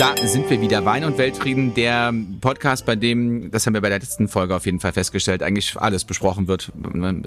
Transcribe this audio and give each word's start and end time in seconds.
Da 0.00 0.16
sind 0.16 0.48
wir 0.48 0.62
wieder. 0.62 0.86
Wein 0.86 1.04
und 1.04 1.18
Weltfrieden, 1.18 1.74
der 1.74 2.14
Podcast, 2.40 2.86
bei 2.86 2.96
dem, 2.96 3.50
das 3.50 3.66
haben 3.66 3.74
wir 3.74 3.82
bei 3.82 3.90
der 3.90 3.98
letzten 3.98 4.28
Folge 4.28 4.56
auf 4.56 4.64
jeden 4.64 4.80
Fall 4.80 4.94
festgestellt, 4.94 5.42
eigentlich 5.42 5.78
alles 5.78 6.06
besprochen 6.06 6.48
wird, 6.48 6.72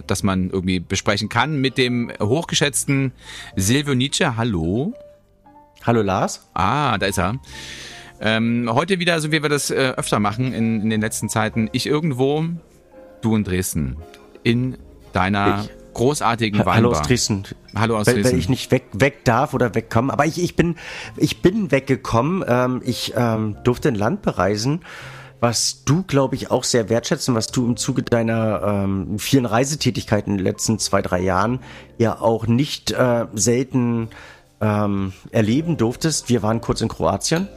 dass 0.07 0.23
man 0.23 0.49
irgendwie 0.49 0.79
besprechen 0.79 1.29
kann 1.29 1.61
mit 1.61 1.77
dem 1.77 2.11
hochgeschätzten 2.19 3.11
Silvio 3.55 3.93
Nietzsche. 3.93 4.37
Hallo. 4.37 4.95
Hallo 5.83 6.01
Lars. 6.01 6.49
Ah, 6.55 6.97
da 6.97 7.05
ist 7.05 7.19
er. 7.19 7.35
Ähm, 8.19 8.67
heute 8.73 8.97
wieder, 8.97 9.21
so 9.21 9.31
wie 9.31 9.43
wir 9.43 9.49
das 9.49 9.69
äh, 9.69 9.93
öfter 9.95 10.19
machen 10.19 10.51
in, 10.51 10.81
in 10.81 10.89
den 10.89 10.99
letzten 11.01 11.29
Zeiten. 11.29 11.69
Ich 11.73 11.85
irgendwo, 11.85 12.43
du 13.21 13.35
in 13.35 13.43
Dresden. 13.43 13.97
In 14.41 14.79
deiner 15.11 15.63
ich 15.63 15.82
großartigen 15.93 16.59
Weinbar. 16.59 16.75
Hallo 16.75 16.91
aus 16.91 17.01
Dresden. 17.01 17.43
Hallo 17.75 17.97
aus 17.97 18.05
Dresden. 18.05 18.23
Wenn 18.25 18.39
ich 18.39 18.49
nicht 18.49 18.71
weg, 18.71 18.85
weg 18.93 19.25
darf 19.25 19.53
oder 19.53 19.75
wegkommen. 19.75 20.11
Aber 20.11 20.25
ich, 20.25 20.41
ich, 20.41 20.55
bin, 20.55 20.75
ich 21.17 21.41
bin 21.41 21.71
weggekommen. 21.71 22.43
Ähm, 22.47 22.81
ich 22.83 23.13
ähm, 23.15 23.57
durfte 23.63 23.89
ein 23.89 23.95
Land 23.95 24.21
bereisen, 24.21 24.81
was 25.39 25.83
du, 25.83 26.03
glaube 26.03 26.35
ich, 26.35 26.51
auch 26.51 26.63
sehr 26.63 26.89
wertschätzen, 26.89 27.35
was 27.35 27.47
du 27.47 27.65
im 27.65 27.77
Zuge 27.77 28.03
deiner 28.03 28.61
ähm, 28.63 29.19
vielen 29.19 29.45
Reisetätigkeiten 29.45 30.31
in 30.31 30.37
den 30.37 30.45
letzten 30.45 30.79
zwei, 30.79 31.01
drei 31.01 31.19
Jahren 31.19 31.59
ja 31.97 32.19
auch 32.19 32.47
nicht 32.47 32.91
äh, 32.91 33.25
selten 33.33 34.09
ähm, 34.61 35.13
erleben 35.31 35.77
durftest. 35.77 36.29
Wir 36.29 36.41
waren 36.43 36.61
kurz 36.61 36.81
in 36.81 36.87
Kroatien. 36.87 37.47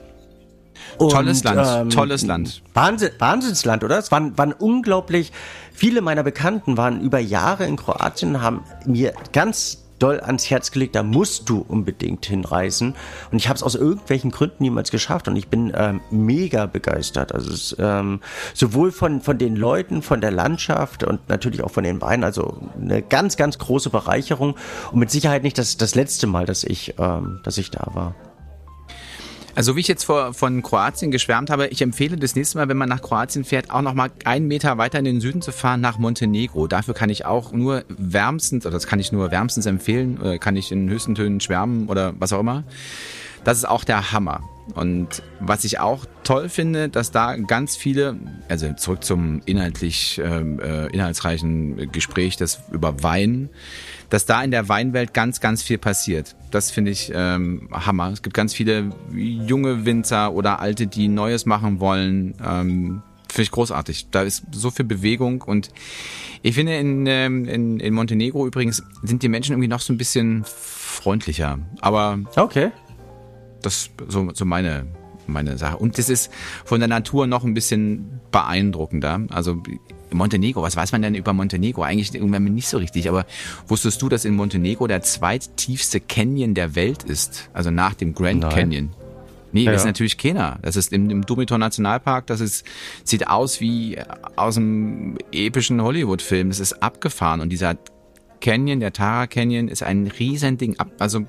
Und, 0.98 1.10
tolles 1.10 1.44
Land, 1.44 1.66
ähm, 1.66 1.90
tolles 1.90 2.22
Land. 2.22 2.62
Wahnsinn, 2.74 3.10
Wahnsinnsland, 3.18 3.84
oder? 3.84 3.98
Es 3.98 4.10
waren, 4.10 4.36
waren 4.38 4.52
unglaublich, 4.52 5.32
viele 5.72 6.00
meiner 6.00 6.22
Bekannten 6.22 6.76
waren 6.76 7.00
über 7.00 7.18
Jahre 7.18 7.66
in 7.66 7.76
Kroatien, 7.76 8.42
haben 8.42 8.64
mir 8.84 9.12
ganz 9.32 9.86
doll 9.98 10.20
ans 10.20 10.50
Herz 10.50 10.70
gelegt, 10.70 10.94
da 10.94 11.02
musst 11.02 11.48
du 11.48 11.64
unbedingt 11.66 12.26
hinreisen. 12.26 12.94
Und 13.30 13.38
ich 13.38 13.48
habe 13.48 13.56
es 13.56 13.62
aus 13.62 13.74
irgendwelchen 13.74 14.30
Gründen 14.30 14.62
niemals 14.62 14.90
geschafft 14.90 15.28
und 15.28 15.36
ich 15.36 15.48
bin 15.48 15.72
ähm, 15.74 16.00
mega 16.10 16.66
begeistert. 16.66 17.32
Also 17.32 17.52
es, 17.52 17.76
ähm, 17.78 18.20
sowohl 18.54 18.92
von, 18.92 19.20
von 19.20 19.38
den 19.38 19.56
Leuten, 19.56 20.02
von 20.02 20.20
der 20.20 20.30
Landschaft 20.30 21.04
und 21.04 21.28
natürlich 21.28 21.62
auch 21.62 21.70
von 21.70 21.84
den 21.84 22.00
Weinen. 22.00 22.24
Also 22.24 22.58
eine 22.80 23.02
ganz, 23.02 23.36
ganz 23.36 23.58
große 23.58 23.90
Bereicherung 23.90 24.56
und 24.92 24.98
mit 24.98 25.10
Sicherheit 25.10 25.42
nicht 25.42 25.58
das, 25.58 25.76
das 25.76 25.94
letzte 25.94 26.26
Mal, 26.26 26.46
dass 26.46 26.64
ich, 26.64 26.94
ähm, 26.98 27.40
dass 27.42 27.58
ich 27.58 27.70
da 27.70 27.90
war. 27.94 28.14
Also 29.56 29.74
wie 29.74 29.80
ich 29.80 29.88
jetzt 29.88 30.04
vor, 30.04 30.34
von 30.34 30.60
Kroatien 30.60 31.10
geschwärmt 31.10 31.48
habe, 31.48 31.68
ich 31.68 31.80
empfehle 31.80 32.18
das 32.18 32.36
nächste 32.36 32.58
Mal, 32.58 32.68
wenn 32.68 32.76
man 32.76 32.90
nach 32.90 33.00
Kroatien 33.00 33.42
fährt, 33.42 33.70
auch 33.70 33.80
noch 33.80 33.94
mal 33.94 34.10
einen 34.24 34.46
Meter 34.48 34.76
weiter 34.76 34.98
in 34.98 35.06
den 35.06 35.22
Süden 35.22 35.40
zu 35.40 35.50
fahren, 35.50 35.80
nach 35.80 35.96
Montenegro. 35.96 36.66
Dafür 36.66 36.92
kann 36.92 37.08
ich 37.08 37.24
auch 37.24 37.52
nur 37.52 37.82
wärmstens, 37.88 38.66
oder 38.66 38.74
das 38.74 38.86
kann 38.86 39.00
ich 39.00 39.12
nur 39.12 39.30
wärmstens 39.30 39.64
empfehlen, 39.64 40.18
oder 40.20 40.38
kann 40.38 40.56
ich 40.56 40.70
in 40.72 40.90
höchsten 40.90 41.14
Tönen 41.14 41.40
schwärmen 41.40 41.88
oder 41.88 42.12
was 42.18 42.34
auch 42.34 42.40
immer. 42.40 42.64
Das 43.46 43.58
ist 43.58 43.64
auch 43.64 43.84
der 43.84 44.10
Hammer. 44.10 44.42
Und 44.74 45.22
was 45.38 45.62
ich 45.62 45.78
auch 45.78 46.04
toll 46.24 46.48
finde, 46.48 46.88
dass 46.88 47.12
da 47.12 47.36
ganz 47.36 47.76
viele, 47.76 48.16
also 48.48 48.72
zurück 48.72 49.04
zum 49.04 49.40
inhaltlich 49.46 50.20
ähm, 50.20 50.58
äh, 50.58 50.88
inhaltsreichen 50.88 51.92
Gespräch 51.92 52.36
das 52.36 52.62
über 52.72 53.04
Wein, 53.04 53.48
dass 54.10 54.26
da 54.26 54.42
in 54.42 54.50
der 54.50 54.68
Weinwelt 54.68 55.14
ganz, 55.14 55.40
ganz 55.40 55.62
viel 55.62 55.78
passiert. 55.78 56.34
Das 56.50 56.72
finde 56.72 56.90
ich 56.90 57.12
ähm, 57.14 57.68
Hammer. 57.70 58.10
Es 58.10 58.22
gibt 58.22 58.34
ganz 58.34 58.52
viele 58.52 58.90
junge 59.14 59.84
Winzer 59.84 60.32
oder 60.32 60.58
Alte, 60.58 60.88
die 60.88 61.06
Neues 61.06 61.46
machen 61.46 61.78
wollen. 61.78 62.34
Ähm, 62.44 63.02
finde 63.28 63.42
ich 63.42 63.52
großartig. 63.52 64.08
Da 64.10 64.22
ist 64.22 64.42
so 64.50 64.72
viel 64.72 64.86
Bewegung 64.86 65.42
und 65.42 65.68
ich 66.42 66.56
finde 66.56 66.76
in, 66.78 67.06
ähm, 67.06 67.44
in, 67.44 67.78
in 67.78 67.94
Montenegro 67.94 68.44
übrigens 68.44 68.82
sind 69.04 69.22
die 69.22 69.28
Menschen 69.28 69.52
irgendwie 69.52 69.68
noch 69.68 69.80
so 69.80 69.92
ein 69.92 69.98
bisschen 69.98 70.44
freundlicher. 70.44 71.60
Aber 71.80 72.18
okay. 72.34 72.72
Das 73.66 73.90
so, 74.08 74.28
so 74.32 74.44
meine 74.44 74.86
meine 75.28 75.58
Sache. 75.58 75.76
Und 75.78 75.98
das 75.98 76.08
ist 76.08 76.30
von 76.64 76.80
der 76.80 76.88
Natur 76.88 77.26
noch 77.26 77.44
ein 77.44 77.54
bisschen 77.54 78.20
beeindruckender. 78.30 79.22
Also 79.30 79.62
Montenegro, 80.12 80.62
was 80.62 80.76
weiß 80.76 80.92
man 80.92 81.02
denn 81.02 81.14
über 81.14 81.32
Montenegro? 81.32 81.82
Eigentlich 81.82 82.12
nicht 82.12 82.68
so 82.68 82.78
richtig, 82.78 83.08
aber 83.08 83.26
wusstest 83.66 84.00
du, 84.02 84.08
dass 84.08 84.24
in 84.24 84.34
Montenegro 84.34 84.86
der 84.86 85.02
zweittiefste 85.02 86.00
Canyon 86.00 86.54
der 86.54 86.74
Welt 86.74 87.02
ist? 87.02 87.50
Also 87.52 87.70
nach 87.70 87.94
dem 87.94 88.14
Grand 88.14 88.40
Nein. 88.40 88.52
Canyon. 88.52 88.90
Nee, 89.52 89.64
ja, 89.64 89.72
das 89.72 89.82
ist 89.82 89.86
natürlich 89.86 90.18
keiner. 90.18 90.58
Das 90.62 90.76
ist 90.76 90.92
im, 90.92 91.08
im 91.08 91.24
Dumitor 91.24 91.56
Nationalpark, 91.56 92.26
das 92.26 92.40
ist, 92.40 92.66
sieht 93.04 93.28
aus 93.28 93.60
wie 93.60 93.98
aus 94.34 94.56
einem 94.56 95.16
epischen 95.32 95.80
Hollywood-Film. 95.80 96.48
Das 96.48 96.60
ist 96.60 96.82
abgefahren 96.82 97.40
und 97.40 97.48
dieser 97.48 97.76
Canyon, 98.40 98.80
der 98.80 98.92
Tara 98.92 99.26
Canyon, 99.26 99.68
ist 99.68 99.82
ein 99.82 100.08
Riesending. 100.08 100.76
Also 100.98 101.22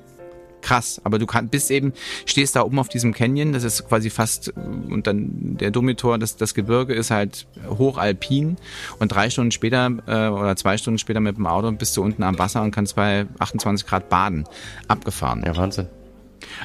krass. 0.62 1.00
Aber 1.04 1.18
du 1.18 1.26
kann, 1.26 1.48
bist 1.48 1.70
eben, 1.70 1.92
stehst 2.26 2.56
da 2.56 2.62
oben 2.62 2.78
auf 2.78 2.88
diesem 2.88 3.12
Canyon, 3.12 3.52
das 3.52 3.64
ist 3.64 3.88
quasi 3.88 4.10
fast, 4.10 4.52
und 4.56 5.06
dann 5.06 5.56
der 5.58 5.70
Domitor, 5.70 6.18
das, 6.18 6.36
das 6.36 6.54
Gebirge 6.54 6.94
ist 6.94 7.10
halt 7.10 7.46
hochalpin 7.68 8.56
und 8.98 9.08
drei 9.08 9.30
Stunden 9.30 9.50
später 9.50 9.90
äh, 10.06 10.28
oder 10.28 10.56
zwei 10.56 10.76
Stunden 10.78 10.98
später 10.98 11.20
mit 11.20 11.36
dem 11.36 11.46
Auto 11.46 11.70
bist 11.72 11.96
du 11.96 12.02
unten 12.02 12.22
am 12.22 12.38
Wasser 12.38 12.62
und 12.62 12.70
kannst 12.70 12.96
bei 12.96 13.26
28 13.38 13.86
Grad 13.86 14.08
baden. 14.08 14.44
Abgefahren. 14.88 15.42
Ja, 15.44 15.56
Wahnsinn. 15.56 15.88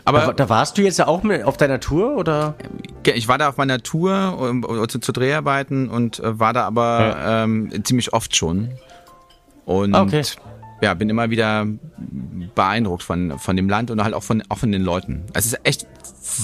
Aber 0.05 0.19
da, 0.19 0.33
da, 0.33 0.49
warst 0.49 0.77
du 0.77 0.81
jetzt 0.81 0.99
ja 0.99 1.07
auch 1.07 1.23
mit 1.23 1.43
auf 1.43 1.57
deiner 1.57 1.79
Tour 1.79 2.15
oder? 2.15 2.55
Ich 3.03 3.27
war 3.27 3.37
da 3.37 3.49
auf 3.49 3.57
meiner 3.57 3.81
Tour 3.81 4.37
um, 4.39 4.63
um, 4.63 4.87
zu, 4.87 4.99
zu, 4.99 5.11
Dreharbeiten 5.11 5.89
und 5.89 6.19
äh, 6.19 6.39
war 6.39 6.53
da 6.53 6.65
aber 6.65 6.99
ja. 6.99 7.43
ähm, 7.43 7.83
ziemlich 7.83 8.13
oft 8.13 8.35
schon. 8.35 8.69
Und 9.65 9.95
okay 9.95 10.23
ja, 10.83 10.93
bin 10.93 11.09
immer 11.09 11.29
wieder 11.29 11.65
beeindruckt 12.55 13.03
von, 13.03 13.39
von 13.39 13.55
dem 13.55 13.69
Land 13.69 13.89
und 13.89 14.03
halt 14.03 14.13
auch 14.13 14.23
von, 14.23 14.43
auch 14.49 14.57
von 14.57 14.71
den 14.71 14.83
Leuten. 14.83 15.23
Es 15.33 15.45
ist 15.45 15.57
echt 15.63 15.87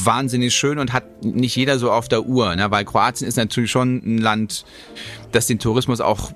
wahnsinnig 0.03 0.55
schön 0.55 0.79
und 0.79 0.93
hat 0.93 1.23
nicht 1.23 1.55
jeder 1.55 1.77
so 1.77 1.91
auf 1.91 2.07
der 2.07 2.25
Uhr, 2.25 2.55
ne? 2.55 2.71
weil 2.71 2.85
Kroatien 2.85 3.27
ist 3.27 3.35
natürlich 3.35 3.69
schon 3.69 3.97
ein 3.97 4.17
Land, 4.17 4.65
das 5.31 5.47
den 5.47 5.59
Tourismus 5.59 5.99
auch 5.99 6.31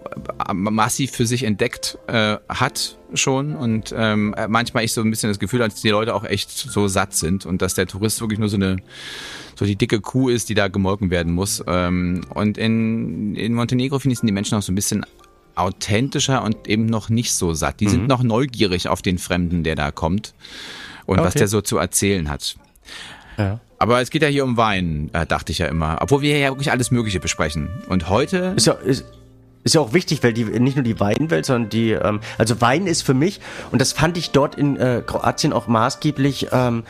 massiv 0.53 1.11
für 1.11 1.25
sich 1.25 1.43
entdeckt 1.43 1.97
äh, 2.07 2.37
hat 2.49 2.97
schon 3.13 3.55
und 3.55 3.93
ähm, 3.95 4.35
manchmal 4.47 4.83
ich 4.83 4.93
so 4.93 5.01
ein 5.01 5.09
bisschen 5.09 5.29
das 5.29 5.39
Gefühl, 5.39 5.59
dass 5.59 5.75
die 5.75 5.89
Leute 5.89 6.13
auch 6.13 6.25
echt 6.25 6.51
so 6.51 6.87
satt 6.87 7.13
sind 7.13 7.45
und 7.45 7.61
dass 7.61 7.73
der 7.73 7.87
Tourist 7.87 8.21
wirklich 8.21 8.39
nur 8.39 8.49
so 8.49 8.57
eine 8.57 8.77
so 9.55 9.65
die 9.65 9.75
dicke 9.75 10.01
Kuh 10.01 10.29
ist, 10.29 10.49
die 10.49 10.55
da 10.55 10.67
gemolken 10.67 11.11
werden 11.11 11.31
muss. 11.31 11.63
Ähm, 11.67 12.21
und 12.33 12.57
in, 12.57 13.35
in 13.35 13.53
Montenegro 13.53 13.99
finde 13.99 14.13
ich 14.13 14.19
sind 14.19 14.27
die 14.27 14.33
Menschen 14.33 14.57
auch 14.57 14.63
so 14.63 14.71
ein 14.71 14.75
bisschen 14.75 15.05
authentischer 15.55 16.43
und 16.43 16.67
eben 16.67 16.85
noch 16.85 17.09
nicht 17.09 17.33
so 17.33 17.53
satt. 17.53 17.79
Die 17.79 17.85
mhm. 17.85 17.91
sind 17.91 18.07
noch 18.07 18.23
neugierig 18.23 18.87
auf 18.87 19.01
den 19.01 19.17
Fremden, 19.17 19.63
der 19.63 19.75
da 19.75 19.91
kommt 19.91 20.33
und 21.05 21.19
okay. 21.19 21.27
was 21.27 21.33
der 21.33 21.47
so 21.47 21.61
zu 21.61 21.77
erzählen 21.77 22.29
hat. 22.29 22.55
Ja. 23.37 23.59
Aber 23.79 24.01
es 24.01 24.09
geht 24.09 24.21
ja 24.21 24.29
hier 24.29 24.45
um 24.45 24.55
Wein, 24.55 25.09
äh, 25.13 25.25
dachte 25.25 25.51
ich 25.51 25.57
ja 25.57 25.67
immer. 25.67 25.97
Obwohl 25.99 26.21
wir 26.21 26.37
ja 26.37 26.49
wirklich 26.49 26.71
alles 26.71 26.91
Mögliche 26.91 27.19
besprechen. 27.19 27.69
Und 27.89 28.07
heute. 28.07 28.53
Ist 28.55 28.67
ja, 28.67 28.73
ist, 28.73 29.03
ist 29.63 29.75
ja 29.75 29.81
auch 29.81 29.93
wichtig, 29.93 30.23
weil 30.23 30.33
die 30.33 30.45
nicht 30.45 30.75
nur 30.75 30.83
die 30.83 30.99
Weinwelt, 30.99 31.45
sondern 31.45 31.69
die, 31.69 31.91
ähm, 31.91 32.21
also 32.37 32.61
Wein 32.61 32.87
ist 32.87 33.01
für 33.01 33.13
mich, 33.13 33.41
und 33.71 33.79
das 33.79 33.91
fand 33.91 34.17
ich 34.17 34.31
dort 34.31 34.55
in 34.55 34.77
äh, 34.77 35.01
Kroatien 35.05 35.53
auch 35.53 35.67
maßgeblich, 35.67 36.47
ähm, 36.51 36.83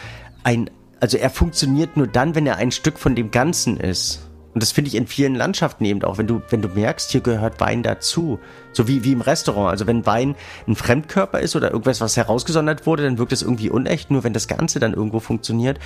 ein, 0.43 0.69
also 0.99 1.17
er 1.17 1.29
funktioniert 1.29 1.97
nur 1.97 2.07
dann, 2.07 2.35
wenn 2.35 2.45
er 2.45 2.57
ein 2.57 2.71
Stück 2.71 2.99
von 2.99 3.15
dem 3.15 3.31
Ganzen 3.31 3.77
ist. 3.77 4.21
Und 4.53 4.61
das 4.61 4.71
finde 4.71 4.89
ich 4.89 4.95
in 4.95 5.07
vielen 5.07 5.35
Landschaften 5.35 5.83
eben 5.85 6.03
auch, 6.03 6.17
wenn 6.17 6.27
du, 6.27 6.41
wenn 6.49 6.61
du 6.61 6.67
merkst, 6.67 7.11
hier 7.11 7.21
gehört 7.21 7.59
Wein 7.59 7.81
dazu. 7.81 8.39
So 8.71 8.87
wie, 8.87 9.03
wie 9.03 9.11
im 9.11 9.21
Restaurant. 9.21 9.71
Also 9.71 9.87
wenn 9.87 10.05
Wein 10.05 10.35
ein 10.67 10.75
Fremdkörper 10.75 11.39
ist 11.39 11.55
oder 11.55 11.71
irgendwas, 11.71 12.01
was 12.01 12.17
herausgesondert 12.17 12.85
wurde, 12.85 13.03
dann 13.03 13.17
wirkt 13.17 13.31
es 13.31 13.41
irgendwie 13.41 13.69
unecht. 13.69 14.11
Nur 14.11 14.23
wenn 14.23 14.33
das 14.33 14.47
Ganze 14.47 14.79
dann 14.79 14.93
irgendwo 14.93 15.19
funktioniert, 15.19 15.79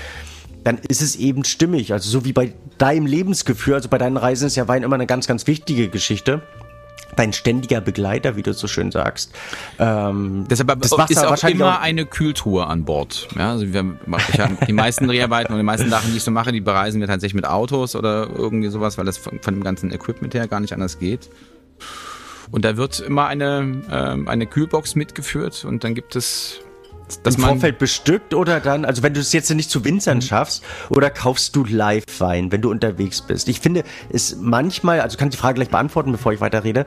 dann 0.64 0.80
ist 0.80 1.02
es 1.02 1.16
eben 1.16 1.46
stimmig. 1.46 1.94
Also 1.94 2.10
so 2.10 2.26
wie 2.26 2.34
bei 2.34 2.54
deinem 2.78 3.06
Lebensgefühl, 3.06 3.76
also 3.76 3.88
bei 3.88 3.98
deinen 3.98 4.18
Reisen 4.18 4.48
ist 4.48 4.58
ja 4.58 4.68
Wein 4.68 4.84
immer 4.84 4.96
eine 4.96 5.08
ganz, 5.08 5.28
ganz 5.28 5.48
wichtige 5.48 5.88
Geschichte 5.88 6.42
dein 7.16 7.34
ständiger 7.34 7.82
Begleiter, 7.82 8.36
wie 8.36 8.44
du 8.44 8.54
so 8.54 8.68
schön 8.68 8.92
sagst. 8.92 9.34
Ähm, 9.80 10.46
Deshalb 10.50 10.68
das 10.80 10.92
ist 11.10 11.26
auch 11.26 11.50
immer 11.50 11.78
auch 11.78 11.82
eine 11.82 12.06
Kühltour 12.06 12.70
an 12.70 12.86
Bord. 12.86 13.28
Ja, 13.38 13.52
also 13.52 13.72
wir, 13.74 13.98
ich 14.34 14.40
hab 14.40 14.66
die 14.66 14.74
meisten 14.74 15.08
Dreharbeiten 15.08 15.54
und 15.54 15.60
die 15.60 15.66
meisten 15.66 15.90
Sachen, 15.90 16.12
die 16.12 16.18
ich 16.18 16.24
so 16.24 16.32
mache, 16.32 16.52
die 16.52 16.62
bereisen 16.62 17.00
wir 17.00 17.08
tatsächlich 17.08 17.36
mit 17.36 17.48
Autos 17.48 17.96
oder 17.96 18.30
irgendwie 18.34 18.70
sowas, 18.70 18.98
weil 18.98 19.06
das 19.06 19.18
von, 19.18 19.40
von 19.42 19.54
dem 19.54 19.64
ganzen 19.64 19.92
Equipment 19.92 20.34
her 20.34 20.48
gar 20.48 20.60
nicht 20.60 20.74
anders 20.74 21.00
geht. 21.00 21.30
Und 22.52 22.64
da 22.64 22.78
wird 22.78 23.00
immer 23.00 23.28
eine, 23.28 23.82
ähm, 23.92 24.28
eine 24.28 24.46
Kühlbox 24.46 24.96
mitgeführt 24.96 25.66
und 25.66 25.84
dann 25.84 25.96
gibt 25.96 26.16
es 26.16 26.62
das 27.24 27.36
Im 27.36 27.44
Vorfeld 27.44 27.80
bestückt 27.80 28.34
oder 28.34 28.60
dann, 28.60 28.86
also 28.86 29.04
wenn 29.04 29.14
du 29.14 29.20
es 29.20 29.34
jetzt 29.34 29.50
nicht 29.54 29.70
zu 29.70 29.86
Winzern 29.86 30.18
mhm. 30.18 30.22
schaffst, 30.22 30.64
oder 30.90 31.10
kaufst 31.10 31.56
du 31.56 31.64
Live-Wein, 31.64 32.52
wenn 32.52 32.62
du 32.62 32.70
unterwegs 32.70 33.22
bist? 33.22 33.48
Ich 33.48 33.60
finde 33.60 33.84
es 34.10 34.36
manchmal, 34.40 35.02
also 35.02 35.18
kann 35.18 35.30
ich 35.30 35.36
die 35.36 35.40
Frage 35.40 35.56
gleich 35.56 35.70
beantworten, 35.70 36.12
bevor 36.12 36.34
ich 36.34 36.42
weiterrede. 36.42 36.86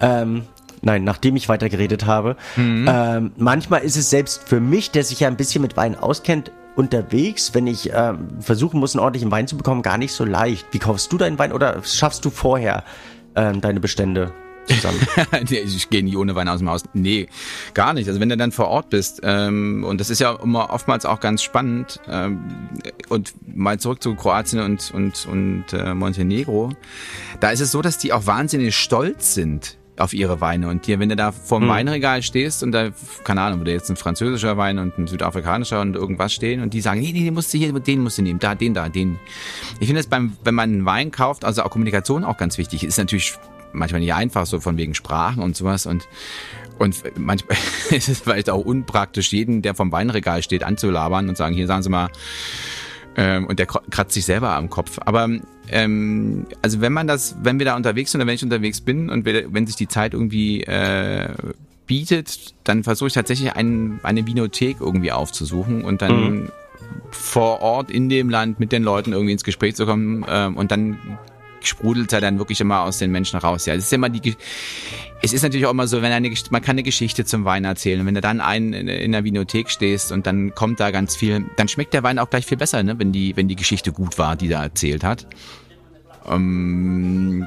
Ähm, 0.00 0.42
nein, 0.82 1.04
nachdem 1.04 1.36
ich 1.36 1.48
weitergeredet 1.48 2.06
habe. 2.06 2.36
Mhm. 2.56 2.86
Ähm, 2.88 3.32
manchmal 3.36 3.82
ist 3.82 3.96
es 3.96 4.10
selbst 4.10 4.48
für 4.48 4.60
mich, 4.60 4.90
der 4.90 5.04
sich 5.04 5.20
ja 5.20 5.28
ein 5.28 5.36
bisschen 5.36 5.62
mit 5.62 5.76
Wein 5.76 5.96
auskennt, 5.96 6.52
unterwegs, 6.74 7.54
wenn 7.54 7.66
ich 7.66 7.90
ähm, 7.92 8.28
versuchen 8.40 8.80
muss, 8.80 8.94
einen 8.94 9.00
ordentlichen 9.00 9.30
Wein 9.30 9.46
zu 9.46 9.56
bekommen, 9.56 9.82
gar 9.82 9.98
nicht 9.98 10.12
so 10.12 10.24
leicht. 10.24 10.66
Wie 10.72 10.78
kaufst 10.78 11.12
du 11.12 11.18
deinen 11.18 11.38
Wein 11.38 11.52
oder 11.52 11.82
schaffst 11.84 12.24
du 12.24 12.30
vorher 12.30 12.84
ähm, 13.36 13.60
deine 13.60 13.80
Bestände? 13.80 14.32
Zusammen? 14.66 15.00
ich 15.50 15.90
gehe 15.90 16.02
nie 16.02 16.16
ohne 16.16 16.34
Wein 16.34 16.48
aus 16.48 16.58
dem 16.58 16.68
Haus. 16.68 16.82
Nee, 16.94 17.28
gar 17.74 17.94
nicht. 17.94 18.08
Also 18.08 18.20
wenn 18.20 18.28
du 18.28 18.36
dann 18.36 18.52
vor 18.52 18.68
Ort 18.68 18.90
bist, 18.90 19.20
ähm, 19.22 19.84
und 19.84 20.00
das 20.00 20.10
ist 20.10 20.20
ja 20.20 20.32
immer 20.42 20.70
oftmals 20.70 21.06
auch 21.06 21.20
ganz 21.20 21.42
spannend, 21.42 22.00
ähm, 22.08 22.40
und 23.08 23.34
mal 23.54 23.78
zurück 23.78 24.02
zu 24.02 24.14
Kroatien 24.14 24.60
und, 24.60 24.92
und, 24.94 25.26
und 25.26 25.64
äh, 25.72 25.94
Montenegro, 25.94 26.70
da 27.40 27.50
ist 27.50 27.60
es 27.60 27.70
so, 27.70 27.82
dass 27.82 27.98
die 27.98 28.12
auch 28.12 28.26
wahnsinnig 28.26 28.76
stolz 28.76 29.34
sind 29.34 29.76
auf 29.98 30.14
ihre 30.14 30.40
Weine. 30.40 30.68
Und 30.68 30.86
dir, 30.86 30.98
wenn 30.98 31.08
du 31.08 31.16
da 31.16 31.32
vor 31.32 31.58
dem 31.58 31.64
hm. 31.64 31.70
Weinregal 31.70 32.22
stehst 32.22 32.62
und 32.62 32.72
da, 32.72 32.90
keine 33.24 33.42
Ahnung, 33.42 33.60
wo 33.60 33.64
da 33.64 33.72
jetzt 33.72 33.90
ein 33.90 33.96
französischer 33.96 34.56
Wein 34.56 34.78
und 34.78 34.98
ein 34.98 35.06
südafrikanischer 35.06 35.80
und 35.80 35.96
irgendwas 35.96 36.32
stehen 36.32 36.62
und 36.62 36.74
die 36.74 36.80
sagen, 36.80 37.00
nee, 37.00 37.12
nee, 37.12 37.24
den 37.24 37.34
musst 37.34 37.52
du 37.52 37.58
hier, 37.58 37.72
den 37.72 38.00
musst 38.00 38.18
du 38.18 38.22
nehmen, 38.22 38.38
da, 38.38 38.54
den 38.54 38.74
da, 38.74 38.88
den. 38.88 39.18
Ich 39.80 39.86
finde 39.86 40.00
es 40.00 40.06
beim, 40.06 40.36
wenn 40.44 40.54
man 40.54 40.70
einen 40.70 40.84
Wein 40.84 41.10
kauft, 41.10 41.44
also 41.44 41.62
auch 41.62 41.70
Kommunikation 41.70 42.24
auch 42.24 42.36
ganz 42.36 42.58
wichtig, 42.58 42.84
ist 42.84 42.98
natürlich 42.98 43.34
manchmal 43.72 44.00
nicht 44.00 44.14
einfach, 44.14 44.46
so 44.46 44.60
von 44.60 44.76
wegen 44.76 44.94
Sprachen 44.94 45.42
und 45.42 45.56
sowas 45.56 45.86
und 45.86 46.08
und 46.78 47.02
manchmal 47.18 47.56
ist 47.90 48.08
es 48.08 48.20
vielleicht 48.20 48.50
auch 48.50 48.64
unpraktisch, 48.64 49.32
jeden, 49.32 49.62
der 49.62 49.74
vom 49.74 49.92
Weinregal 49.92 50.42
steht, 50.42 50.64
anzulabern 50.64 51.28
und 51.28 51.36
sagen, 51.36 51.54
hier 51.54 51.66
sagen 51.66 51.82
Sie 51.82 51.90
mal, 51.90 52.10
ähm, 53.16 53.46
und 53.46 53.58
der 53.58 53.66
kratzt 53.66 54.14
sich 54.14 54.24
selber 54.24 54.56
am 54.56 54.70
Kopf. 54.70 54.98
Aber 55.04 55.28
ähm, 55.68 56.46
also 56.62 56.80
wenn 56.80 56.92
man 56.92 57.06
das, 57.06 57.36
wenn 57.42 57.58
wir 57.58 57.66
da 57.66 57.76
unterwegs 57.76 58.12
sind 58.12 58.20
oder 58.20 58.28
wenn 58.28 58.34
ich 58.34 58.42
unterwegs 58.42 58.80
bin 58.80 59.10
und 59.10 59.24
wenn 59.24 59.66
sich 59.66 59.76
die 59.76 59.88
Zeit 59.88 60.14
irgendwie 60.14 60.62
äh, 60.62 61.28
bietet, 61.86 62.54
dann 62.64 62.84
versuche 62.84 63.08
ich 63.08 63.14
tatsächlich 63.14 63.52
ein, 63.54 64.00
eine 64.02 64.26
Vinothek 64.26 64.78
irgendwie 64.80 65.12
aufzusuchen 65.12 65.84
und 65.84 66.02
dann 66.02 66.30
mhm. 66.30 66.52
vor 67.10 67.60
Ort 67.60 67.90
in 67.90 68.08
dem 68.08 68.30
Land 68.30 68.60
mit 68.60 68.72
den 68.72 68.82
Leuten 68.82 69.12
irgendwie 69.12 69.32
ins 69.32 69.44
Gespräch 69.44 69.74
zu 69.76 69.84
kommen 69.84 70.24
ähm, 70.28 70.56
und 70.56 70.70
dann 70.70 70.98
sprudelt 71.66 72.12
er 72.12 72.20
dann 72.20 72.38
wirklich 72.38 72.60
immer 72.60 72.82
aus 72.82 72.98
den 72.98 73.10
Menschen 73.10 73.38
raus. 73.38 73.66
Ja, 73.66 73.74
es 73.74 73.84
ist 73.84 73.92
immer 73.92 74.08
die, 74.08 74.34
es 75.22 75.32
ist 75.32 75.42
natürlich 75.42 75.66
auch 75.66 75.70
immer 75.70 75.86
so, 75.86 76.02
wenn 76.02 76.12
eine, 76.12 76.32
man 76.50 76.62
kann 76.62 76.74
eine 76.74 76.82
Geschichte 76.82 77.24
zum 77.24 77.44
Wein 77.44 77.64
erzählen. 77.64 78.00
Und 78.00 78.06
wenn 78.06 78.14
du 78.14 78.20
dann 78.20 78.40
einen 78.40 78.72
in 78.72 79.12
der 79.12 79.24
Vinothek 79.24 79.70
stehst 79.70 80.12
und 80.12 80.26
dann 80.26 80.54
kommt 80.54 80.80
da 80.80 80.90
ganz 80.90 81.16
viel, 81.16 81.44
dann 81.56 81.68
schmeckt 81.68 81.94
der 81.94 82.02
Wein 82.02 82.18
auch 82.18 82.30
gleich 82.30 82.46
viel 82.46 82.58
besser, 82.58 82.82
ne? 82.82 82.98
wenn 82.98 83.12
die, 83.12 83.36
wenn 83.36 83.48
die 83.48 83.56
Geschichte 83.56 83.92
gut 83.92 84.18
war, 84.18 84.36
die 84.36 84.50
er 84.50 84.62
erzählt 84.62 85.04
hat. 85.04 85.26
Ähm, 86.28 87.46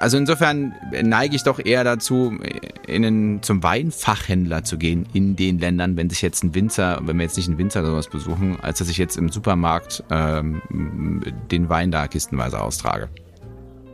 also 0.00 0.16
insofern 0.16 0.74
neige 1.02 1.36
ich 1.36 1.42
doch 1.42 1.58
eher 1.64 1.84
dazu, 1.84 2.38
in 2.86 3.04
einen, 3.04 3.42
zum 3.42 3.62
Weinfachhändler 3.62 4.64
zu 4.64 4.78
gehen 4.78 5.06
in 5.12 5.36
den 5.36 5.58
Ländern, 5.58 5.96
wenn 5.96 6.10
sich 6.10 6.22
jetzt 6.22 6.42
ein 6.44 6.54
Winzer, 6.54 7.00
wenn 7.02 7.16
wir 7.16 7.24
jetzt 7.24 7.36
nicht 7.36 7.48
einen 7.48 7.58
Winzer 7.58 7.80
oder 7.80 7.90
sowas 7.90 8.08
besuchen, 8.08 8.58
als 8.60 8.78
dass 8.78 8.88
ich 8.88 8.98
jetzt 8.98 9.16
im 9.16 9.28
Supermarkt 9.28 10.04
ähm, 10.10 10.60
den 11.50 11.68
Wein 11.68 11.90
da 11.90 12.08
kistenweise 12.08 12.60
austrage. 12.60 13.08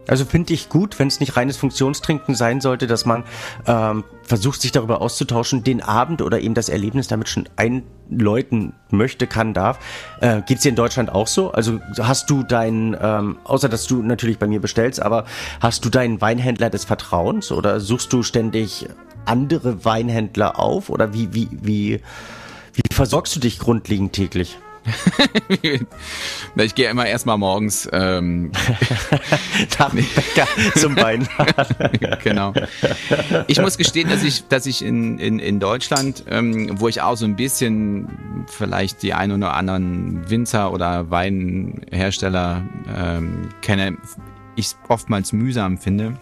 Also 0.08 0.24
finde 0.24 0.54
ich 0.54 0.68
gut, 0.68 0.98
wenn 0.98 1.08
es 1.08 1.20
nicht 1.20 1.36
reines 1.36 1.56
Funktionstrinken 1.56 2.34
sein 2.34 2.60
sollte, 2.60 2.86
dass 2.86 3.04
man 3.04 3.24
ähm, 3.66 4.04
versucht, 4.22 4.60
sich 4.60 4.72
darüber 4.72 5.00
auszutauschen, 5.00 5.64
den 5.64 5.82
Abend 5.82 6.22
oder 6.22 6.40
eben 6.40 6.54
das 6.54 6.68
Erlebnis 6.68 7.08
damit 7.08 7.28
schon 7.28 7.48
einläuten 7.56 8.72
möchte, 8.90 9.26
kann, 9.26 9.54
darf. 9.54 9.78
Äh, 10.20 10.42
Geht 10.42 10.64
dir 10.64 10.70
in 10.70 10.76
Deutschland 10.76 11.10
auch 11.10 11.26
so? 11.26 11.52
Also 11.52 11.80
hast 11.98 12.30
du 12.30 12.42
deinen, 12.42 12.96
ähm, 13.00 13.38
außer 13.44 13.68
dass 13.68 13.86
du 13.86 14.02
natürlich 14.02 14.38
bei 14.38 14.46
mir 14.46 14.60
bestellst, 14.60 15.00
aber 15.00 15.24
hast 15.60 15.84
du 15.84 15.90
deinen 15.90 16.20
Weinhändler 16.20 16.70
des 16.70 16.84
Vertrauens 16.84 17.52
oder 17.52 17.80
suchst 17.80 18.12
du 18.12 18.22
ständig 18.22 18.88
andere 19.24 19.84
Weinhändler 19.84 20.58
auf 20.58 20.88
oder 20.90 21.12
wie, 21.12 21.34
wie, 21.34 21.48
wie, 21.52 22.00
wie 22.72 22.94
versorgst 22.94 23.36
du 23.36 23.40
dich 23.40 23.58
grundlegend 23.58 24.12
täglich? 24.12 24.58
Ich 26.56 26.74
gehe 26.74 26.90
immer 26.90 27.06
erstmal 27.06 27.38
morgens 27.38 27.88
ähm, 27.92 28.52
Nach 29.78 29.92
Bäcker 29.92 30.48
zum 30.76 30.96
Wein. 30.96 31.28
genau. 32.22 32.52
Ich 33.46 33.60
muss 33.60 33.78
gestehen, 33.78 34.08
dass 34.08 34.22
ich, 34.22 34.48
dass 34.48 34.66
ich 34.66 34.84
in, 34.84 35.18
in, 35.18 35.38
in 35.38 35.60
Deutschland, 35.60 36.24
ähm, 36.28 36.80
wo 36.80 36.88
ich 36.88 37.00
auch 37.00 37.16
so 37.16 37.24
ein 37.24 37.36
bisschen 37.36 38.46
vielleicht 38.48 39.02
die 39.02 39.14
ein 39.14 39.32
oder 39.32 39.54
anderen 39.54 40.28
Winzer 40.30 40.72
oder 40.72 41.10
Weinhersteller 41.10 42.62
ähm, 42.96 43.48
kenne, 43.62 43.96
ich 44.56 44.74
oftmals 44.88 45.32
mühsam 45.32 45.78
finde 45.78 46.16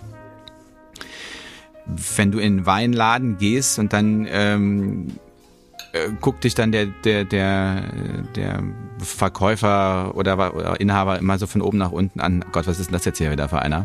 wenn 2.16 2.32
du 2.32 2.38
in 2.38 2.58
einen 2.58 2.66
Weinladen 2.66 3.38
gehst 3.38 3.78
und 3.78 3.92
dann 3.92 4.26
ähm, 4.28 5.18
äh, 5.96 6.10
guckt 6.20 6.44
dich 6.44 6.54
dann 6.54 6.72
der, 6.72 6.86
der, 6.86 7.24
der, 7.24 7.82
der 8.34 8.62
Verkäufer 8.98 10.14
oder, 10.14 10.54
oder 10.54 10.80
Inhaber 10.80 11.18
immer 11.18 11.38
so 11.38 11.46
von 11.46 11.62
oben 11.62 11.78
nach 11.78 11.92
unten 11.92 12.20
an. 12.20 12.44
Gott, 12.52 12.66
was 12.66 12.78
ist 12.78 12.86
denn 12.86 12.94
das 12.94 13.04
jetzt 13.04 13.18
hier 13.18 13.30
wieder 13.30 13.48
für 13.48 13.60
einer? 13.60 13.84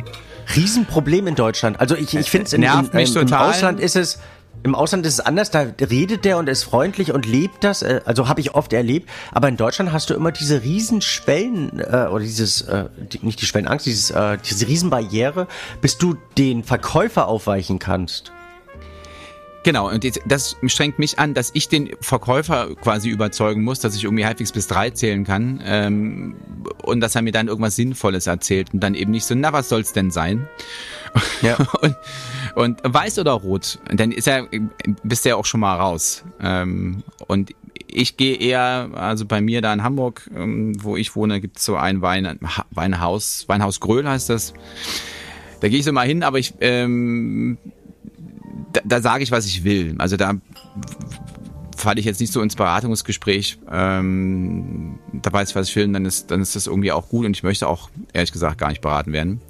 Riesenproblem 0.56 1.28
in 1.28 1.36
Deutschland. 1.36 1.80
Also 1.80 1.96
ich, 1.96 2.16
ich 2.16 2.30
finde 2.30 2.48
es 2.48 2.54
in, 2.54 2.64
in, 2.64 2.90
in, 2.94 3.18
im 3.18 3.34
Ausland 3.34 3.80
ist 3.80 3.96
es 3.96 4.20
im 4.64 4.76
Ausland 4.76 5.06
ist 5.08 5.14
es 5.14 5.20
anders, 5.20 5.50
da 5.50 5.66
redet 5.80 6.24
der 6.24 6.38
und 6.38 6.48
ist 6.48 6.64
freundlich 6.64 7.12
und 7.12 7.26
lebt 7.26 7.64
das, 7.64 7.82
äh, 7.82 8.02
also 8.06 8.28
habe 8.28 8.42
ich 8.42 8.54
oft 8.54 8.72
erlebt, 8.74 9.10
aber 9.32 9.48
in 9.50 9.58
Deutschland 9.58 9.92
hast 9.92 10.10
du 10.10 10.14
immer 10.14 10.32
diese 10.32 10.62
Riesenschwellen 10.62 11.80
äh, 11.80 12.08
oder 12.12 12.20
dieses, 12.20 12.62
äh, 12.62 12.86
die, 13.12 13.26
nicht 13.26 13.42
die 13.42 13.46
Schwellenangst, 13.46 13.86
dieses, 13.86 14.12
äh, 14.12 14.38
diese 14.38 14.68
Riesenbarriere, 14.68 15.48
bis 15.82 15.98
du 15.98 16.16
den 16.38 16.64
Verkäufer 16.64 17.28
aufweichen 17.28 17.80
kannst. 17.80 18.32
Genau, 19.64 19.90
und 19.90 20.04
jetzt, 20.04 20.22
das 20.26 20.58
strengt 20.66 20.98
mich 20.98 21.20
an, 21.20 21.36
dass 21.36 21.52
ich 21.54 21.70
den 21.70 21.92
Verkäufer 22.02 22.76
quasi 22.76 23.10
überzeugen 23.10 23.64
muss, 23.64 23.80
dass 23.80 23.96
ich 23.96 24.04
irgendwie 24.04 24.26
halbwegs 24.26 24.52
bis 24.52 24.68
drei 24.68 24.90
zählen 24.90 25.24
kann 25.24 25.62
ähm, 25.64 26.36
und 26.84 27.00
dass 27.00 27.16
er 27.16 27.22
mir 27.22 27.32
dann 27.32 27.48
irgendwas 27.48 27.76
Sinnvolles 27.76 28.26
erzählt 28.26 28.74
und 28.74 28.80
dann 28.80 28.96
eben 28.96 29.12
nicht 29.12 29.26
so, 29.26 29.36
na, 29.36 29.54
was 29.54 29.70
soll's 29.70 29.94
denn 29.94 30.10
sein? 30.10 30.48
Ja. 31.42 31.58
und, 31.82 31.96
und 32.56 32.80
weiß 32.84 33.20
oder 33.20 33.34
rot, 33.34 33.80
dann 33.94 34.12
ist 34.12 34.28
er, 34.28 34.48
bist 35.04 35.26
du 35.26 35.30
ja 35.30 35.36
auch 35.36 35.46
schon 35.46 35.60
mal 35.60 35.76
raus. 35.76 36.24
Ähm, 36.42 37.04
und 37.28 37.54
ich 37.94 38.18
gehe 38.18 38.38
eher, 38.38 38.90
also 38.94 39.26
bei 39.26 39.42
mir 39.42 39.62
da 39.62 39.74
in 39.74 39.84
Hamburg, 39.84 40.30
ähm, 40.36 40.74
wo 40.82 40.98
ich 40.98 41.16
wohne, 41.16 41.40
gibt's 41.40 41.66
so 41.66 41.76
ein 41.76 42.02
Wein, 42.02 42.40
Weinhaus, 42.72 43.46
Weinhaus 43.48 43.80
Gröhl 43.80 44.08
heißt 44.08 44.30
das. 44.30 44.54
Da 45.60 45.70
gehe 45.70 45.78
ich 45.78 45.86
so 45.86 45.92
mal 45.92 46.08
hin, 46.08 46.24
aber 46.24 46.40
ich 46.40 46.56
ähm, 46.62 47.60
da, 48.74 48.82
da 48.84 49.02
sage 49.02 49.24
ich, 49.24 49.32
was 49.32 49.46
ich 49.46 49.64
will. 49.64 49.96
Also 49.98 50.18
da 50.18 50.34
falle 51.78 52.00
ich 52.00 52.06
jetzt 52.06 52.20
nicht 52.20 52.32
so 52.32 52.42
ins 52.42 52.56
Beratungsgespräch, 52.56 53.60
ähm, 53.72 55.00
da 55.14 55.34
weiß 55.34 55.50
ich, 55.50 55.56
was 55.56 55.70
ich 55.70 55.76
will, 55.76 55.86
und 55.86 55.94
dann 55.94 56.06
ist, 56.06 56.30
dann 56.32 56.42
ist 56.42 56.56
das 56.56 56.68
irgendwie 56.68 56.92
auch 56.92 57.10
gut 57.10 57.26
und 57.26 57.36
ich 57.36 57.44
möchte 57.44 57.68
auch, 57.68 57.90
ehrlich 58.14 58.32
gesagt, 58.32 58.58
gar 58.60 58.70
nicht 58.70 58.82
beraten 58.82 59.14
werden. 59.14 59.42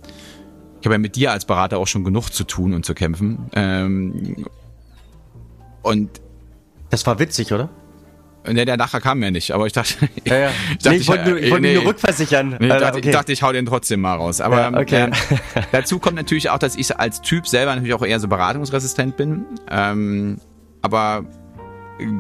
Ich 0.80 0.88
habe 0.88 0.96
ja 0.96 1.00
mit 1.00 1.16
dir 1.16 1.32
als 1.32 1.46
Berater 1.46 1.78
auch 1.78 1.88
schon 1.88 2.04
genug 2.04 2.30
zu 2.30 2.44
tun 2.44 2.74
und 2.74 2.86
zu 2.86 2.96
kämpfen. 2.96 3.50
Ähm, 3.54 4.46
und 5.84 6.10
das 6.90 7.06
war 7.06 7.20
witzig, 7.20 7.54
oder? 7.54 7.70
Ne, 8.48 8.66
der 8.66 8.76
nachher 8.76 9.02
kam 9.02 9.22
ja 9.22 9.30
nicht, 9.30 9.52
aber 9.52 9.68
ich 9.68 9.74
dachte, 9.74 9.94
ja, 10.26 10.38
ja. 10.38 10.50
ich, 10.80 10.86
nee, 10.86 10.96
ich 10.96 11.08
wollte, 11.08 11.40
ich 11.40 11.52
wollte 11.52 11.62
nee, 11.62 11.76
nur 11.76 11.86
rückversichern. 11.86 12.58
Nee, 12.60 12.68
ich, 12.68 12.74
dachte, 12.74 12.98
okay. 12.98 13.10
ich 13.10 13.12
dachte, 13.16 13.32
ich 13.32 13.44
hau 13.44 13.52
den 13.52 13.66
trotzdem 13.66 14.02
mal 14.02 14.16
raus. 14.16 14.42
Aber 14.42 14.60
ja, 14.60 14.80
okay. 14.80 15.10
äh, 15.56 15.62
dazu 15.72 16.00
kommt 16.00 16.16
natürlich 16.16 16.50
auch, 16.50 16.58
dass 16.58 16.76
ich 16.76 16.98
als 16.98 17.22
Typ 17.22 17.48
selber 17.48 17.76
natürlich 17.76 17.94
auch 17.94 18.06
eher 18.06 18.20
so 18.20 18.28
beratungsresistent 18.28 19.16
bin. 19.16 19.46
Ähm, 19.70 20.38
aber 20.82 21.26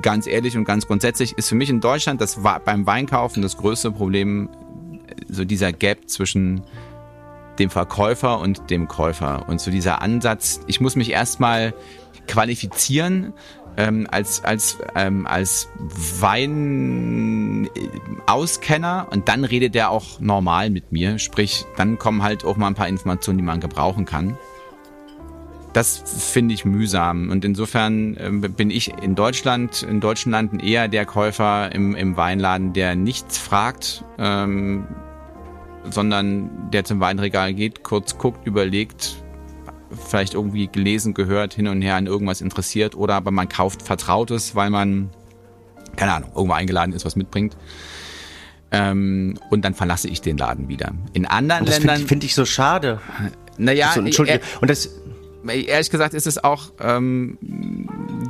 ganz 0.04 0.28
ehrlich 0.28 0.56
und 0.56 0.66
ganz 0.66 0.86
grundsätzlich 0.86 1.38
ist 1.38 1.50
für 1.50 1.56
mich 1.56 1.70
in 1.70 1.82
Deutschland 1.82 2.22
das 2.22 2.40
beim 2.66 2.86
Weinkaufen 2.86 3.42
das 3.42 3.58
größte 3.58 3.92
Problem 3.92 4.48
so 5.28 5.44
dieser 5.44 5.74
Gap 5.74 6.08
zwischen 6.08 6.62
dem 7.58 7.72
Verkäufer 7.72 8.40
und 8.40 8.70
dem 8.70 8.88
Käufer 8.88 9.48
und 9.50 9.60
so 9.60 9.72
dieser 9.72 10.02
Ansatz, 10.02 10.60
ich 10.68 10.80
muss 10.82 10.96
mich 10.96 11.12
erstmal 11.12 11.74
qualifizieren 12.28 13.34
ähm, 13.78 14.08
als, 14.10 14.44
als, 14.44 14.78
ähm, 14.96 15.26
als 15.26 15.70
Weinauskenner 16.20 19.08
und 19.12 19.28
dann 19.28 19.44
redet 19.44 19.76
er 19.76 19.90
auch 19.90 20.20
normal 20.20 20.70
mit 20.70 20.92
mir. 20.92 21.20
Sprich, 21.20 21.66
dann 21.78 21.98
kommen 21.98 22.24
halt 22.24 22.46
auch 22.46 22.58
mal 22.58 22.68
ein 22.68 22.76
paar 22.76 22.88
Informationen, 22.88 23.38
die 23.38 23.44
man 23.44 23.60
gebrauchen 23.60 24.06
kann. 24.06 24.38
Das 25.74 26.04
finde 26.34 26.54
ich 26.54 26.66
mühsam. 26.66 27.30
Und 27.30 27.46
insofern 27.46 28.18
äh, 28.18 28.30
bin 28.50 28.70
ich 28.70 28.94
in 29.02 29.16
Deutschland, 29.16 29.84
in 29.84 30.02
deutschen 30.02 30.32
Landen 30.32 30.60
eher 30.60 30.90
der 30.90 31.06
Käufer 31.06 31.74
im, 31.74 31.96
im 31.96 32.18
Weinladen, 32.18 32.74
der 32.74 32.96
nichts 32.96 33.38
fragt, 33.38 34.04
ähm, 34.18 34.86
sondern 35.90 36.70
der 36.72 36.84
zum 36.84 37.00
Weinregal 37.00 37.54
geht, 37.54 37.84
kurz 37.84 38.18
guckt, 38.18 38.46
überlegt, 38.46 39.21
vielleicht 40.08 40.34
irgendwie 40.34 40.68
gelesen, 40.68 41.14
gehört, 41.14 41.54
hin 41.54 41.68
und 41.68 41.82
her 41.82 41.96
an 41.96 42.08
irgendwas 42.08 42.42
interessiert 42.42 42.96
oder 42.96 43.16
aber 43.16 43.32
man 43.32 43.50
kauft 43.50 43.82
Vertrautes, 43.82 44.56
weil 44.56 44.70
man, 44.70 45.10
keine 45.96 46.14
Ahnung, 46.14 46.32
irgendwo 46.36 46.54
eingeladen 46.54 46.94
ist, 46.94 47.06
was 47.06 47.16
mitbringt. 47.16 47.56
Ähm, 48.72 49.38
und 49.50 49.66
dann 49.66 49.74
verlasse 49.74 50.08
ich 50.08 50.22
den 50.22 50.38
Laden 50.38 50.70
wieder. 50.70 50.94
In 51.14 51.26
anderen 51.26 51.62
und 51.62 51.70
das 51.70 51.80
Ländern. 51.80 51.98
Finde 51.98 52.08
find 52.08 52.24
ich 52.24 52.36
so 52.36 52.46
schade. 52.46 53.00
Naja, 53.58 53.92
so, 53.94 54.00
Entschuldigung. 54.02 54.42
und 54.62 54.70
das. 54.70 54.90
Ehrlich 55.44 55.90
gesagt 55.90 56.14
ist 56.14 56.28
es 56.28 56.44
auch, 56.44 56.72
ähm, 56.80 57.36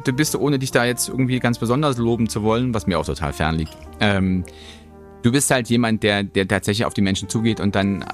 du 0.06 0.14
bist 0.14 0.34
ohne 0.34 0.60
dich 0.60 0.72
da 0.72 0.86
jetzt 0.86 1.10
irgendwie 1.10 1.40
ganz 1.40 1.60
besonders 1.60 1.98
loben 1.98 2.30
zu 2.30 2.42
wollen, 2.42 2.74
was 2.74 2.88
mir 2.88 2.98
auch 2.98 3.06
total 3.06 3.34
fern 3.34 3.56
liegt. 3.56 3.76
Ähm, 4.00 4.46
du 5.22 5.32
bist 5.34 5.52
halt 5.52 5.70
jemand, 5.70 6.04
der, 6.04 6.24
der 6.24 6.48
tatsächlich 6.48 6.86
auf 6.86 6.94
die 6.94 7.02
Menschen 7.02 7.28
zugeht 7.28 7.60
und 7.60 7.76
dann 7.76 8.06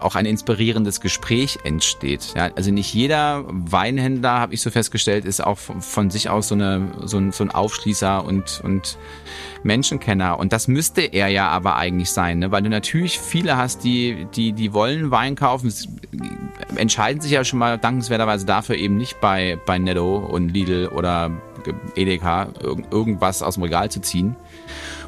auch 0.00 0.14
ein 0.14 0.26
inspirierendes 0.26 1.00
Gespräch 1.00 1.58
entsteht. 1.64 2.34
Ja, 2.36 2.50
also 2.54 2.70
nicht 2.70 2.92
jeder 2.92 3.44
Weinhändler, 3.46 4.40
habe 4.40 4.54
ich 4.54 4.60
so 4.60 4.70
festgestellt, 4.70 5.24
ist 5.24 5.44
auch 5.44 5.58
von 5.58 6.10
sich 6.10 6.28
aus 6.28 6.48
so, 6.48 6.54
eine, 6.54 6.88
so, 7.04 7.18
ein, 7.18 7.32
so 7.32 7.44
ein 7.44 7.50
Aufschließer 7.50 8.24
und, 8.24 8.60
und 8.62 8.98
Menschenkenner. 9.62 10.38
Und 10.38 10.52
das 10.52 10.68
müsste 10.68 11.02
er 11.02 11.28
ja 11.28 11.48
aber 11.48 11.76
eigentlich 11.76 12.10
sein, 12.10 12.38
ne? 12.40 12.50
weil 12.50 12.62
du 12.62 12.68
natürlich 12.68 13.18
viele 13.18 13.56
hast, 13.56 13.84
die, 13.84 14.26
die, 14.34 14.52
die 14.52 14.72
wollen 14.72 15.10
Wein 15.10 15.34
kaufen, 15.34 15.72
entscheiden 16.76 17.20
sich 17.20 17.32
ja 17.32 17.44
schon 17.44 17.58
mal 17.58 17.78
dankenswerterweise 17.78 18.46
dafür 18.46 18.76
eben 18.76 18.96
nicht 18.96 19.20
bei, 19.20 19.58
bei 19.66 19.78
Netto 19.78 20.18
und 20.18 20.50
Lidl 20.50 20.88
oder 20.88 21.30
Edeka 21.96 22.48
irgendwas 22.90 23.42
aus 23.42 23.54
dem 23.54 23.64
Regal 23.64 23.90
zu 23.90 24.00
ziehen 24.00 24.36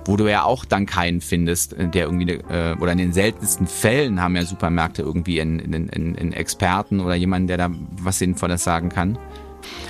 wo 0.04 0.16
du 0.16 0.28
ja 0.28 0.44
auch 0.44 0.64
dann 0.64 0.86
keinen 0.86 1.20
findest, 1.20 1.74
der 1.78 2.04
irgendwie, 2.04 2.32
äh, 2.32 2.76
oder 2.78 2.92
in 2.92 2.98
den 2.98 3.12
seltensten 3.12 3.66
Fällen 3.66 4.20
haben 4.20 4.36
ja 4.36 4.44
Supermärkte 4.44 5.02
irgendwie 5.02 5.40
einen 5.40 6.32
Experten 6.32 7.00
oder 7.00 7.14
jemanden, 7.14 7.48
der 7.48 7.56
da 7.56 7.70
was 8.00 8.18
Sinnvolles 8.18 8.64
sagen 8.64 8.88
kann. 8.88 9.18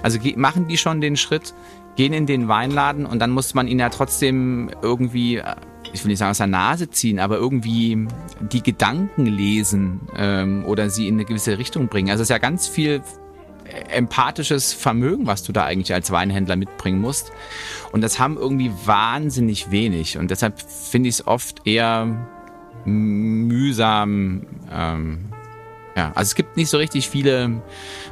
Also 0.02 0.18
machen 0.37 0.68
die 0.68 0.76
schon 0.76 1.00
den 1.00 1.16
Schritt, 1.16 1.54
gehen 1.98 2.12
in 2.12 2.26
den 2.26 2.46
Weinladen 2.46 3.06
und 3.06 3.18
dann 3.18 3.30
muss 3.30 3.54
man 3.54 3.66
ihn 3.66 3.80
ja 3.80 3.88
trotzdem 3.88 4.70
irgendwie, 4.82 5.38
äh, 5.38 5.56
ich 5.92 6.04
will 6.04 6.10
nicht 6.10 6.18
sagen 6.18 6.30
aus 6.30 6.38
der 6.38 6.46
Nase 6.46 6.88
ziehen, 6.90 7.18
aber 7.18 7.37
irgendwie 7.38 8.06
die 8.40 8.62
Gedanken 8.62 9.26
lesen 9.26 10.00
ähm, 10.16 10.64
oder 10.64 10.90
sie 10.90 11.08
in 11.08 11.14
eine 11.14 11.25
gewisse 11.25 11.58
Richtung 11.58 11.88
bringen. 11.88 12.10
Also 12.10 12.22
es 12.22 12.26
ist 12.26 12.30
ja 12.30 12.38
ganz 12.38 12.68
viel 12.68 13.02
empathisches 13.90 14.72
Vermögen, 14.72 15.26
was 15.26 15.42
du 15.42 15.52
da 15.52 15.64
eigentlich 15.64 15.92
als 15.92 16.10
Weinhändler 16.10 16.56
mitbringen 16.56 17.00
musst. 17.00 17.32
Und 17.92 18.02
das 18.02 18.18
haben 18.18 18.37
irgendwie 18.37 18.70
wahnsinnig 18.84 19.70
wenig. 19.70 20.18
Und 20.18 20.30
deshalb 20.30 20.60
finde 20.60 21.08
ich 21.08 21.16
es 21.16 21.26
oft 21.26 21.66
eher 21.66 22.28
mühsam. 22.84 24.46
Ähm, 24.70 25.28
ja, 25.96 26.12
also 26.14 26.28
es 26.28 26.34
gibt 26.37 26.56
nicht 26.56 26.70
so 26.70 26.76
richtig 26.76 27.08
viele 27.08 27.60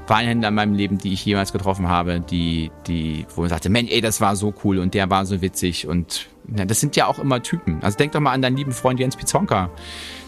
Weinhändler 0.08 0.48
in 0.48 0.54
meinem 0.54 0.75
Leben, 0.75 0.98
die 0.98 1.12
ich 1.12 1.25
jemals 1.25 1.52
getroffen 1.52 1.88
habe, 1.88 2.20
die, 2.20 2.72
die, 2.88 3.26
wo 3.34 3.42
man 3.42 3.50
sagte, 3.50 3.68
Mensch, 3.68 3.92
ey, 3.92 4.00
das 4.00 4.20
war 4.20 4.34
so 4.34 4.52
cool 4.64 4.78
und 4.78 4.92
der 4.92 5.08
war 5.08 5.25
so 5.25 5.40
witzig 5.40 5.86
und 5.86 6.26
ja, 6.56 6.64
das 6.64 6.80
sind 6.80 6.96
ja 6.96 7.06
auch 7.06 7.18
immer 7.20 7.42
Typen. 7.42 7.78
Also 7.82 7.96
denk 7.96 8.12
doch 8.12 8.20
mal 8.20 8.32
an 8.32 8.42
deinen 8.42 8.56
lieben 8.56 8.72
Freund 8.72 8.98
Jens 8.98 9.16
Pizonka. 9.16 9.70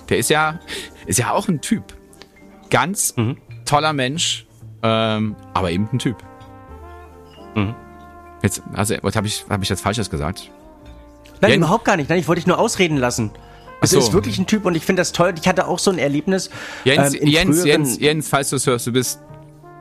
Der 0.09 0.19
ist 0.19 0.31
ja, 0.31 0.61
ist 1.07 1.19
ja 1.19 1.33
auch 1.33 1.49
ein 1.49 1.61
Typ. 1.61 1.83
Ganz 2.71 3.17
mhm. 3.17 3.39
toller 3.65 3.93
Mensch, 3.93 4.47
ähm, 4.83 5.37
aber 5.55 5.71
eben 5.71 5.89
ein 5.93 5.99
Typ. 5.99 6.17
Mhm. 7.55 7.75
Jetzt, 8.43 8.63
also, 8.75 8.95
was 9.03 9.17
habe 9.17 9.27
ich, 9.27 9.45
hab 9.49 9.63
ich 9.63 9.69
jetzt 9.69 9.81
Falsches 9.81 10.11
gesagt? 10.11 10.51
Nein, 11.41 11.53
Jen 11.53 11.61
überhaupt 11.61 11.85
gar 11.85 11.97
nicht. 11.97 12.09
Nein, 12.09 12.19
ich 12.19 12.29
wollte 12.29 12.41
dich 12.41 12.47
nur 12.47 12.59
ausreden 12.59 12.97
lassen. 12.97 13.31
Es 13.81 13.91
so. 13.91 13.99
ist 13.99 14.13
wirklich 14.13 14.39
ein 14.39 14.47
Typ 14.47 14.65
und 14.65 14.75
ich 14.75 14.85
finde 14.85 15.01
das 15.01 15.13
toll. 15.13 15.35
Ich 15.41 15.47
hatte 15.47 15.67
auch 15.69 15.79
so 15.79 15.91
ein 15.91 15.99
Erlebnis. 15.99 16.51
Jens, 16.85 17.15
ähm, 17.15 17.27
Jens, 17.27 17.65
Jens, 17.65 18.01
Jens, 18.01 18.29
falls 18.29 18.51
du 18.51 18.57
es 18.57 18.67
hörst, 18.67 18.87
du 18.87 18.93
bist 18.93 19.21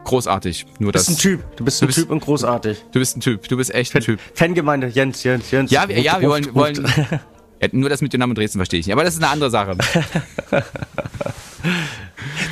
großartig. 0.04 0.66
Nur 0.80 0.92
du 0.92 0.98
bist 0.98 1.10
das, 1.10 1.16
ein 1.16 1.20
Typ. 1.20 1.56
Du 1.58 1.66
bist 1.66 1.82
ein 1.82 1.88
bist, 1.88 2.00
Typ 2.00 2.12
und 2.12 2.20
großartig. 2.20 2.84
Du 2.92 3.00
bist 3.00 3.18
ein 3.18 3.22
Typ. 3.22 3.48
Du 3.48 3.58
bist 3.58 3.74
echt 3.74 3.96
ein 3.96 4.02
Typ. 4.02 4.20
Fangemeinde, 4.36 4.88
Jens, 4.88 5.24
Jens, 5.24 5.50
Jens. 5.50 5.72
Ja, 5.72 5.90
wir, 5.90 6.00
ja, 6.00 6.22
wir 6.22 6.30
wollen, 6.30 6.54
wollen 6.54 6.86
ja, 7.62 7.70
nur 7.72 7.90
das 7.90 8.02
mit 8.02 8.14
Dynamo 8.14 8.34
Dresden 8.34 8.60
verstehe 8.60 8.80
ich 8.80 8.86
nicht. 8.86 8.94
Aber 8.94 9.04
das 9.04 9.16
ist 9.16 9.24
eine 9.24 9.32
andere 9.32 9.50
Sache. 9.50 9.76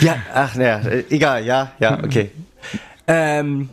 ja, 0.02 0.18
ach, 0.34 0.56
naja, 0.56 0.82
egal, 1.10 1.46
ja, 1.46 1.72
ja, 1.80 2.04
okay. 2.04 2.32
Ähm, 3.08 3.70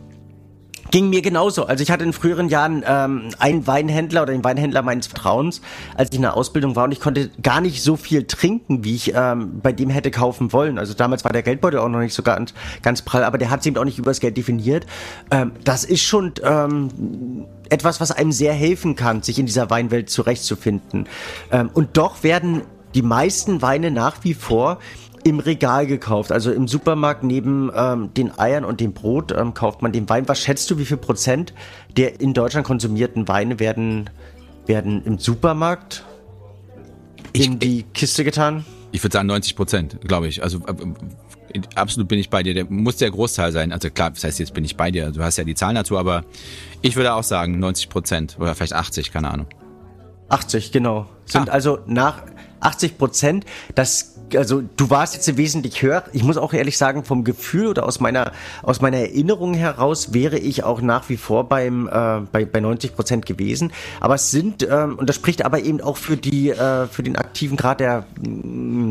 ging 0.93 1.09
mir 1.09 1.23
genauso. 1.23 1.65
Also 1.65 1.81
ich 1.81 1.89
hatte 1.89 2.03
in 2.03 2.13
früheren 2.13 2.49
Jahren 2.49 2.83
ähm, 2.85 3.29
einen 3.39 3.65
Weinhändler 3.65 4.21
oder 4.21 4.31
den 4.31 4.43
Weinhändler 4.43 4.83
meines 4.83 5.07
Vertrauens, 5.07 5.59
als 5.95 6.11
ich 6.11 6.17
in 6.17 6.21
der 6.21 6.37
Ausbildung 6.37 6.75
war 6.75 6.83
und 6.83 6.91
ich 6.91 6.99
konnte 6.99 7.31
gar 7.41 7.61
nicht 7.61 7.81
so 7.81 7.95
viel 7.95 8.25
trinken, 8.27 8.83
wie 8.83 8.93
ich 8.93 9.11
ähm, 9.15 9.59
bei 9.59 9.71
dem 9.71 9.89
hätte 9.89 10.11
kaufen 10.11 10.53
wollen. 10.53 10.77
Also 10.77 10.93
damals 10.93 11.23
war 11.23 11.31
der 11.31 11.41
Geldbeutel 11.41 11.79
auch 11.79 11.89
noch 11.89 11.99
nicht 11.99 12.13
so 12.13 12.21
ganz, 12.21 12.53
ganz 12.83 13.01
prall, 13.01 13.23
aber 13.23 13.39
der 13.39 13.49
hat 13.49 13.63
sich 13.63 13.71
eben 13.71 13.81
auch 13.81 13.85
nicht 13.85 13.97
übers 13.97 14.19
Geld 14.19 14.37
definiert. 14.37 14.85
Ähm, 15.31 15.53
das 15.63 15.83
ist 15.83 16.03
schon 16.03 16.33
ähm, 16.43 17.47
etwas, 17.69 17.99
was 17.99 18.11
einem 18.11 18.31
sehr 18.31 18.53
helfen 18.53 18.95
kann, 18.95 19.23
sich 19.23 19.39
in 19.39 19.47
dieser 19.47 19.71
Weinwelt 19.71 20.11
zurechtzufinden. 20.11 21.07
Ähm, 21.51 21.71
und 21.73 21.97
doch 21.97 22.21
werden 22.21 22.61
die 22.93 23.01
meisten 23.01 23.63
Weine 23.63 23.89
nach 23.89 24.17
wie 24.21 24.35
vor 24.35 24.77
im 25.23 25.39
Regal 25.39 25.87
gekauft. 25.87 26.31
Also 26.31 26.51
im 26.51 26.67
Supermarkt 26.67 27.23
neben 27.23 27.71
ähm, 27.75 28.13
den 28.13 28.37
Eiern 28.37 28.65
und 28.65 28.79
dem 28.79 28.93
Brot 28.93 29.31
ähm, 29.31 29.53
kauft 29.53 29.81
man 29.81 29.91
den 29.91 30.09
Wein. 30.09 30.27
Was 30.27 30.41
schätzt 30.41 30.69
du, 30.69 30.77
wie 30.77 30.85
viel 30.85 30.97
Prozent 30.97 31.53
der 31.95 32.19
in 32.19 32.33
Deutschland 32.33 32.65
konsumierten 32.65 33.27
Weine 33.27 33.59
werden, 33.59 34.09
werden 34.65 35.03
im 35.05 35.19
Supermarkt 35.19 36.03
in 37.31 37.53
ich, 37.53 37.59
die 37.59 37.83
Kiste 37.93 38.23
getan? 38.23 38.65
Ich 38.91 39.03
würde 39.03 39.13
sagen 39.13 39.27
90 39.27 39.55
Prozent, 39.55 39.97
glaube 40.01 40.27
ich. 40.27 40.43
Also 40.43 40.59
äh, 40.59 41.61
absolut 41.75 42.07
bin 42.07 42.19
ich 42.19 42.29
bei 42.29 42.43
dir. 42.43 42.53
Der 42.53 42.65
muss 42.65 42.97
der 42.97 43.11
Großteil 43.11 43.51
sein. 43.51 43.71
Also 43.71 43.89
klar, 43.89 44.11
das 44.11 44.23
heißt, 44.23 44.39
jetzt 44.39 44.53
bin 44.53 44.65
ich 44.65 44.75
bei 44.75 44.91
dir. 44.91 45.11
Du 45.11 45.23
hast 45.23 45.37
ja 45.37 45.43
die 45.43 45.55
Zahlen 45.55 45.75
dazu, 45.75 45.97
aber 45.97 46.23
ich 46.81 46.95
würde 46.95 47.13
auch 47.13 47.23
sagen 47.23 47.59
90 47.59 47.89
Prozent 47.89 48.37
oder 48.39 48.55
vielleicht 48.55 48.73
80, 48.73 49.11
keine 49.11 49.31
Ahnung. 49.31 49.47
80, 50.29 50.71
genau. 50.71 51.07
Sind 51.25 51.49
ah. 51.49 51.53
also 51.53 51.79
nach 51.85 52.23
80 52.59 52.97
Prozent. 52.97 53.45
Das 53.75 54.12
also 54.37 54.61
du 54.77 54.89
warst 54.89 55.15
jetzt 55.15 55.37
wesentlich 55.37 55.81
höher. 55.81 56.03
Ich 56.13 56.23
muss 56.23 56.37
auch 56.37 56.53
ehrlich 56.53 56.77
sagen, 56.77 57.03
vom 57.03 57.23
Gefühl 57.23 57.67
oder 57.67 57.85
aus 57.85 57.99
meiner 57.99 58.31
aus 58.61 58.81
meiner 58.81 58.97
Erinnerung 58.97 59.53
heraus 59.53 60.13
wäre 60.13 60.37
ich 60.37 60.63
auch 60.63 60.81
nach 60.81 61.09
wie 61.09 61.17
vor 61.17 61.49
beim 61.49 61.87
äh, 61.87 62.21
bei, 62.31 62.45
bei 62.45 62.59
90 62.59 62.95
Prozent 62.95 63.25
gewesen. 63.25 63.71
Aber 63.99 64.15
es 64.15 64.31
sind 64.31 64.67
ähm, 64.69 64.97
und 64.97 65.09
das 65.09 65.15
spricht 65.15 65.45
aber 65.45 65.59
eben 65.59 65.81
auch 65.81 65.97
für 65.97 66.17
die 66.17 66.49
äh, 66.49 66.87
für 66.87 67.03
den 67.03 67.15
aktiven 67.15 67.57
Grad 67.57 67.79
der 67.79 68.05
äh, 68.21 68.27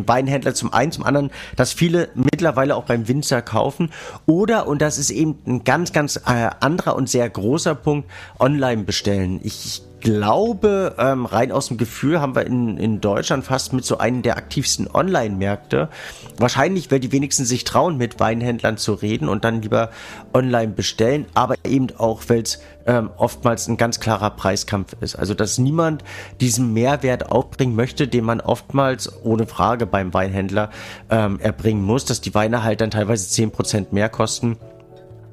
Weinhändler 0.06 0.54
zum 0.54 0.72
einen, 0.72 0.92
zum 0.92 1.04
anderen, 1.04 1.30
dass 1.56 1.72
viele 1.72 2.08
mittlerweile 2.14 2.76
auch 2.76 2.84
beim 2.84 3.08
Winzer 3.08 3.42
kaufen 3.42 3.90
oder 4.26 4.66
und 4.66 4.82
das 4.82 4.98
ist 4.98 5.10
eben 5.10 5.38
ein 5.46 5.64
ganz 5.64 5.92
ganz 5.92 6.16
äh, 6.16 6.50
anderer 6.60 6.96
und 6.96 7.08
sehr 7.08 7.28
großer 7.28 7.74
Punkt 7.74 8.08
online 8.38 8.84
bestellen. 8.84 9.40
Ich 9.42 9.82
glaube, 10.02 10.94
ähm, 10.98 11.24
rein 11.24 11.52
aus 11.52 11.68
dem 11.68 11.78
Gefühl 11.78 12.20
haben 12.20 12.34
wir 12.34 12.44
in, 12.44 12.76
in 12.76 13.00
Deutschland 13.00 13.44
fast 13.44 13.72
mit 13.72 13.84
so 13.84 13.98
einem 13.98 14.22
der 14.22 14.36
aktivsten 14.36 14.88
Online-Märkte. 14.92 15.88
Wahrscheinlich, 16.36 16.90
weil 16.90 17.00
die 17.00 17.12
wenigsten 17.12 17.44
sich 17.44 17.64
trauen, 17.64 17.96
mit 17.96 18.20
Weinhändlern 18.20 18.76
zu 18.76 18.94
reden 18.94 19.28
und 19.28 19.44
dann 19.44 19.62
lieber 19.62 19.90
online 20.34 20.72
bestellen, 20.72 21.26
aber 21.34 21.54
eben 21.64 21.88
auch, 21.96 22.22
weil 22.28 22.42
es 22.42 22.60
ähm, 22.86 23.10
oftmals 23.16 23.68
ein 23.68 23.76
ganz 23.76 24.00
klarer 24.00 24.30
Preiskampf 24.30 24.96
ist. 25.00 25.16
Also, 25.16 25.34
dass 25.34 25.58
niemand 25.58 26.02
diesen 26.40 26.72
Mehrwert 26.72 27.30
aufbringen 27.30 27.76
möchte, 27.76 28.08
den 28.08 28.24
man 28.24 28.40
oftmals 28.40 29.24
ohne 29.24 29.46
Frage 29.46 29.86
beim 29.86 30.12
Weinhändler 30.12 30.70
ähm, 31.10 31.38
erbringen 31.40 31.84
muss, 31.84 32.04
dass 32.04 32.20
die 32.20 32.34
Weine 32.34 32.64
halt 32.64 32.80
dann 32.80 32.90
teilweise 32.90 33.28
zehn 33.28 33.50
Prozent 33.50 33.92
mehr 33.92 34.08
kosten 34.08 34.58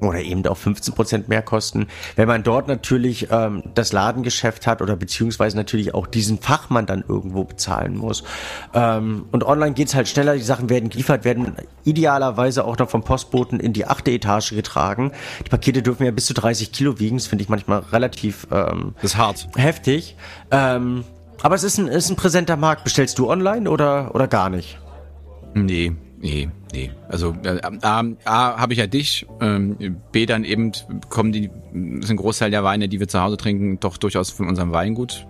oder 0.00 0.20
eben 0.20 0.46
auch 0.46 0.56
15 0.56 0.94
Prozent 0.94 1.28
mehr 1.28 1.42
kosten. 1.42 1.86
Wenn 2.16 2.28
man 2.28 2.42
dort 2.42 2.68
natürlich 2.68 3.28
ähm, 3.30 3.62
das 3.74 3.92
Ladengeschäft 3.92 4.66
hat 4.66 4.82
oder 4.82 4.96
beziehungsweise 4.96 5.56
natürlich 5.56 5.94
auch 5.94 6.06
diesen 6.06 6.38
Fachmann 6.38 6.86
dann 6.86 7.04
irgendwo 7.06 7.44
bezahlen 7.44 7.96
muss. 7.96 8.24
Ähm, 8.74 9.26
und 9.32 9.44
online 9.44 9.74
geht's 9.74 9.94
halt 9.94 10.08
schneller, 10.08 10.34
die 10.34 10.42
Sachen 10.42 10.70
werden 10.70 10.88
geliefert, 10.88 11.24
werden 11.24 11.54
idealerweise 11.84 12.64
auch 12.64 12.78
noch 12.78 12.88
vom 12.88 13.02
Postboten 13.02 13.60
in 13.60 13.72
die 13.72 13.86
achte 13.86 14.10
Etage 14.10 14.50
getragen. 14.50 15.12
Die 15.44 15.50
Pakete 15.50 15.82
dürfen 15.82 16.04
ja 16.04 16.10
bis 16.10 16.26
zu 16.26 16.34
30 16.34 16.72
Kilo 16.72 16.98
wiegen, 16.98 17.16
das 17.18 17.26
finde 17.26 17.42
ich 17.42 17.48
manchmal 17.48 17.80
relativ 17.92 18.46
ähm, 18.50 18.94
das 19.02 19.12
ist 19.12 19.16
hart. 19.16 19.48
heftig. 19.56 20.16
Ähm, 20.50 21.04
aber 21.42 21.54
es 21.54 21.64
ist 21.64 21.78
ein, 21.78 21.88
ist 21.88 22.10
ein 22.10 22.16
präsenter 22.16 22.56
Markt. 22.56 22.84
Bestellst 22.84 23.18
du 23.18 23.30
online 23.30 23.70
oder, 23.70 24.14
oder 24.14 24.28
gar 24.28 24.50
nicht? 24.50 24.78
Nee, 25.54 25.92
nee. 26.20 26.48
Nee, 26.72 26.92
also 27.08 27.34
A, 27.82 28.04
A 28.24 28.60
habe 28.60 28.72
ich 28.72 28.78
ja 28.78 28.86
dich, 28.86 29.26
ähm, 29.40 29.76
B 30.12 30.24
dann 30.24 30.44
eben 30.44 30.70
kommen 31.08 31.32
die, 31.32 31.50
ist 32.00 32.10
ein 32.10 32.16
Großteil 32.16 32.52
der 32.52 32.62
Weine, 32.62 32.88
die 32.88 33.00
wir 33.00 33.08
zu 33.08 33.20
Hause 33.20 33.36
trinken, 33.36 33.80
doch 33.80 33.96
durchaus 33.96 34.30
von 34.30 34.46
unserem 34.46 34.70
Weingut. 34.70 35.26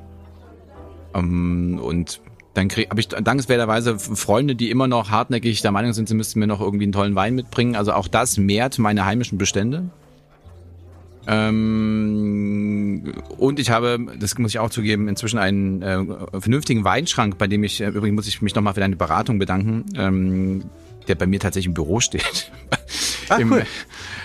Ähm, 1.14 1.80
und 1.82 2.20
dann 2.54 2.68
habe 2.68 3.00
ich 3.00 3.08
dankenswerterweise 3.08 3.98
Freunde, 3.98 4.54
die 4.54 4.70
immer 4.70 4.86
noch 4.86 5.10
hartnäckig 5.10 5.62
der 5.62 5.72
Meinung 5.72 5.92
sind, 5.94 6.08
sie 6.08 6.14
müssten 6.14 6.40
mir 6.40 6.46
noch 6.46 6.60
irgendwie 6.60 6.84
einen 6.84 6.92
tollen 6.92 7.14
Wein 7.14 7.34
mitbringen. 7.34 7.74
Also 7.74 7.92
auch 7.92 8.08
das 8.08 8.36
mehrt 8.36 8.78
meine 8.78 9.06
heimischen 9.06 9.38
Bestände. 9.38 9.84
Ähm, 11.26 13.14
und 13.38 13.60
ich 13.60 13.70
habe, 13.70 13.98
das 14.18 14.36
muss 14.38 14.50
ich 14.50 14.58
auch 14.58 14.70
zugeben, 14.70 15.08
inzwischen 15.08 15.38
einen 15.38 15.80
äh, 15.82 16.04
vernünftigen 16.38 16.84
Weinschrank, 16.84 17.38
bei 17.38 17.46
dem 17.46 17.62
ich, 17.62 17.80
äh, 17.80 17.88
übrigens 17.88 18.16
muss 18.16 18.26
ich 18.28 18.42
mich 18.42 18.54
nochmal 18.54 18.74
für 18.74 18.80
deine 18.80 18.96
Beratung 18.96 19.38
bedanken. 19.38 19.84
Ähm, 19.96 20.64
der 21.08 21.14
bei 21.14 21.26
mir 21.26 21.40
tatsächlich 21.40 21.66
im 21.66 21.74
Büro 21.74 22.00
steht. 22.00 22.50
Ah, 23.28 23.36
Im, 23.36 23.52
cool. 23.52 23.64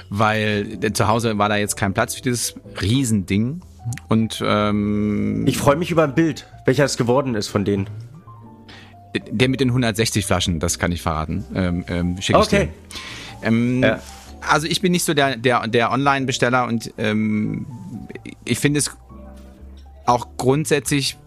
Weil 0.09 0.79
zu 0.93 1.07
Hause 1.07 1.37
war 1.37 1.47
da 1.47 1.57
jetzt 1.57 1.77
kein 1.77 1.93
Platz 1.93 2.15
für 2.15 2.23
dieses 2.23 2.55
Riesending. 2.81 3.61
Und 4.09 4.41
ähm, 4.43 5.45
ich 5.45 5.59
freue 5.59 5.75
mich 5.75 5.91
über 5.91 6.03
ein 6.03 6.15
Bild, 6.15 6.47
welcher 6.65 6.85
es 6.85 6.97
geworden 6.97 7.35
ist 7.35 7.47
von 7.47 7.65
denen. 7.65 7.87
Der 9.29 9.47
mit 9.47 9.59
den 9.59 9.69
160 9.69 10.25
Flaschen, 10.25 10.59
das 10.59 10.79
kann 10.79 10.91
ich 10.91 11.03
verraten. 11.03 11.45
Ähm, 11.53 11.85
ähm, 11.87 12.19
schick 12.19 12.35
okay. 12.35 12.69
Ähm, 13.43 13.83
ja. 13.83 14.01
Also 14.49 14.65
ich 14.65 14.81
bin 14.81 14.91
nicht 14.91 15.05
so 15.05 15.13
der, 15.13 15.37
der, 15.37 15.67
der 15.67 15.91
Online-Besteller 15.91 16.65
und 16.65 16.91
ähm, 16.97 17.67
ich 18.43 18.57
finde 18.59 18.79
es 18.79 18.89
auch 20.05 20.27
grundsätzlich 20.37 21.17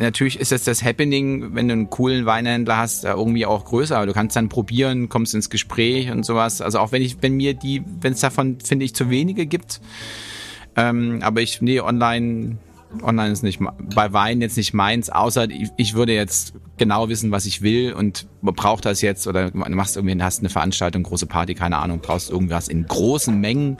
natürlich 0.00 0.38
ist 0.38 0.50
jetzt 0.50 0.66
das 0.66 0.84
Happening, 0.84 1.54
wenn 1.54 1.68
du 1.68 1.72
einen 1.72 1.90
coolen 1.90 2.26
Weinhändler 2.26 2.76
hast, 2.76 3.04
irgendwie 3.04 3.46
auch 3.46 3.64
größer. 3.64 4.04
Du 4.06 4.12
kannst 4.12 4.36
dann 4.36 4.48
probieren, 4.48 5.08
kommst 5.08 5.34
ins 5.34 5.50
Gespräch 5.50 6.10
und 6.10 6.24
sowas. 6.24 6.60
Also 6.60 6.78
auch 6.78 6.92
wenn 6.92 7.02
ich, 7.02 7.22
wenn 7.22 7.34
mir 7.34 7.54
die, 7.54 7.82
wenn 8.00 8.12
es 8.12 8.20
davon, 8.20 8.58
finde 8.60 8.84
ich, 8.84 8.94
zu 8.94 9.10
wenige 9.10 9.46
gibt. 9.46 9.80
Ähm, 10.76 11.20
aber 11.22 11.40
ich, 11.40 11.60
nee, 11.60 11.80
online, 11.80 12.58
online 13.02 13.32
ist 13.32 13.42
nicht, 13.42 13.60
bei 13.94 14.12
Wein 14.12 14.40
jetzt 14.40 14.56
nicht 14.56 14.74
meins, 14.74 15.10
außer 15.10 15.50
ich, 15.50 15.70
ich 15.76 15.94
würde 15.94 16.14
jetzt 16.14 16.54
genau 16.76 17.08
wissen, 17.08 17.30
was 17.30 17.46
ich 17.46 17.62
will 17.62 17.92
und 17.92 18.28
braucht 18.42 18.84
das 18.84 19.02
jetzt 19.02 19.26
oder 19.26 19.50
du 19.50 19.58
machst 19.58 19.96
irgendwie, 19.96 20.22
hast 20.22 20.40
eine 20.40 20.50
Veranstaltung, 20.50 21.02
große 21.02 21.26
Party, 21.26 21.54
keine 21.54 21.78
Ahnung, 21.78 22.00
brauchst 22.00 22.30
irgendwas 22.30 22.68
in 22.68 22.86
großen 22.86 23.38
Mengen 23.38 23.78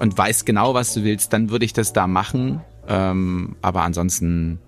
und 0.00 0.16
weißt 0.16 0.44
genau, 0.44 0.74
was 0.74 0.94
du 0.94 1.04
willst, 1.04 1.32
dann 1.32 1.50
würde 1.50 1.64
ich 1.64 1.72
das 1.72 1.92
da 1.92 2.06
machen. 2.06 2.60
Ähm, 2.88 3.56
aber 3.62 3.82
ansonsten 3.82 4.58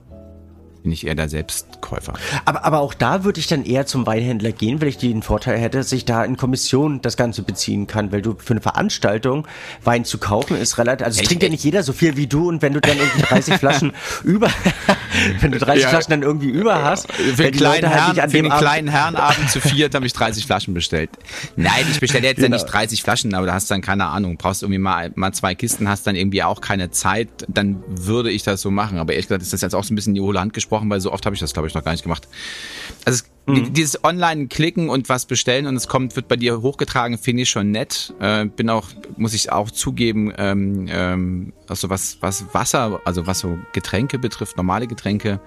bin 0.82 0.92
ich 0.92 1.06
eher 1.06 1.14
der 1.14 1.28
Selbstkäufer. 1.28 2.14
Aber, 2.44 2.64
aber 2.64 2.80
auch 2.80 2.94
da 2.94 3.24
würde 3.24 3.40
ich 3.40 3.46
dann 3.46 3.64
eher 3.64 3.86
zum 3.86 4.06
Weinhändler 4.06 4.52
gehen, 4.52 4.80
weil 4.80 4.88
ich 4.88 4.98
den 4.98 5.22
Vorteil 5.22 5.58
hätte, 5.58 5.78
dass 5.78 5.92
ich 5.92 6.04
da 6.04 6.24
in 6.24 6.36
Kommission 6.36 7.02
das 7.02 7.16
Ganze 7.16 7.42
beziehen 7.42 7.86
kann, 7.86 8.12
weil 8.12 8.22
du 8.22 8.36
für 8.38 8.54
eine 8.54 8.60
Veranstaltung 8.60 9.46
Wein 9.84 10.04
zu 10.04 10.18
kaufen 10.18 10.56
ist 10.56 10.78
relativ, 10.78 11.06
also 11.06 11.20
es 11.20 11.26
trinkt 11.26 11.42
ja 11.42 11.48
nicht 11.48 11.64
jeder 11.64 11.82
so 11.82 11.92
viel 11.92 12.16
wie 12.16 12.26
du 12.26 12.48
und 12.48 12.62
wenn 12.62 12.72
du 12.72 12.80
dann 12.80 12.96
irgendwie 12.96 13.22
30 13.28 13.54
Flaschen 13.54 13.92
über, 14.24 14.50
wenn 15.40 15.52
du 15.52 15.58
30 15.58 15.82
ja. 15.82 15.88
Flaschen 15.90 16.10
dann 16.10 16.22
irgendwie 16.22 16.48
über 16.48 16.82
hast, 16.82 17.12
für 17.12 17.44
den 17.44 17.52
kleinen 17.52 17.90
halt 17.90 18.16
Herrn, 18.16 18.30
für 18.30 18.42
den 18.42 18.50
kleinen 18.50 18.88
Herrenabend 18.88 19.50
zu 19.50 19.60
viert 19.60 19.94
habe 19.94 20.06
ich 20.06 20.12
30 20.12 20.46
Flaschen 20.46 20.74
bestellt. 20.74 21.10
Nein, 21.56 21.84
ich 21.90 22.00
bestelle 22.00 22.26
jetzt 22.26 22.36
genau. 22.36 22.56
ja 22.56 22.62
nicht 22.62 22.72
30 22.72 23.02
Flaschen, 23.02 23.34
aber 23.34 23.46
du 23.46 23.52
hast 23.52 23.70
dann 23.70 23.82
keine 23.82 24.06
Ahnung, 24.06 24.36
brauchst 24.36 24.62
irgendwie 24.62 24.78
mal, 24.78 25.12
mal 25.14 25.32
zwei 25.32 25.54
Kisten, 25.54 25.88
hast 25.88 26.06
dann 26.06 26.16
irgendwie 26.16 26.42
auch 26.42 26.60
keine 26.60 26.90
Zeit, 26.90 27.28
dann 27.48 27.82
würde 27.86 28.30
ich 28.30 28.42
das 28.42 28.60
so 28.60 28.70
machen. 28.70 28.98
Aber 28.98 29.12
ehrlich 29.12 29.26
gesagt 29.26 29.42
ist 29.42 29.52
das 29.52 29.60
jetzt 29.60 29.74
auch 29.74 29.84
so 29.84 29.92
ein 29.92 29.96
bisschen 29.96 30.12
in 30.12 30.14
die 30.14 30.20
hohle 30.20 30.40
Hand 30.40 30.52
gesprochen 30.52 30.69
gesprochen, 30.70 30.88
weil 30.88 31.00
so 31.00 31.12
oft 31.12 31.26
habe 31.26 31.34
ich 31.34 31.40
das, 31.40 31.52
glaube 31.52 31.68
ich, 31.68 31.74
noch 31.74 31.82
gar 31.82 31.92
nicht 31.92 32.02
gemacht. 32.02 32.28
Also 33.04 33.24
mhm. 33.46 33.72
dieses 33.72 34.04
Online-Klicken 34.04 34.88
und 34.88 35.08
was 35.08 35.26
bestellen 35.26 35.66
und 35.66 35.74
es 35.74 35.88
kommt, 35.88 36.14
wird 36.14 36.28
bei 36.28 36.36
dir 36.36 36.62
hochgetragen, 36.62 37.18
finde 37.18 37.42
ich 37.42 37.50
schon 37.50 37.72
nett. 37.72 38.14
Äh, 38.20 38.46
bin 38.46 38.70
auch, 38.70 38.88
muss 39.16 39.34
ich 39.34 39.50
auch 39.50 39.70
zugeben, 39.70 40.32
ähm, 40.38 40.86
ähm, 40.88 41.52
also 41.68 41.90
was, 41.90 42.18
was 42.20 42.54
Wasser, 42.54 43.00
also 43.04 43.26
was 43.26 43.40
so 43.40 43.58
Getränke 43.72 44.18
betrifft, 44.18 44.56
normale 44.56 44.86
Getränke, 44.86 45.40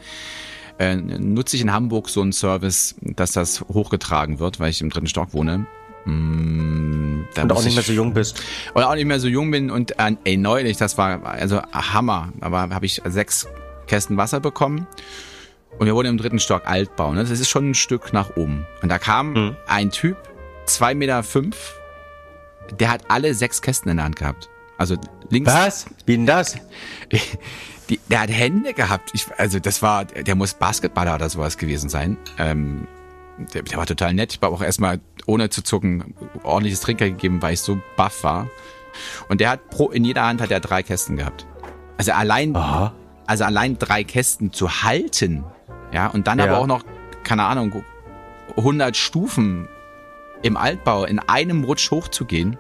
äh, 0.77 0.95
nutze 0.95 1.55
ich 1.55 1.61
in 1.61 1.71
Hamburg 1.71 2.09
so 2.09 2.21
einen 2.21 2.33
Service, 2.33 2.95
dass 3.01 3.31
das 3.31 3.61
hochgetragen 3.61 4.39
wird, 4.39 4.59
weil 4.59 4.71
ich 4.71 4.81
im 4.81 4.89
dritten 4.89 5.07
Stock 5.07 5.33
wohne. 5.33 5.67
Mm, 6.05 7.23
und 7.41 7.51
auch 7.53 7.63
nicht 7.63 7.75
mehr 7.75 7.83
so 7.83 7.93
jung 7.93 8.13
bist. 8.13 8.43
Oder 8.75 8.89
auch 8.89 8.95
nicht 8.95 9.05
mehr 9.05 9.21
so 9.21 9.29
jung 9.29 9.51
bin 9.51 9.71
und 9.71 9.97
äh, 9.99 10.15
ey, 10.25 10.35
neulich, 10.35 10.75
das 10.75 10.97
war 10.97 11.25
also 11.25 11.61
Hammer. 11.71 12.33
Aber 12.41 12.69
habe 12.71 12.85
ich 12.85 13.01
sechs 13.05 13.47
Kästen 13.87 14.17
Wasser 14.17 14.39
bekommen. 14.39 14.87
Und 15.79 15.87
wir 15.87 15.95
wohnen 15.95 16.09
im 16.09 16.17
dritten 16.17 16.39
Stock 16.39 16.63
Altbau. 16.65 17.13
Ne? 17.13 17.21
Das 17.21 17.31
ist 17.31 17.49
schon 17.49 17.71
ein 17.71 17.75
Stück 17.75 18.13
nach 18.13 18.35
oben. 18.35 18.65
Und 18.81 18.89
da 18.89 18.99
kam 18.99 19.33
mhm. 19.33 19.55
ein 19.67 19.91
Typ, 19.91 20.17
zwei 20.65 20.93
Meter, 20.93 21.23
fünf, 21.23 21.75
der 22.79 22.91
hat 22.91 23.03
alle 23.09 23.33
sechs 23.33 23.61
Kästen 23.61 23.89
in 23.91 23.97
der 23.97 24.05
Hand 24.05 24.15
gehabt. 24.15 24.49
Also 24.77 24.95
links. 25.29 25.51
Was? 25.51 25.85
Wie 26.05 26.15
denn 26.15 26.25
das? 26.25 26.57
Die, 27.89 27.99
der 28.09 28.21
hat 28.21 28.29
Hände 28.29 28.73
gehabt. 28.73 29.11
Ich, 29.13 29.25
also 29.37 29.59
das 29.59 29.81
war, 29.81 30.05
der 30.05 30.35
muss 30.35 30.53
Basketballer 30.53 31.15
oder 31.15 31.29
sowas 31.29 31.57
gewesen 31.57 31.89
sein. 31.89 32.15
Ähm, 32.37 32.87
der, 33.53 33.63
der 33.63 33.77
war 33.77 33.85
total 33.85 34.13
nett. 34.13 34.31
Ich 34.31 34.41
habe 34.41 34.55
auch 34.55 34.61
erstmal, 34.61 35.01
ohne 35.25 35.49
zu 35.49 35.63
zucken, 35.63 36.15
ordentliches 36.43 36.79
Trinker 36.79 37.09
gegeben, 37.09 37.41
weil 37.41 37.55
ich 37.55 37.59
so 37.59 37.81
baff 37.97 38.23
war. 38.23 38.47
Und 39.27 39.41
der 39.41 39.49
hat 39.49 39.69
pro, 39.69 39.89
in 39.89 40.05
jeder 40.05 40.25
Hand 40.25 40.39
hat 40.39 40.49
er 40.49 40.61
drei 40.61 40.81
Kästen 40.81 41.17
gehabt. 41.17 41.45
Also 41.97 42.13
allein, 42.13 42.55
Aha 42.55 42.93
also 43.25 43.43
allein 43.43 43.77
drei 43.77 44.03
Kästen 44.03 44.53
zu 44.53 44.83
halten, 44.83 45.43
ja, 45.91 46.07
und 46.07 46.27
dann 46.27 46.39
ja. 46.39 46.45
aber 46.45 46.59
auch 46.59 46.67
noch, 46.67 46.83
keine 47.23 47.43
Ahnung, 47.43 47.83
100 48.57 48.95
Stufen 48.95 49.67
im 50.41 50.57
Altbau 50.57 51.05
in 51.05 51.19
einem 51.19 51.63
Rutsch 51.63 51.89
hochzugehen, 51.91 52.57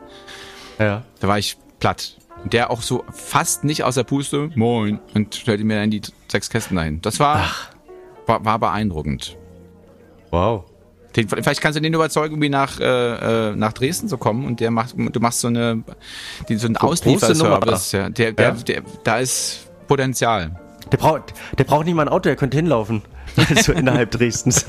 ja. 0.79 1.03
da 1.19 1.27
war 1.27 1.37
ich 1.37 1.57
platt. 1.79 2.17
Der 2.45 2.71
auch 2.71 2.81
so 2.81 3.05
fast 3.11 3.63
nicht 3.63 3.83
aus 3.83 3.95
der 3.95 4.03
Puste, 4.03 4.49
moin, 4.55 4.99
und 5.13 5.35
stellte 5.35 5.63
mir 5.63 5.79
dann 5.79 5.91
die 5.91 6.01
sechs 6.27 6.49
Kästen 6.49 6.75
dahin. 6.75 7.01
Das 7.01 7.19
war, 7.19 7.45
war, 8.25 8.43
war 8.43 8.59
beeindruckend. 8.59 9.37
Wow. 10.31 10.65
Den, 11.15 11.29
vielleicht 11.29 11.61
kannst 11.61 11.77
du 11.77 11.81
den 11.81 11.93
überzeugen, 11.93 12.33
irgendwie 12.33 12.49
nach, 12.49 12.79
äh, 12.79 13.51
äh 13.51 13.55
nach 13.55 13.71
Dresden 13.73 14.07
zu 14.07 14.17
kommen 14.17 14.45
und 14.45 14.59
der 14.59 14.71
macht, 14.71 14.95
du 14.97 15.19
machst 15.19 15.41
so 15.41 15.47
eine, 15.47 15.83
die, 16.49 16.55
so 16.55 16.65
einen 16.65 16.77
Auslieferservice. 16.77 17.91
Ja, 17.91 18.09
der, 18.09 18.31
der, 18.31 18.45
ja. 18.47 18.51
der, 18.51 18.81
da 19.03 19.19
ist 19.19 19.62
Potenzial. 19.87 20.51
Der 20.91 20.97
braucht, 20.97 21.33
der 21.57 21.63
braucht 21.63 21.85
nicht 21.85 21.95
mal 21.95 22.03
ein 22.03 22.09
Auto, 22.09 22.29
er 22.29 22.35
könnte 22.35 22.57
hinlaufen. 22.57 23.01
so 23.63 23.71
innerhalb 23.71 24.11
Dresdens. 24.11 24.65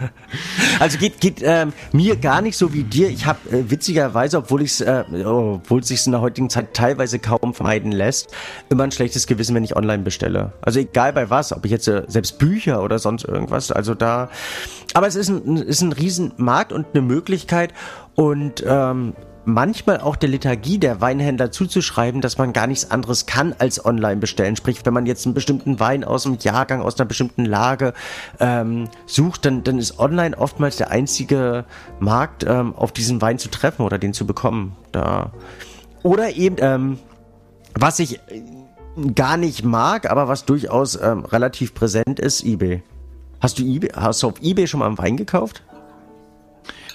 also 0.80 0.98
geht, 0.98 1.20
geht 1.20 1.40
ähm, 1.42 1.72
mir 1.92 2.16
gar 2.16 2.40
nicht 2.42 2.56
so 2.56 2.72
wie 2.72 2.82
dir. 2.82 3.08
Ich 3.08 3.26
habe 3.26 3.38
äh, 3.50 3.70
witzigerweise, 3.70 4.38
obwohl 4.38 4.62
ich 4.62 4.84
äh, 4.84 5.04
es 5.12 5.88
sich 5.88 6.06
in 6.06 6.12
der 6.12 6.20
heutigen 6.20 6.50
Zeit 6.50 6.74
teilweise 6.74 7.18
kaum 7.18 7.54
vermeiden 7.54 7.92
lässt, 7.92 8.34
immer 8.68 8.84
ein 8.84 8.90
schlechtes 8.90 9.26
Gewissen, 9.26 9.54
wenn 9.54 9.64
ich 9.64 9.76
online 9.76 10.02
bestelle. 10.02 10.52
Also 10.60 10.80
egal 10.80 11.12
bei 11.12 11.30
was, 11.30 11.52
ob 11.52 11.64
ich 11.64 11.70
jetzt 11.70 11.86
äh, 11.88 12.02
selbst 12.08 12.38
Bücher 12.38 12.82
oder 12.82 12.98
sonst 12.98 13.24
irgendwas. 13.24 13.70
Also 13.70 13.94
da. 13.94 14.28
Aber 14.94 15.06
es 15.06 15.14
ist 15.14 15.28
ein, 15.28 15.56
ist 15.58 15.82
ein 15.82 15.92
Riesenmarkt 15.92 16.72
und 16.72 16.86
eine 16.94 17.02
Möglichkeit. 17.02 17.72
Und 18.14 18.64
ähm, 18.66 19.12
manchmal 19.46 20.00
auch 20.00 20.16
der 20.16 20.28
Lethargie 20.28 20.78
der 20.78 21.00
Weinhändler 21.00 21.50
zuzuschreiben, 21.50 22.20
dass 22.20 22.36
man 22.36 22.52
gar 22.52 22.66
nichts 22.66 22.90
anderes 22.90 23.26
kann 23.26 23.54
als 23.58 23.82
online 23.82 24.16
bestellen. 24.16 24.56
Sprich, 24.56 24.84
wenn 24.84 24.92
man 24.92 25.06
jetzt 25.06 25.24
einen 25.24 25.34
bestimmten 25.34 25.80
Wein 25.80 26.04
aus 26.04 26.26
einem 26.26 26.36
Jahrgang, 26.40 26.82
aus 26.82 26.98
einer 26.98 27.06
bestimmten 27.06 27.44
Lage 27.44 27.94
ähm, 28.40 28.88
sucht, 29.06 29.46
dann, 29.46 29.62
dann 29.62 29.78
ist 29.78 29.98
online 29.98 30.36
oftmals 30.36 30.76
der 30.76 30.90
einzige 30.90 31.64
Markt, 32.00 32.44
ähm, 32.44 32.74
auf 32.74 32.92
diesen 32.92 33.22
Wein 33.22 33.38
zu 33.38 33.48
treffen 33.48 33.82
oder 33.82 33.98
den 33.98 34.12
zu 34.12 34.26
bekommen. 34.26 34.76
Da. 34.92 35.30
Oder 36.02 36.34
eben, 36.34 36.56
ähm, 36.58 36.98
was 37.74 38.00
ich 38.00 38.20
gar 39.14 39.36
nicht 39.36 39.64
mag, 39.64 40.10
aber 40.10 40.26
was 40.26 40.44
durchaus 40.44 41.00
ähm, 41.00 41.24
relativ 41.24 41.72
präsent 41.72 42.18
ist, 42.18 42.44
eBay. 42.44 42.82
Hast 43.40 43.58
du 43.58 43.62
eBay, 43.62 43.90
hast 43.94 44.22
du 44.22 44.28
auf 44.28 44.42
eBay 44.42 44.66
schon 44.66 44.80
mal 44.80 44.86
einen 44.86 44.98
Wein 44.98 45.16
gekauft? 45.16 45.62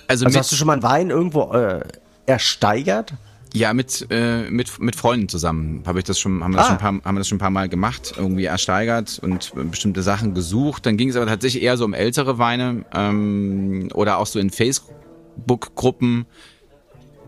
Also, 0.08 0.26
also 0.26 0.40
hast 0.40 0.52
du 0.52 0.58
schon 0.58 0.68
mal 0.68 0.74
einen 0.74 0.84
Wein 0.84 1.10
irgendwo 1.10 1.54
äh, 1.54 1.82
ersteigert? 2.26 3.14
Ja, 3.54 3.74
mit, 3.74 4.08
äh, 4.10 4.50
mit, 4.50 4.80
mit 4.80 4.96
Freunden 4.96 5.28
zusammen 5.28 5.84
habe 5.86 6.00
ich 6.00 6.06
das 6.06 6.20
schon, 6.20 6.42
haben 6.42 6.54
wir, 6.54 6.60
ah. 6.60 6.62
das 6.62 6.68
schon 6.68 6.76
ein 6.78 6.80
paar, 6.80 7.06
haben 7.06 7.16
wir 7.16 7.20
das 7.20 7.28
schon 7.28 7.36
ein 7.36 7.40
paar 7.40 7.50
Mal 7.50 7.68
gemacht, 7.68 8.14
irgendwie 8.16 8.46
ersteigert 8.46 9.20
und 9.22 9.52
bestimmte 9.70 10.04
Sachen 10.04 10.34
gesucht. 10.34 10.86
Dann 10.86 10.96
ging 10.96 11.10
es 11.10 11.18
aber 11.18 11.26
tatsächlich 11.26 11.64
eher 11.64 11.76
so 11.76 11.84
um 11.84 11.94
ältere 11.94 12.38
Weine 12.38 12.86
ähm, 12.94 13.90
oder 13.94 14.20
auch 14.20 14.28
so 14.28 14.40
in 14.40 14.52
Facebook-Gruppen. 14.52 16.26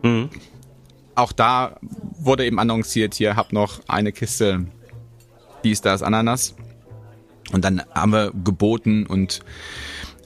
Mhm. 0.01 0.29
Auch 1.15 1.33
da 1.33 1.77
wurde 2.17 2.45
eben 2.45 2.57
annonciert, 2.57 3.15
hier 3.15 3.35
hab 3.35 3.51
noch 3.51 3.81
eine 3.87 4.13
Kiste 4.13 4.65
dies, 5.63 5.81
das, 5.81 6.03
Ananas. 6.03 6.55
Und 7.51 7.65
dann 7.65 7.83
haben 7.93 8.11
wir 8.11 8.31
geboten 8.31 9.05
und 9.05 9.41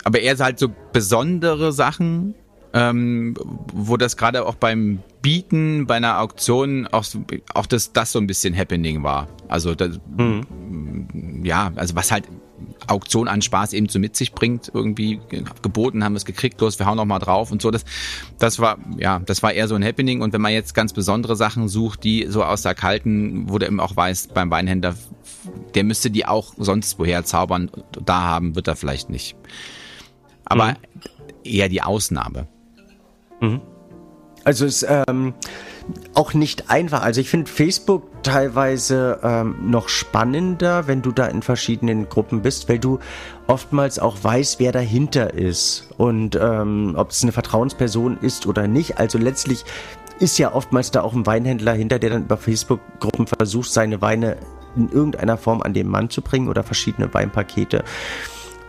aber 0.04 0.22
eher 0.22 0.38
halt 0.38 0.60
so 0.60 0.70
besondere 0.94 1.74
Sachen, 1.74 2.34
ähm, 2.74 3.36
wo 3.74 3.98
das 3.98 4.18
gerade 4.18 4.46
auch 4.46 4.56
beim 4.56 5.00
Bieten 5.22 5.88
bei 5.88 5.96
einer 5.96 6.20
Auktion 6.22 6.88
auch, 6.88 7.06
auch 7.54 7.66
das, 7.66 7.94
das 7.94 8.12
so 8.12 8.20
ein 8.20 8.28
bisschen 8.28 8.58
Happening 8.58 9.04
war. 9.04 9.28
Also 9.48 9.76
das, 9.76 10.00
mhm. 10.16 11.44
ja, 11.44 11.72
also 11.76 11.96
was 11.96 12.12
halt 12.12 12.26
Auktion 12.88 13.28
an 13.28 13.42
Spaß 13.42 13.74
eben 13.74 13.90
so 13.90 14.00
mit 14.00 14.16
sich 14.16 14.32
bringt, 14.32 14.72
irgendwie 14.74 15.20
geboten 15.62 16.04
haben 16.04 16.14
wir 16.14 16.18
es 16.18 16.26
gekriegt, 16.26 16.60
los, 16.62 16.80
wir 16.80 16.86
hauen 16.86 16.98
noch 16.98 17.06
mal 17.06 17.20
drauf 17.20 17.52
und 17.52 17.62
so. 17.62 17.72
Das, 17.72 17.84
das 18.40 18.60
war, 18.60 18.78
ja, 18.98 19.20
das 19.20 19.44
war 19.44 19.54
eher 19.54 19.68
so 19.68 19.76
ein 19.76 19.84
Happening. 19.84 20.22
Und 20.22 20.34
wenn 20.34 20.42
man 20.42 20.54
jetzt 20.54 20.74
ganz 20.74 20.94
besondere 20.94 21.36
Sachen 21.36 21.68
sucht, 21.68 22.04
die 22.04 22.28
so 22.30 22.44
aus 22.44 22.62
der 22.62 22.76
kalten, 22.76 23.50
wo 23.50 23.58
der 23.58 23.68
eben 23.68 23.80
auch 23.80 23.96
weiß, 23.96 24.30
beim 24.30 24.50
Weinhändler, 24.50 24.96
der 25.76 25.84
müsste 25.84 26.10
die 26.10 26.26
auch 26.26 26.54
sonst 26.58 27.00
woher 27.00 27.26
zaubern, 27.26 27.70
da 28.06 28.22
haben, 28.22 28.56
wird 28.56 28.68
er 28.68 28.76
vielleicht 28.76 29.10
nicht. 29.10 29.36
Aber 30.46 30.72
mhm. 30.72 30.76
eher 31.44 31.70
die 31.70 31.82
Ausnahme. 31.82 32.48
Mhm. 33.40 33.62
Also 34.44 34.66
es 34.66 34.84
ist 34.84 34.90
ähm, 35.08 35.34
auch 36.14 36.34
nicht 36.34 36.70
einfach. 36.70 37.02
Also 37.02 37.20
ich 37.20 37.30
finde 37.30 37.52
Facebook 37.52 38.24
teilweise 38.24 39.20
ähm, 39.22 39.56
noch 39.70 39.90
spannender, 39.90 40.88
wenn 40.88 41.02
du 41.02 41.12
da 41.12 41.26
in 41.26 41.42
verschiedenen 41.42 42.08
Gruppen 42.08 42.42
bist, 42.42 42.70
weil 42.70 42.80
du 42.80 43.00
oftmals 43.48 44.00
auch 44.00 44.16
weißt, 44.22 44.60
wer 44.60 44.72
dahinter 44.72 45.34
ist 45.34 45.90
und 45.98 46.38
ähm, 46.42 46.94
ob 46.96 47.12
es 47.12 47.24
eine 47.24 47.34
Vertrauensperson 47.34 48.20
ist 48.22 48.48
oder 48.48 48.68
nicht. 48.68 49.00
Also 49.00 49.18
letztlich 49.18 49.66
ist 50.20 50.38
ja 50.38 50.54
oftmals 50.54 50.92
da 50.92 51.02
auch 51.02 51.14
ein 51.14 51.26
Weinhändler 51.26 51.74
hinter, 51.74 52.00
der 52.00 52.12
dann 52.12 52.24
über 52.24 52.38
Facebook-Gruppen 52.38 53.28
versucht, 53.28 53.72
seine 53.72 54.02
Weine 54.02 54.38
in 54.78 54.90
irgendeiner 54.90 55.38
Form 55.38 55.62
an 55.62 55.74
den 55.74 55.88
Mann 55.88 56.10
zu 56.10 56.22
bringen 56.22 56.48
oder 56.48 56.64
verschiedene 56.64 57.14
Weinpakete. 57.14 57.84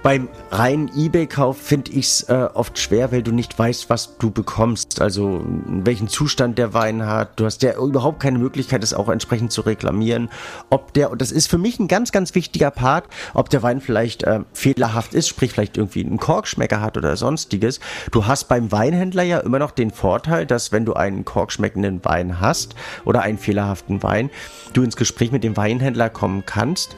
Beim 0.03 0.29
reinen 0.51 0.91
Ebay-Kauf 0.97 1.59
finde 1.59 1.91
ich 1.91 2.07
es 2.07 2.23
äh, 2.29 2.49
oft 2.55 2.79
schwer, 2.79 3.11
weil 3.11 3.23
du 3.23 3.33
nicht 3.33 3.59
weißt, 3.59 3.91
was 3.91 4.17
du 4.19 4.31
bekommst. 4.31 5.01
Also 5.01 5.45
welchen 5.67 6.09
Zustand 6.09 6.57
der 6.57 6.73
Wein 6.73 7.05
hat. 7.05 7.39
Du 7.41 7.45
hast 7.45 7.63
ja 7.63 7.77
überhaupt 7.77 8.21
keine 8.21 8.39
Möglichkeit, 8.39 8.83
das 8.83 8.95
auch 8.95 9.09
entsprechend 9.09 9.51
zu 9.51 9.63
reklamieren. 9.63 10.31
Ob 10.71 10.93
der, 10.95 11.11
und 11.11 11.21
das 11.21 11.33
ist 11.33 11.51
für 11.51 11.59
mich 11.59 11.81
ein 11.81 11.89
ganz, 11.89 12.13
ganz 12.13 12.35
wichtiger 12.35 12.71
Part, 12.71 13.07
ob 13.35 13.51
der 13.51 13.63
Wein 13.63 13.81
vielleicht 13.81 14.23
äh, 14.23 14.41
fehlerhaft 14.53 15.15
ist, 15.15 15.29
sprich 15.29 15.53
vielleicht 15.53 15.77
irgendwie 15.77 16.05
einen 16.05 16.19
Korkschmecker 16.19 16.81
hat 16.81 16.97
oder 16.97 17.17
sonstiges. 17.17 17.81
Du 18.13 18.27
hast 18.27 18.45
beim 18.45 18.71
Weinhändler 18.71 19.25
ja 19.25 19.39
immer 19.41 19.59
noch 19.59 19.73
den 19.73 19.91
Vorteil, 19.91 20.47
dass 20.47 20.71
wenn 20.71 20.85
du 20.85 20.95
einen 20.95 21.25
korkschmeckenden 21.25 22.05
Wein 22.05 22.41
hast 22.41 22.77
oder 23.05 23.23
einen 23.23 23.39
fehlerhaften 23.39 24.03
Wein, 24.05 24.31
du 24.75 24.83
ins 24.83 24.97
Gespräch 24.97 25.33
mit 25.33 25.43
dem 25.43 25.57
Weinhändler 25.57 26.09
kommen 26.09 26.45
kannst 26.47 26.97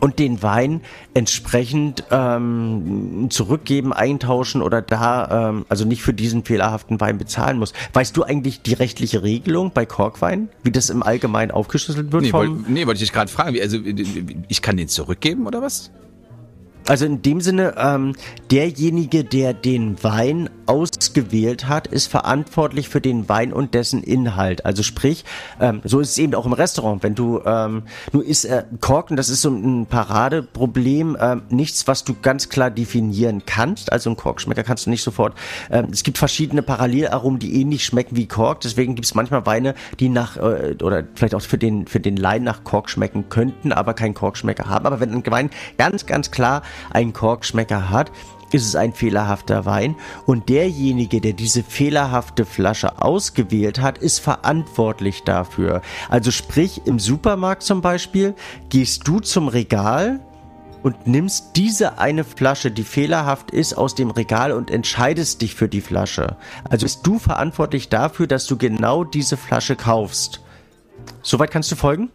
und 0.00 0.18
den 0.18 0.42
Wein 0.42 0.80
entsprechend 1.14 2.04
ähm, 2.10 3.28
zurückgeben, 3.30 3.92
eintauschen 3.92 4.62
oder 4.62 4.82
da, 4.82 5.50
ähm, 5.50 5.66
also 5.68 5.84
nicht 5.84 6.02
für 6.02 6.14
diesen 6.14 6.44
fehlerhaften 6.44 7.00
Wein 7.00 7.18
bezahlen 7.18 7.58
muss. 7.58 7.72
Weißt 7.92 8.16
du 8.16 8.22
eigentlich 8.22 8.62
die 8.62 8.74
rechtliche 8.74 9.22
Regelung 9.22 9.72
bei 9.72 9.86
Korkwein, 9.86 10.48
wie 10.62 10.70
das 10.70 10.90
im 10.90 11.02
Allgemeinen 11.02 11.50
aufgeschlüsselt 11.50 12.12
wird? 12.12 12.22
Nee, 12.22 12.32
wollte 12.32 12.54
nee, 12.68 12.86
wollte 12.86 13.02
ich 13.02 13.08
dich 13.08 13.12
gerade 13.12 13.30
fragen. 13.30 13.58
Also 13.60 13.78
ich 14.48 14.62
kann 14.62 14.76
den 14.76 14.88
zurückgeben 14.88 15.46
oder 15.46 15.62
was? 15.62 15.90
Also 16.86 17.04
in 17.04 17.20
dem 17.20 17.40
Sinne, 17.40 17.74
ähm, 17.76 18.14
derjenige, 18.50 19.22
der 19.22 19.52
den 19.52 20.02
Wein 20.02 20.48
ausgewählt 20.68 21.66
hat, 21.66 21.86
ist 21.86 22.06
verantwortlich 22.06 22.88
für 22.88 23.00
den 23.00 23.28
Wein 23.28 23.52
und 23.52 23.74
dessen 23.74 24.02
Inhalt. 24.02 24.64
Also 24.66 24.82
sprich, 24.82 25.24
ähm, 25.60 25.80
so 25.84 26.00
ist 26.00 26.10
es 26.10 26.18
eben 26.18 26.34
auch 26.34 26.46
im 26.46 26.52
Restaurant. 26.52 27.02
Wenn 27.02 27.14
du, 27.14 27.40
ähm, 27.44 27.84
du 28.12 28.20
isst 28.20 28.44
äh, 28.44 28.64
Korken, 28.80 29.16
das 29.16 29.28
ist 29.28 29.42
so 29.42 29.50
ein 29.50 29.86
Paradeproblem, 29.86 31.16
ähm, 31.20 31.42
nichts, 31.48 31.86
was 31.86 32.04
du 32.04 32.14
ganz 32.20 32.48
klar 32.48 32.70
definieren 32.70 33.42
kannst. 33.46 33.92
Also 33.92 34.10
ein 34.10 34.16
Korkschmecker 34.16 34.62
kannst 34.62 34.86
du 34.86 34.90
nicht 34.90 35.02
sofort. 35.02 35.34
Ähm, 35.70 35.88
es 35.90 36.02
gibt 36.02 36.18
verschiedene 36.18 36.62
Parallelaromen, 36.62 37.38
die 37.38 37.60
ähnlich 37.60 37.84
schmecken 37.84 38.16
wie 38.16 38.26
Kork. 38.26 38.60
Deswegen 38.60 38.94
gibt 38.94 39.06
es 39.06 39.14
manchmal 39.14 39.46
Weine, 39.46 39.74
die 40.00 40.08
nach 40.08 40.36
äh, 40.36 40.76
oder 40.82 41.04
vielleicht 41.14 41.34
auch 41.34 41.42
für 41.42 41.58
den 41.58 41.86
für 41.86 42.00
den 42.00 42.16
Laien 42.16 42.44
nach 42.44 42.64
Kork 42.64 42.90
schmecken 42.90 43.28
könnten, 43.30 43.72
aber 43.72 43.94
keinen 43.94 44.14
Korkschmecker 44.14 44.68
haben. 44.68 44.86
Aber 44.86 45.00
wenn 45.00 45.12
ein 45.12 45.24
Wein 45.26 45.50
ganz 45.78 46.06
ganz 46.06 46.30
klar 46.30 46.62
einen 46.90 47.12
Korkschmecker 47.12 47.90
hat, 47.90 48.10
ist 48.52 48.66
es 48.66 48.76
ein 48.76 48.92
fehlerhafter 48.92 49.66
Wein 49.66 49.96
und 50.26 50.48
derjenige, 50.48 51.20
der 51.20 51.32
diese 51.32 51.62
fehlerhafte 51.62 52.44
Flasche 52.44 53.02
ausgewählt 53.02 53.80
hat, 53.80 53.98
ist 53.98 54.18
verantwortlich 54.20 55.24
dafür. 55.24 55.82
Also 56.08 56.30
sprich, 56.30 56.82
im 56.86 56.98
Supermarkt 56.98 57.62
zum 57.62 57.80
Beispiel, 57.80 58.34
gehst 58.68 59.06
du 59.06 59.20
zum 59.20 59.48
Regal 59.48 60.20
und 60.82 61.06
nimmst 61.06 61.56
diese 61.56 61.98
eine 61.98 62.24
Flasche, 62.24 62.70
die 62.70 62.84
fehlerhaft 62.84 63.50
ist, 63.50 63.76
aus 63.76 63.94
dem 63.94 64.10
Regal 64.10 64.52
und 64.52 64.70
entscheidest 64.70 65.42
dich 65.42 65.54
für 65.54 65.68
die 65.68 65.80
Flasche. 65.80 66.36
Also 66.68 66.84
bist 66.84 67.06
du 67.06 67.18
verantwortlich 67.18 67.88
dafür, 67.88 68.26
dass 68.26 68.46
du 68.46 68.56
genau 68.56 69.04
diese 69.04 69.36
Flasche 69.36 69.76
kaufst. 69.76 70.40
Soweit 71.22 71.50
kannst 71.50 71.70
du 71.70 71.76
folgen? 71.76 72.10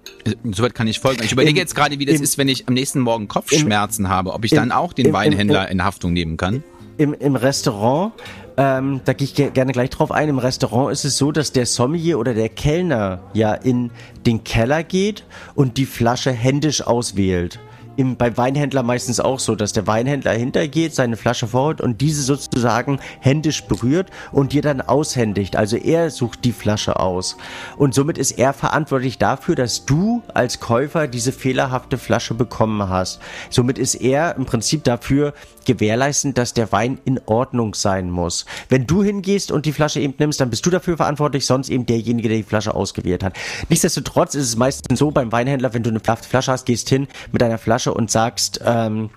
Soweit 0.51 0.73
kann 0.73 0.88
ich 0.88 0.99
folgen. 0.99 1.23
Ich 1.23 1.32
überlege 1.32 1.51
Im, 1.51 1.58
jetzt 1.58 1.75
gerade, 1.75 1.99
wie 1.99 2.06
das 2.06 2.17
im, 2.17 2.23
ist, 2.23 2.38
wenn 2.38 2.47
ich 2.47 2.67
am 2.67 2.73
nächsten 2.73 2.99
Morgen 2.99 3.27
Kopfschmerzen 3.27 4.06
im, 4.06 4.12
habe, 4.12 4.34
ob 4.34 4.45
ich 4.45 4.51
dann 4.51 4.71
auch 4.71 4.93
den 4.93 5.13
Weinhändler 5.13 5.69
in 5.69 5.84
Haftung 5.84 6.13
nehmen 6.13 6.38
kann. 6.38 6.63
Im, 6.97 7.13
im 7.13 7.36
Restaurant, 7.36 8.13
ähm, 8.58 9.01
da 9.06 9.13
gehe 9.13 9.25
ich 9.25 9.36
gerne 9.36 9.71
gleich 9.71 9.89
drauf 9.89 10.12
ein, 10.12 10.29
im 10.29 10.38
Restaurant 10.38 10.91
ist 10.91 11.06
es 11.06 11.17
so, 11.17 11.32
dass 11.32 11.51
der 11.51 11.65
Sommelier 11.65 12.19
oder 12.19 12.34
der 12.34 12.49
Kellner 12.49 13.19
ja 13.34 13.53
in 13.53 13.91
den 14.25 14.43
Keller 14.43 14.84
geht 14.84 15.23
und 15.56 15.77
die 15.77 15.86
Flasche 15.86 16.32
händisch 16.32 16.82
auswählt 16.82 17.60
im, 17.95 18.17
beim 18.17 18.38
Weinhändler 18.38 18.84
meistens 18.84 19.19
auch 19.19 19.39
so, 19.39 19.56
dass 19.56 19.73
der 19.73 19.88
Weinhändler 19.88 20.32
hintergeht, 20.34 20.95
seine 20.95 21.17
Flasche 21.17 21.47
vorholt 21.47 21.82
und 21.82 22.01
diese 22.01 22.23
sozusagen 22.23 22.99
händisch 23.19 23.63
berührt 23.65 24.10
und 24.32 24.53
dir 24.53 24.62
dann 24.62 24.82
aushändigt. 24.82 25.56
Also 25.56 25.77
er 25.77 26.10
sucht 26.10 26.45
die 26.45 26.51
Flasche 26.51 26.99
aus. 26.99 27.38
Und 27.77 27.93
somit 27.93 28.17
ist 28.17 28.32
er 28.32 28.53
verantwortlich 28.53 29.17
dafür, 29.17 29.56
dass 29.56 29.86
du 29.86 30.21
als 30.34 30.60
Käufer 30.60 31.08
diese 31.08 31.32
fehlerhafte 31.32 31.97
Flasche 31.97 32.34
bekommen 32.34 32.89
hast. 32.89 33.19
Somit 33.49 33.77
ist 33.77 33.95
er 33.95 34.36
im 34.36 34.45
Prinzip 34.45 34.84
dafür 34.84 35.34
gewährleistend, 35.65 36.38
dass 36.38 36.54
der 36.54 36.71
Wein 36.71 36.99
in 37.06 37.19
Ordnung 37.26 37.73
sein 37.73 38.10
muss. 38.10 38.45
Wenn 38.69 38.88
du 38.88 39.04
hingehst 39.04 39.52
und 39.52 39.65
die 39.65 39.73
Flasche 39.73 39.99
eben 39.99 40.13
nimmst, 40.17 40.39
dann 40.41 40.49
bist 40.49 40.65
du 40.65 40.69
dafür 40.69 40.97
verantwortlich, 40.97 41.45
sonst 41.45 41.69
eben 41.69 41.86
derjenige, 41.86 42.30
der 42.30 42.38
die 42.38 42.43
Flasche 42.43 42.73
ausgewählt 42.73 43.23
hat. 43.23 43.36
Nichtsdestotrotz 43.69 44.36
ist 44.36 44.45
es 44.45 44.56
meistens 44.56 44.99
so 44.99 45.12
beim 45.12 45.32
Weinhändler, 45.32 45.73
wenn 45.73 45.84
du 45.84 45.89
eine 45.89 45.99
Flasche 46.26 46.52
hast, 46.52 46.65
gehst 46.65 46.89
hin 46.89 47.08
mit 47.32 47.41
Flasche 47.41 47.58
Flasche 47.58 47.93
und 47.93 48.12
sagst, 48.12 48.62
ähm, 48.63 49.10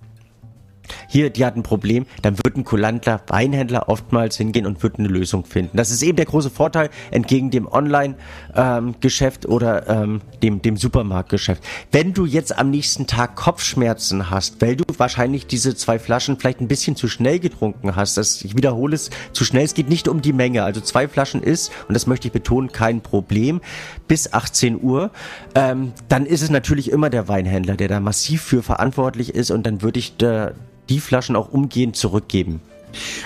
hier, 1.09 1.31
die 1.31 1.45
hat 1.45 1.57
ein 1.57 1.63
Problem, 1.63 2.07
dann 2.23 2.37
wird 2.39 2.57
ein 2.57 2.65
kulanter 2.65 3.21
Weinhändler 3.29 3.89
oftmals 3.89 4.37
hingehen 4.37 4.67
und 4.67 4.83
wird 4.83 4.99
eine 4.99 5.09
Lösung 5.09 5.45
finden. 5.45 5.77
Das 5.77 5.91
ist 5.91 6.03
eben 6.03 6.17
der 6.17 6.27
große 6.27 6.51
Vorteil 6.51 6.91
entgegen 7.11 7.51
dem 7.51 7.67
Online-Geschäft 7.67 9.45
ähm, 9.45 9.51
oder 9.51 9.89
ähm, 9.89 10.21
dem, 10.43 10.63
dem 10.63 10.77
Supermarktgeschäft. 10.77 11.63
Wenn 11.93 12.13
du 12.13 12.25
jetzt 12.25 12.57
am 12.59 12.71
nächsten 12.71 13.07
Tag 13.07 13.37
Kopfschmerzen 13.37 14.31
hast, 14.31 14.61
weil 14.61 14.77
du 14.77 14.85
wahrscheinlich 14.99 15.47
diese 15.47 15.75
zwei 15.75 15.99
Flaschen 15.99 16.39
vielleicht 16.39 16.61
ein 16.61 16.69
bisschen 16.69 16.97
zu 16.97 17.09
schnell 17.09 17.39
getrunken 17.39 17.97
hast, 17.97 18.17
das, 18.17 18.43
ich 18.43 18.57
wiederhole 18.57 18.95
es, 18.95 19.11
zu 19.33 19.45
schnell, 19.45 19.65
es 19.65 19.75
geht 19.75 19.89
nicht 19.89 20.09
um 20.09 20.23
die 20.23 20.33
Menge. 20.33 20.65
Also 20.65 20.81
zwei 20.81 21.09
Flaschen 21.09 21.43
ist, 21.43 21.71
und 21.89 21.95
das 21.95 22.07
möchte 22.07 22.29
ich 22.29 22.33
betonen, 22.33 22.73
kein 22.73 23.01
Problem, 23.01 23.61
bis 24.09 24.33
18 24.33 24.83
Uhr, 24.83 25.11
ähm, 25.55 25.93
dann 26.09 26.27
ist 26.27 26.43
es 26.43 26.51
natürlich 26.51 26.91
immer 26.91 27.11
der 27.11 27.29
Weinhändler, 27.29 27.77
der 27.77 27.89
da 27.89 28.01
massiv 28.01 28.43
für 28.43 28.63
verantwortlich 28.63 29.35
ist 29.35 29.51
und 29.51 29.65
dann 29.67 29.83
würde 29.83 29.99
ich 29.99 30.17
da 30.17 30.53
die 30.89 31.01
Flaschen 31.01 31.37
auch 31.37 31.51
umgehend 31.51 31.97
zurückgeben. 31.97 32.61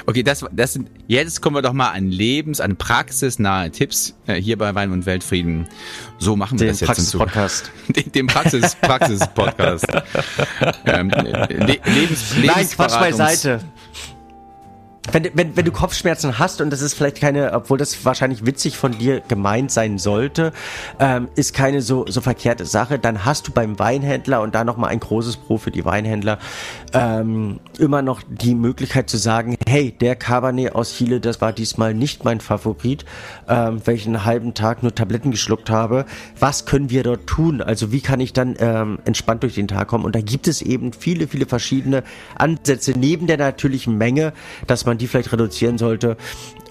Okay, 0.06 0.22
das, 0.22 0.44
das 0.52 0.72
sind, 0.72 0.90
jetzt 1.06 1.40
kommen 1.40 1.56
wir 1.56 1.62
doch 1.62 1.72
mal 1.72 1.90
an 1.90 2.10
Lebens-, 2.10 2.60
an 2.60 2.76
praxisnahe 2.76 3.70
Tipps 3.70 4.14
äh, 4.26 4.34
hier 4.34 4.58
bei 4.58 4.74
Wein 4.74 4.90
und 4.90 5.06
Weltfrieden. 5.06 5.68
So 6.18 6.36
machen 6.36 6.58
wir 6.58 6.66
den 6.66 6.72
das 6.72 6.80
jetzt. 6.80 6.88
Praxis 6.88 7.14
-Podcast. 7.14 7.64
Den, 7.94 8.12
den 8.12 8.26
Praxis, 8.26 8.74
Praxis-Podcast. 8.76 9.86
ähm, 10.86 11.10
Le 11.10 11.78
Lebens, 11.84 12.34
Nein, 12.42 12.68
Quatsch 12.68 12.98
beiseite 12.98 13.60
wenn, 15.12 15.28
wenn, 15.34 15.56
wenn 15.56 15.64
du 15.64 15.72
Kopfschmerzen 15.72 16.38
hast 16.38 16.60
und 16.60 16.70
das 16.70 16.82
ist 16.82 16.94
vielleicht 16.94 17.20
keine, 17.20 17.52
obwohl 17.52 17.78
das 17.78 18.04
wahrscheinlich 18.04 18.44
witzig 18.44 18.76
von 18.76 18.98
dir 18.98 19.20
gemeint 19.20 19.70
sein 19.70 19.98
sollte, 19.98 20.52
ähm, 20.98 21.28
ist 21.36 21.54
keine 21.54 21.82
so, 21.82 22.04
so 22.06 22.20
verkehrte 22.20 22.66
Sache, 22.66 22.98
dann 22.98 23.24
hast 23.24 23.48
du 23.48 23.52
beim 23.52 23.78
Weinhändler 23.78 24.40
und 24.42 24.54
da 24.54 24.62
nochmal 24.62 24.90
ein 24.90 25.00
großes 25.00 25.38
Pro 25.38 25.58
für 25.58 25.70
die 25.70 25.84
Weinhändler 25.84 26.38
ähm, 26.92 27.60
immer 27.78 28.02
noch 28.02 28.22
die 28.28 28.54
Möglichkeit 28.54 29.08
zu 29.08 29.16
sagen, 29.16 29.56
hey, 29.66 29.90
der 29.90 30.16
Cabernet 30.16 30.74
aus 30.74 30.94
Chile, 30.94 31.20
das 31.20 31.40
war 31.40 31.52
diesmal 31.52 31.94
nicht 31.94 32.24
mein 32.24 32.40
Favorit, 32.40 33.04
ähm, 33.48 33.80
weil 33.84 33.94
ich 33.94 34.06
einen 34.06 34.24
halben 34.24 34.54
Tag 34.54 34.82
nur 34.82 34.94
Tabletten 34.94 35.30
geschluckt 35.30 35.70
habe. 35.70 36.04
Was 36.38 36.66
können 36.66 36.90
wir 36.90 37.02
dort 37.02 37.26
tun? 37.26 37.62
Also 37.62 37.90
wie 37.90 38.00
kann 38.00 38.20
ich 38.20 38.32
dann 38.32 38.54
ähm, 38.58 38.98
entspannt 39.06 39.42
durch 39.42 39.54
den 39.54 39.66
Tag 39.66 39.88
kommen? 39.88 40.04
Und 40.04 40.14
da 40.14 40.20
gibt 40.20 40.46
es 40.46 40.62
eben 40.62 40.92
viele, 40.92 41.26
viele 41.26 41.46
verschiedene 41.46 42.04
Ansätze 42.36 42.92
neben 42.92 43.26
der 43.26 43.38
natürlichen 43.38 43.96
Menge, 43.96 44.32
dass 44.66 44.84
man 44.84 44.99
die 45.00 45.06
vielleicht 45.06 45.32
reduzieren 45.32 45.78
sollte, 45.78 46.16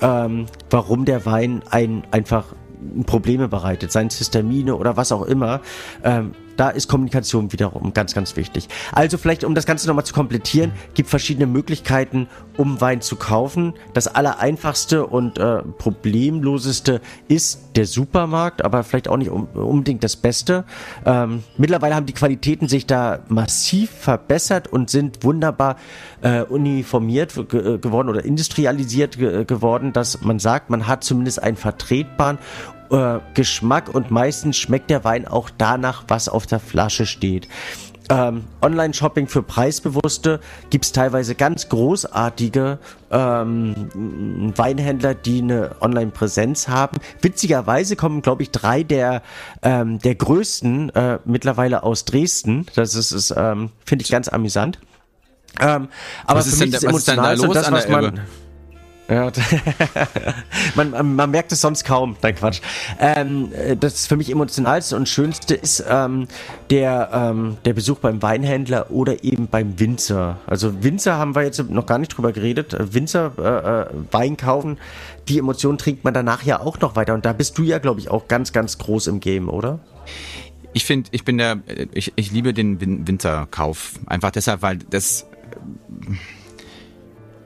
ähm, 0.01 0.45
warum 0.69 1.05
der 1.05 1.25
Wein 1.25 1.61
ein 1.69 2.03
einfach 2.11 2.45
Probleme 3.05 3.47
bereitet, 3.49 3.91
seien 3.91 4.09
Histamine 4.09 4.75
oder 4.75 4.95
was 4.95 5.11
auch 5.11 5.23
immer. 5.23 5.61
Ähm, 6.03 6.31
da 6.59 6.69
ist 6.69 6.89
Kommunikation 6.89 7.53
wiederum 7.53 7.93
ganz, 7.93 8.13
ganz 8.13 8.35
wichtig. 8.35 8.67
Also 8.91 9.17
vielleicht, 9.17 9.43
um 9.45 9.55
das 9.55 9.65
Ganze 9.65 9.87
nochmal 9.87 10.05
zu 10.05 10.13
komplettieren, 10.13 10.73
gibt 10.93 11.09
verschiedene 11.09 11.47
Möglichkeiten, 11.47 12.27
um 12.57 12.81
Wein 12.81 13.01
zu 13.01 13.15
kaufen. 13.15 13.73
Das 13.93 14.07
allereinfachste 14.07 15.05
und 15.05 15.37
äh, 15.37 15.61
problemloseste 15.77 16.99
ist 17.29 17.77
der 17.77 17.85
Supermarkt, 17.85 18.63
aber 18.65 18.83
vielleicht 18.83 19.07
auch 19.07 19.15
nicht 19.15 19.31
unbedingt 19.31 20.03
das 20.03 20.17
Beste. 20.17 20.65
Ähm, 21.05 21.43
mittlerweile 21.57 21.95
haben 21.95 22.05
die 22.05 22.13
Qualitäten 22.13 22.67
sich 22.67 22.85
da 22.85 23.19
massiv 23.29 23.89
verbessert 23.91 24.67
und 24.67 24.89
sind 24.89 25.23
wunderbar 25.23 25.77
äh, 26.21 26.41
uniformiert 26.41 27.33
ge 27.49 27.77
geworden 27.77 28.09
oder 28.09 28.25
industrialisiert 28.25 29.17
ge 29.17 29.45
geworden, 29.45 29.93
dass 29.93 30.21
man 30.21 30.39
sagt, 30.39 30.69
man 30.69 30.87
hat 30.87 31.03
zumindest 31.05 31.41
einen 31.41 31.55
vertretbaren 31.55 32.37
äh, 32.91 33.19
Geschmack 33.33 33.93
und 33.93 34.11
meistens 34.11 34.57
schmeckt 34.57 34.89
der 34.89 35.03
Wein 35.03 35.27
auch 35.27 35.49
danach, 35.57 36.05
was 36.07 36.29
auf 36.29 36.45
der 36.45 36.59
Flasche 36.59 37.05
steht. 37.05 37.47
Ähm, 38.11 38.45
Online-Shopping 38.63 39.27
für 39.27 39.43
Preisbewusste 39.43 40.39
gibt's 40.71 40.91
teilweise 40.91 41.35
ganz 41.35 41.69
großartige 41.69 42.79
ähm, 43.11 44.53
Weinhändler, 44.55 45.13
die 45.13 45.41
eine 45.43 45.75
Online-Präsenz 45.79 46.67
haben. 46.67 46.97
Witzigerweise 47.21 47.95
kommen, 47.95 48.23
glaube 48.23 48.41
ich, 48.41 48.49
drei 48.49 48.81
der, 48.81 49.21
ähm, 49.61 49.99
der 49.99 50.15
größten 50.15 50.89
äh, 50.95 51.19
mittlerweile 51.25 51.83
aus 51.83 52.05
Dresden. 52.05 52.65
Das 52.73 52.95
ist, 52.95 53.11
ist 53.11 53.31
ähm, 53.37 53.69
finde 53.85 54.03
ich 54.03 54.09
ganz 54.09 54.27
amüsant. 54.27 54.79
Ähm, 55.59 55.89
aber 56.25 56.39
was 56.39 56.47
ist, 56.47 56.61
denn, 56.61 56.73
was 56.73 56.83
ist 56.83 57.07
denn 57.07 57.17
da 57.17 57.33
los 57.33 57.53
das, 57.53 57.67
an 57.67 57.73
der 57.75 57.89
Elbe? 57.89 58.21
Ja, 59.09 59.31
man, 60.75 61.15
man 61.15 61.31
merkt 61.31 61.51
es 61.51 61.61
sonst 61.61 61.83
kaum. 61.83 62.15
Nein, 62.21 62.35
Quatsch. 62.35 62.61
Ähm, 62.99 63.51
das 63.79 64.05
für 64.05 64.15
mich 64.15 64.31
emotionalste 64.31 64.95
und 64.95 65.09
schönste 65.09 65.55
ist 65.55 65.83
ähm, 65.89 66.27
der, 66.69 67.09
ähm, 67.11 67.57
der 67.65 67.73
Besuch 67.73 67.97
beim 67.97 68.21
Weinhändler 68.21 68.91
oder 68.91 69.23
eben 69.23 69.47
beim 69.47 69.79
Winzer. 69.79 70.37
Also 70.45 70.83
Winzer 70.83 71.17
haben 71.17 71.33
wir 71.33 71.41
jetzt 71.41 71.69
noch 71.71 71.87
gar 71.87 71.97
nicht 71.97 72.15
drüber 72.15 72.31
geredet. 72.31 72.75
Winzer 72.93 73.31
äh, 73.39 73.81
äh, 73.81 73.85
Wein 74.11 74.37
kaufen, 74.37 74.77
die 75.27 75.39
Emotion 75.39 75.79
trinkt 75.79 76.03
man 76.03 76.13
danach 76.13 76.43
ja 76.43 76.59
auch 76.59 76.79
noch 76.79 76.95
weiter. 76.95 77.15
Und 77.15 77.25
da 77.25 77.33
bist 77.33 77.57
du 77.57 77.63
ja, 77.63 77.79
glaube 77.79 77.99
ich, 77.99 78.09
auch 78.09 78.27
ganz, 78.27 78.53
ganz 78.53 78.77
groß 78.77 79.07
im 79.07 79.19
Game, 79.19 79.49
oder? 79.49 79.79
Ich 80.73 80.85
finde, 80.85 81.09
ich 81.11 81.25
bin 81.25 81.39
der, 81.39 81.57
ich, 81.93 82.13
ich 82.15 82.31
liebe 82.31 82.53
den 82.53 82.79
Winzerkauf. 83.07 83.93
Einfach 84.05 84.29
deshalb, 84.29 84.61
weil 84.61 84.77
das 84.77 85.25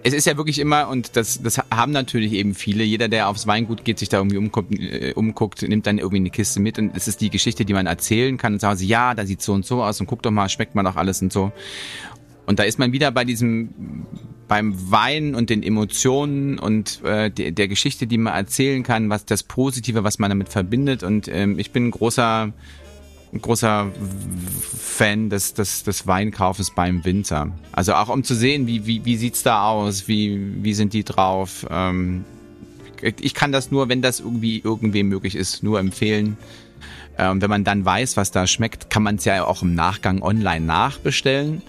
es 0.03 0.13
ist 0.13 0.25
ja 0.25 0.35
wirklich 0.35 0.59
immer, 0.59 0.89
und 0.89 1.15
das, 1.15 1.41
das 1.41 1.59
haben 1.71 1.93
natürlich 1.93 2.33
eben 2.33 2.53
viele, 2.53 2.83
jeder, 2.83 3.07
der 3.07 3.29
aufs 3.29 3.47
Weingut 3.47 3.85
geht, 3.85 3.99
sich 3.99 4.09
da 4.09 4.17
irgendwie 4.17 4.37
umguckt, 4.37 4.73
äh, 4.77 5.13
umguckt, 5.15 5.61
nimmt 5.61 5.87
dann 5.87 5.97
irgendwie 5.97 6.17
eine 6.17 6.29
Kiste 6.29 6.59
mit 6.59 6.77
und 6.77 6.95
es 6.95 7.07
ist 7.07 7.21
die 7.21 7.29
Geschichte, 7.29 7.63
die 7.63 7.73
man 7.73 7.85
erzählen 7.85 8.37
kann 8.37 8.53
und 8.53 8.59
sagt, 8.59 8.81
ja, 8.81 9.13
da 9.13 9.25
sieht 9.25 9.41
so 9.41 9.53
und 9.53 9.65
so 9.65 9.81
aus 9.81 10.01
und 10.01 10.07
guck 10.07 10.21
doch 10.21 10.31
mal, 10.31 10.49
schmeckt 10.49 10.75
man 10.75 10.83
doch 10.83 10.97
alles 10.97 11.21
und 11.21 11.31
so. 11.31 11.53
Und 12.45 12.59
da 12.59 12.63
ist 12.63 12.77
man 12.77 12.91
wieder 12.91 13.11
bei 13.11 13.23
diesem, 13.23 14.05
beim 14.49 14.91
Wein 14.91 15.35
und 15.35 15.49
den 15.49 15.63
Emotionen 15.63 16.59
und 16.59 17.01
äh, 17.05 17.31
der, 17.31 17.51
der 17.51 17.69
Geschichte, 17.69 18.05
die 18.05 18.17
man 18.17 18.33
erzählen 18.33 18.83
kann, 18.83 19.09
was 19.09 19.25
das 19.25 19.43
Positive, 19.43 20.03
was 20.03 20.19
man 20.19 20.29
damit 20.29 20.49
verbindet. 20.49 21.03
Und 21.03 21.29
ähm, 21.29 21.57
ich 21.57 21.71
bin 21.71 21.87
ein 21.87 21.91
großer 21.91 22.51
ein 23.33 23.41
großer 23.41 23.91
Fan 24.77 25.29
des, 25.29 25.53
des, 25.53 25.83
des 25.83 26.05
Weinkaufes 26.05 26.71
beim 26.71 27.03
Winter. 27.03 27.51
Also 27.71 27.95
auch 27.95 28.09
um 28.09 28.23
zu 28.23 28.35
sehen, 28.35 28.67
wie, 28.67 28.85
wie, 28.85 29.03
wie 29.05 29.17
sieht's 29.17 29.43
da 29.43 29.67
aus, 29.67 30.07
wie, 30.07 30.63
wie 30.63 30.73
sind 30.73 30.93
die 30.93 31.03
drauf. 31.03 31.65
Ähm, 31.69 32.25
ich 33.01 33.33
kann 33.33 33.51
das 33.51 33.71
nur, 33.71 33.89
wenn 33.89 34.01
das 34.01 34.19
irgendwie 34.19 34.59
irgendwem 34.59 35.09
möglich 35.09 35.35
ist, 35.35 35.63
nur 35.63 35.79
empfehlen. 35.79 36.37
Ähm, 37.17 37.41
wenn 37.41 37.49
man 37.49 37.63
dann 37.63 37.83
weiß, 37.83 38.17
was 38.17 38.31
da 38.31 38.47
schmeckt, 38.47 38.89
kann 38.89 39.03
man 39.03 39.15
es 39.15 39.25
ja 39.25 39.43
auch 39.45 39.61
im 39.61 39.75
Nachgang 39.75 40.21
online 40.21 40.65
nachbestellen. 40.65 41.61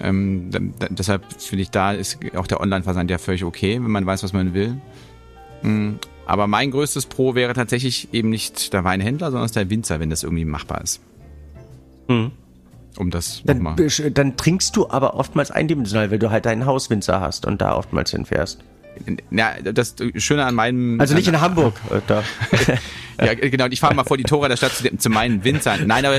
Ähm, 0.00 0.50
deshalb 0.90 1.24
finde 1.40 1.62
ich, 1.62 1.70
da 1.70 1.92
ist 1.92 2.18
auch 2.36 2.46
der 2.46 2.60
Online-Versand 2.60 3.10
ja 3.10 3.18
völlig 3.18 3.44
okay, 3.44 3.74
wenn 3.74 3.90
man 3.90 4.04
weiß, 4.04 4.22
was 4.22 4.32
man 4.32 4.52
will. 4.52 4.76
Aber 6.26 6.46
mein 6.48 6.72
größtes 6.72 7.06
Pro 7.06 7.34
wäre 7.34 7.54
tatsächlich 7.54 8.12
eben 8.12 8.30
nicht 8.30 8.72
der 8.72 8.84
Weinhändler, 8.84 9.30
sondern 9.30 9.50
der 9.52 9.70
Winzer, 9.70 10.00
wenn 10.00 10.10
das 10.10 10.24
irgendwie 10.24 10.44
machbar 10.44 10.82
ist. 10.82 11.00
Mhm. 12.08 12.32
Um 12.98 13.10
das 13.10 13.42
dann, 13.44 13.58
nochmal. 13.58 13.76
Dann 14.10 14.36
trinkst 14.36 14.74
du 14.76 14.88
aber 14.88 15.14
oftmals 15.14 15.50
eindimensional, 15.50 16.10
weil 16.10 16.18
du 16.18 16.30
halt 16.30 16.46
deinen 16.46 16.66
Hauswinzer 16.66 17.20
hast 17.20 17.46
und 17.46 17.60
da 17.60 17.76
oftmals 17.76 18.10
hinfährst. 18.10 18.64
Ja, 19.30 19.54
das 19.62 19.94
Schöne 20.16 20.44
an 20.44 20.54
meinem. 20.54 21.00
Also 21.00 21.14
nicht 21.14 21.28
in 21.28 21.40
Hamburg. 21.40 21.74
Äh, 21.90 22.00
da. 22.06 22.22
ja, 23.24 23.34
genau. 23.34 23.66
Ich 23.70 23.80
fahre 23.80 23.94
mal 23.94 24.04
vor 24.04 24.16
die 24.16 24.24
Tore 24.24 24.48
der 24.48 24.56
Stadt 24.56 24.72
zu, 24.72 24.96
zu 24.96 25.10
meinen 25.10 25.44
Winzern. 25.44 25.86
Nein, 25.86 26.04
aber 26.04 26.18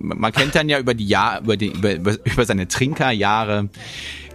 man 0.00 0.32
kennt 0.32 0.54
dann 0.54 0.68
ja 0.68 0.78
über 0.78 0.94
die 0.94 1.06
Jahr, 1.06 1.40
über, 1.40 1.56
die, 1.56 1.68
über, 1.68 1.92
über 1.94 2.44
seine 2.44 2.68
Trinkerjahre 2.68 3.68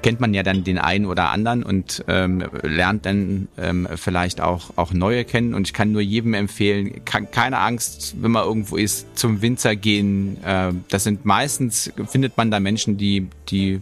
kennt 0.01 0.19
man 0.19 0.33
ja 0.33 0.43
dann 0.43 0.63
den 0.63 0.77
einen 0.77 1.05
oder 1.05 1.29
anderen 1.29 1.63
und 1.63 2.03
ähm, 2.07 2.43
lernt 2.61 3.05
dann 3.05 3.47
ähm, 3.57 3.87
vielleicht 3.95 4.41
auch, 4.41 4.71
auch 4.75 4.93
neue 4.93 5.25
kennen. 5.25 5.53
Und 5.53 5.67
ich 5.67 5.73
kann 5.73 5.91
nur 5.91 6.01
jedem 6.01 6.33
empfehlen, 6.33 7.03
kann, 7.05 7.31
keine 7.31 7.59
Angst, 7.59 8.15
wenn 8.21 8.31
man 8.31 8.45
irgendwo 8.45 8.77
ist, 8.77 9.17
zum 9.17 9.41
Winzer 9.41 9.75
gehen. 9.75 10.41
Äh, 10.43 10.73
das 10.89 11.03
sind 11.03 11.25
meistens, 11.25 11.91
findet 12.07 12.37
man 12.37 12.51
da 12.51 12.59
Menschen, 12.59 12.97
die, 12.97 13.27
die 13.49 13.81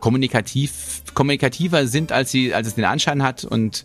kommunikativ, 0.00 1.02
kommunikativer 1.14 1.86
sind, 1.86 2.12
als 2.12 2.30
sie, 2.30 2.54
als 2.54 2.68
es 2.68 2.74
den 2.74 2.84
Anschein 2.84 3.22
hat. 3.22 3.44
Und 3.44 3.84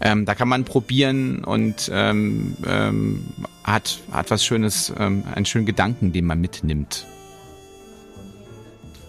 ähm, 0.00 0.24
da 0.24 0.34
kann 0.34 0.48
man 0.48 0.64
probieren 0.64 1.44
und 1.44 1.90
ähm, 1.92 2.56
ähm, 2.66 3.26
hat, 3.64 3.98
hat 4.12 4.30
was 4.30 4.44
Schönes, 4.44 4.92
ähm, 4.98 5.24
einen 5.34 5.46
schönen 5.46 5.66
Gedanken, 5.66 6.12
den 6.12 6.26
man 6.26 6.40
mitnimmt. 6.40 7.06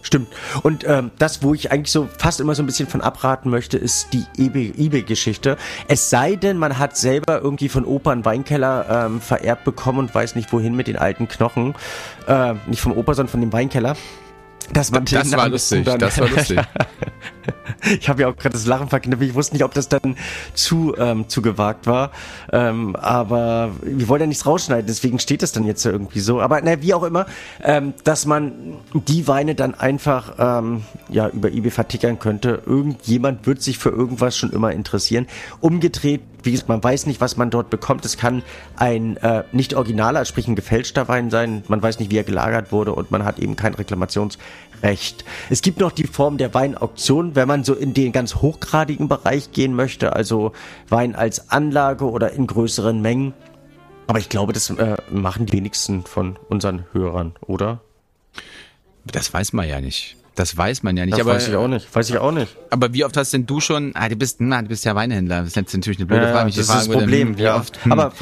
Stimmt. 0.08 0.30
Und 0.64 0.86
ähm, 0.88 1.12
das, 1.20 1.44
wo 1.44 1.54
ich 1.54 1.70
eigentlich 1.70 1.92
so 1.92 2.08
fast 2.18 2.40
immer 2.40 2.56
so 2.56 2.64
ein 2.64 2.66
bisschen 2.66 2.88
von 2.88 3.02
abraten 3.02 3.50
möchte, 3.50 3.78
ist 3.78 4.08
die 4.14 4.24
eBay-Geschichte. 4.38 5.58
Es 5.90 6.10
sei 6.10 6.38
denn, 6.38 6.58
man 6.58 6.80
hat 6.80 6.96
selber 6.96 7.42
irgendwie 7.42 7.68
von 7.68 7.84
Opa 7.84 8.14
einen 8.14 8.24
Weinkeller 8.24 9.08
ähm, 9.08 9.20
vererbt 9.20 9.66
bekommen 9.66 10.00
und 10.00 10.16
weiß 10.16 10.36
nicht 10.36 10.54
wohin 10.54 10.78
mit 10.78 10.88
den 10.88 10.96
alten 10.96 11.28
Knochen. 11.28 11.76
Äh, 12.26 12.54
nicht 12.68 12.80
vom 12.80 12.94
Opa, 12.94 13.16
sondern 13.16 13.32
von 13.32 13.42
dem 13.42 13.52
Weinkeller. 13.52 13.98
Das 14.74 14.92
war, 14.92 15.02
das 15.02 15.32
war 15.32 15.50
lustig, 15.50 15.86
das 15.86 16.20
war 16.20 16.30
lustig. 16.36 16.60
ich 18.00 18.10
habe 18.10 18.22
ja 18.22 18.30
auch 18.30 18.36
gerade 18.36 18.54
das 18.54 18.66
Lachen 18.66 18.90
verknüpft. 18.90 19.24
Ich 19.24 19.34
wusste 19.34 19.56
nicht, 19.56 19.64
ob 19.64 19.74
das 19.74 19.90
dann 19.90 20.16
zu, 20.54 20.96
ähm, 20.98 21.28
zu 21.30 21.42
gewagt 21.42 21.88
war. 21.88 22.12
Ähm, 22.52 22.96
aber 22.96 23.72
wir 23.82 24.08
wollen 24.08 24.22
ja 24.22 24.28
nichts 24.28 24.46
rausschneiden, 24.46 24.86
deswegen 24.88 25.20
steht 25.20 25.42
das 25.42 25.52
dann 25.52 25.66
jetzt 25.66 25.86
irgendwie 25.86 26.20
so. 26.20 26.42
Aber 26.42 26.62
na, 26.62 26.82
wie 26.82 26.94
auch 26.94 27.04
immer, 27.04 27.26
ähm, 27.64 27.94
dass 28.04 28.26
man 28.26 28.78
die 28.94 29.28
Weine 29.28 29.56
dann 29.56 29.74
einfach 29.76 30.34
ähm, 30.38 30.84
ja, 31.10 31.30
über 31.30 31.50
eBay 31.50 31.72
vertickern 31.72 32.20
könnte. 32.20 32.62
Irgendjemand 32.66 33.46
wird 33.46 33.62
sich 33.62 33.78
für 33.78 33.90
irgendwas 33.90 34.38
schon 34.38 34.52
immer 34.52 34.72
interessieren. 34.72 35.28
Umgedreht 35.60 36.22
wie 36.48 36.52
gesagt, 36.52 36.70
man 36.70 36.84
weiß 36.84 37.06
nicht, 37.08 37.20
was 37.20 37.38
man 37.38 37.50
dort 37.50 37.70
bekommt. 37.70 38.06
Es 38.06 38.18
kann 38.18 38.42
ein 38.78 39.18
äh, 39.18 39.44
nicht 39.52 39.74
originaler, 39.74 40.24
sprich 40.26 40.48
ein 40.48 40.56
gefälschter 40.56 41.08
Wein 41.08 41.30
sein. 41.30 41.64
Man 41.68 41.82
weiß 41.82 42.00
nicht, 42.00 42.10
wie 42.10 42.18
er 42.18 42.24
gelagert 42.24 42.72
wurde 42.72 42.94
und 42.94 43.12
man 43.12 43.26
hat 43.26 43.40
eben 43.40 43.56
kein 43.56 43.74
Reklamationsrecht. 44.82 45.26
Es 45.50 45.62
gibt 45.62 45.80
noch 45.80 45.92
die 45.92 46.06
Form 46.06 46.38
der 46.38 46.54
Weinauktion, 46.54 47.36
wenn 47.36 47.48
man 47.48 47.64
so 47.64 47.74
in 47.74 47.94
den 47.94 48.12
ganz 48.12 48.36
hochgradigen 48.36 49.08
Bereich 49.08 49.52
gehen 49.52 49.74
möchte, 49.74 50.14
also 50.14 50.54
Wein 50.90 51.16
als 51.16 51.50
Anlage 51.50 52.10
oder 52.10 52.32
in 52.32 52.48
größeren 52.48 53.02
Mengen. 53.02 53.34
Aber 54.08 54.20
ich 54.20 54.30
glaube, 54.30 54.54
das 54.54 54.70
äh, 54.70 54.96
machen 55.12 55.46
die 55.46 55.54
wenigsten 55.54 56.04
von 56.04 56.38
unseren 56.50 56.86
Hörern, 56.94 57.34
oder? 57.42 57.82
Das 59.06 59.34
weiß 59.34 59.54
man 59.54 59.68
ja 59.68 59.82
nicht. 59.82 60.16
Das 60.36 60.56
weiß 60.56 60.84
man 60.84 60.96
ja 60.96 61.06
nicht. 61.06 61.18
Das 61.18 61.22
aber, 61.22 61.34
weiß 61.34 61.48
ich 61.48 61.56
auch 61.56 61.68
nicht. 61.68 61.94
Weiß 61.94 62.10
ich 62.10 62.18
auch 62.18 62.32
nicht. 62.32 62.56
Aber 62.70 62.94
wie 62.94 63.04
oft 63.04 63.18
hast 63.18 63.34
denn 63.34 63.48
du 63.48 63.60
schon, 63.60 63.92
ah, 63.96 64.08
du 64.08 64.16
bist, 64.16 64.40
na, 64.40 64.62
du 64.62 64.68
bist 64.68 64.86
ja 64.86 64.96
Weinhändler. 64.96 65.40
Das 65.40 65.50
ist 65.50 65.56
jetzt 65.56 65.74
natürlich 65.74 65.98
eine 65.98 66.06
blöde 66.06 66.26
ja, 66.26 66.32
Frage. 66.32 66.50
Das 66.50 66.58
ist 66.58 66.70
das 66.70 66.88
Problem, 66.88 67.38
wie 67.38 67.44
ja. 67.44 67.58
Oft, 67.58 67.84
hm. 67.84 67.92
Aber, 67.92 68.14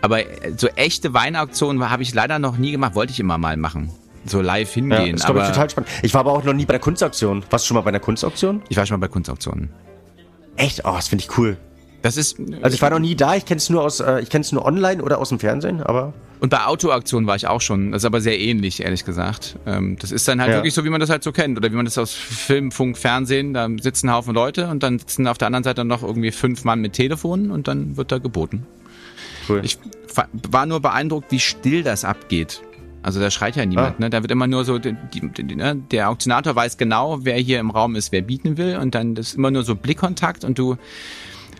aber 0.00 0.20
so 0.56 0.68
echte 0.68 1.12
Weinauktionen 1.12 1.90
habe 1.90 2.02
ich 2.02 2.14
leider 2.14 2.38
noch 2.38 2.56
nie 2.56 2.70
gemacht. 2.70 2.94
Wollte 2.94 3.12
ich 3.12 3.20
immer 3.20 3.36
mal 3.36 3.56
machen. 3.56 3.90
So 4.24 4.40
live 4.40 4.72
hingehen. 4.72 5.06
Ja, 5.06 5.12
das 5.12 5.22
ist, 5.22 5.26
aber, 5.28 5.42
ich, 5.42 5.48
total 5.48 5.70
spannend. 5.70 5.90
Ich 6.02 6.14
war 6.14 6.20
aber 6.20 6.32
auch 6.32 6.44
noch 6.44 6.52
nie 6.52 6.66
bei 6.66 6.74
der 6.74 6.80
Kunstauktion. 6.80 7.42
Warst 7.50 7.64
du 7.64 7.68
schon 7.68 7.76
mal 7.76 7.80
bei 7.82 7.88
einer 7.88 8.00
Kunstauktion? 8.00 8.62
Ich 8.68 8.76
war 8.76 8.86
schon 8.86 8.98
mal 8.98 9.06
bei 9.06 9.12
Kunstauktionen. 9.12 9.70
Echt? 10.56 10.84
Oh, 10.84 10.92
das 10.94 11.08
finde 11.08 11.24
ich 11.24 11.38
cool. 11.38 11.56
Das 12.02 12.16
ist. 12.16 12.38
Also 12.62 12.74
ich 12.74 12.82
war 12.82 12.90
noch 12.90 12.98
nie 12.98 13.14
da, 13.14 13.34
ich 13.34 13.44
kenne 13.44 13.58
es 13.58 13.68
nur 13.68 13.82
aus, 13.82 14.00
äh, 14.00 14.20
ich 14.20 14.30
kenne 14.30 14.42
es 14.42 14.52
nur 14.52 14.64
online 14.64 15.02
oder 15.02 15.18
aus 15.18 15.28
dem 15.28 15.38
Fernsehen, 15.38 15.82
aber. 15.82 16.14
Und 16.40 16.48
bei 16.48 16.64
Autoaktionen 16.64 17.26
war 17.26 17.36
ich 17.36 17.46
auch 17.46 17.60
schon. 17.60 17.92
Das 17.92 18.02
ist 18.02 18.06
aber 18.06 18.22
sehr 18.22 18.38
ähnlich, 18.38 18.82
ehrlich 18.82 19.04
gesagt. 19.04 19.56
Ähm, 19.66 19.98
das 20.00 20.10
ist 20.10 20.26
dann 20.26 20.40
halt 20.40 20.50
ja. 20.50 20.56
wirklich 20.56 20.72
so, 20.72 20.84
wie 20.84 20.88
man 20.88 21.00
das 21.00 21.10
halt 21.10 21.22
so 21.22 21.32
kennt. 21.32 21.58
Oder 21.58 21.70
wie 21.70 21.76
man 21.76 21.84
das 21.84 21.98
aus 21.98 22.14
Film, 22.14 22.72
Funk, 22.72 22.96
Fernsehen, 22.96 23.52
da 23.52 23.68
sitzen 23.80 24.08
ein 24.08 24.14
Haufen 24.14 24.34
Leute 24.34 24.68
und 24.68 24.82
dann 24.82 24.98
sitzen 24.98 25.26
auf 25.26 25.36
der 25.36 25.46
anderen 25.46 25.64
Seite 25.64 25.84
noch 25.84 26.02
irgendwie 26.02 26.30
fünf 26.30 26.64
Mann 26.64 26.80
mit 26.80 26.94
Telefonen 26.94 27.50
und 27.50 27.68
dann 27.68 27.98
wird 27.98 28.10
da 28.10 28.16
geboten. 28.16 28.66
Cool. 29.48 29.60
Ich 29.62 29.78
war 30.48 30.64
nur 30.64 30.80
beeindruckt, 30.80 31.30
wie 31.30 31.40
still 31.40 31.82
das 31.82 32.04
abgeht. 32.06 32.62
Also 33.02 33.18
da 33.18 33.30
schreit 33.30 33.56
ja 33.56 33.64
niemand, 33.64 33.96
ah. 33.96 34.00
ne? 34.00 34.10
Da 34.10 34.22
wird 34.22 34.30
immer 34.30 34.46
nur 34.46 34.64
so, 34.64 34.78
die, 34.78 34.94
die, 35.14 35.28
die, 35.30 35.56
ne? 35.56 35.76
der 35.90 36.10
Auktionator 36.10 36.54
weiß 36.54 36.76
genau, 36.76 37.24
wer 37.24 37.36
hier 37.36 37.58
im 37.58 37.70
Raum 37.70 37.96
ist, 37.96 38.12
wer 38.12 38.22
bieten 38.22 38.58
will 38.58 38.76
und 38.76 38.94
dann 38.94 39.16
ist 39.16 39.34
immer 39.34 39.50
nur 39.50 39.62
so 39.62 39.74
Blickkontakt 39.74 40.44
und 40.44 40.58
du 40.58 40.76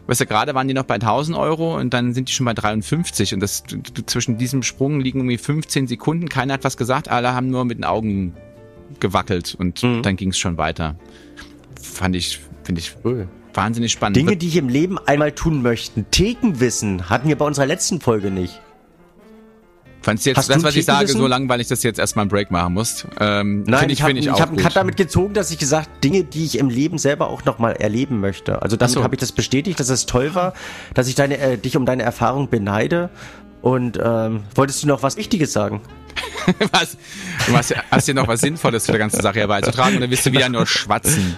weißt 0.06 0.20
du, 0.20 0.26
gerade 0.26 0.54
waren 0.54 0.66
die 0.66 0.74
noch 0.74 0.84
bei 0.84 0.94
1000 0.94 1.38
Euro 1.38 1.78
und 1.78 1.94
dann 1.94 2.14
sind 2.14 2.28
die 2.28 2.32
schon 2.32 2.44
bei 2.44 2.52
53 2.52 3.32
und 3.34 3.40
das 3.40 3.62
zwischen 4.06 4.38
diesem 4.38 4.62
Sprung 4.62 5.00
liegen 5.00 5.20
irgendwie 5.20 5.38
15 5.38 5.86
Sekunden. 5.86 6.28
Keiner 6.28 6.54
hat 6.54 6.64
was 6.64 6.76
gesagt, 6.76 7.08
alle 7.08 7.32
haben 7.32 7.48
nur 7.48 7.64
mit 7.64 7.78
den 7.78 7.84
Augen 7.84 8.34
gewackelt 8.98 9.54
und 9.58 9.82
mhm. 9.82 10.02
dann 10.02 10.16
ging 10.16 10.30
es 10.30 10.38
schon 10.38 10.58
weiter. 10.58 10.96
Fand 11.80 12.16
ich, 12.16 12.40
finde 12.64 12.80
ich 12.80 12.96
cool. 13.04 13.28
wahnsinnig 13.54 13.92
spannend. 13.92 14.16
Dinge, 14.16 14.36
die 14.36 14.48
ich 14.48 14.56
im 14.56 14.68
Leben 14.68 14.98
einmal 14.98 15.32
tun 15.32 15.62
möchten. 15.62 16.06
Thekenwissen 16.10 17.08
hatten 17.08 17.28
wir 17.28 17.36
bei 17.36 17.46
unserer 17.46 17.66
letzten 17.66 18.00
Folge 18.00 18.30
nicht. 18.30 18.60
Fandest 20.02 20.26
du 20.26 20.30
jetzt 20.30 20.38
Hast 20.38 20.50
das, 20.50 20.62
was 20.62 20.76
ich 20.76 20.84
sage, 20.84 21.08
so 21.08 21.26
langweilig, 21.26 21.68
dass 21.68 21.80
du 21.80 21.88
jetzt 21.88 21.98
erstmal 21.98 22.22
einen 22.22 22.30
Break 22.30 22.50
machen 22.50 22.72
musst? 22.72 23.06
Ähm, 23.20 23.64
Nein, 23.66 23.90
ich, 23.90 24.00
ich 24.00 24.02
habe 24.02 24.18
ich 24.18 24.28
hab 24.28 24.48
einen 24.48 24.58
Cut 24.58 24.76
damit 24.76 24.96
gezogen, 24.96 25.34
dass 25.34 25.50
ich 25.50 25.58
gesagt 25.58 26.02
Dinge, 26.02 26.24
die 26.24 26.44
ich 26.44 26.58
im 26.58 26.70
Leben 26.70 26.96
selber 26.96 27.28
auch 27.28 27.44
nochmal 27.44 27.74
erleben 27.74 28.20
möchte. 28.20 28.62
Also 28.62 28.76
damit 28.76 28.94
so. 28.94 29.02
habe 29.04 29.14
ich 29.14 29.20
das 29.20 29.32
bestätigt, 29.32 29.78
dass 29.78 29.90
es 29.90 30.06
toll 30.06 30.34
war, 30.34 30.54
dass 30.94 31.08
ich 31.08 31.14
deine, 31.14 31.38
äh, 31.38 31.58
dich 31.58 31.76
um 31.76 31.84
deine 31.84 32.02
Erfahrung 32.02 32.48
beneide. 32.48 33.10
Und 33.62 33.98
ähm, 34.02 34.44
wolltest 34.54 34.82
du 34.82 34.86
noch 34.86 35.02
was 35.02 35.18
Wichtiges 35.18 35.52
sagen? 35.52 35.82
was? 36.72 36.96
Du 37.46 37.56
hast, 37.56 38.08
dir 38.08 38.14
noch 38.14 38.28
was 38.28 38.40
Sinnvolles 38.40 38.84
zu 38.84 38.92
der 38.92 38.98
ganzen 38.98 39.20
Sache 39.20 39.40
herbeizutragen 39.40 39.96
oder 39.96 40.10
willst 40.10 40.26
du 40.26 40.32
wieder 40.32 40.48
nur 40.48 40.66
schwatzen? 40.66 41.36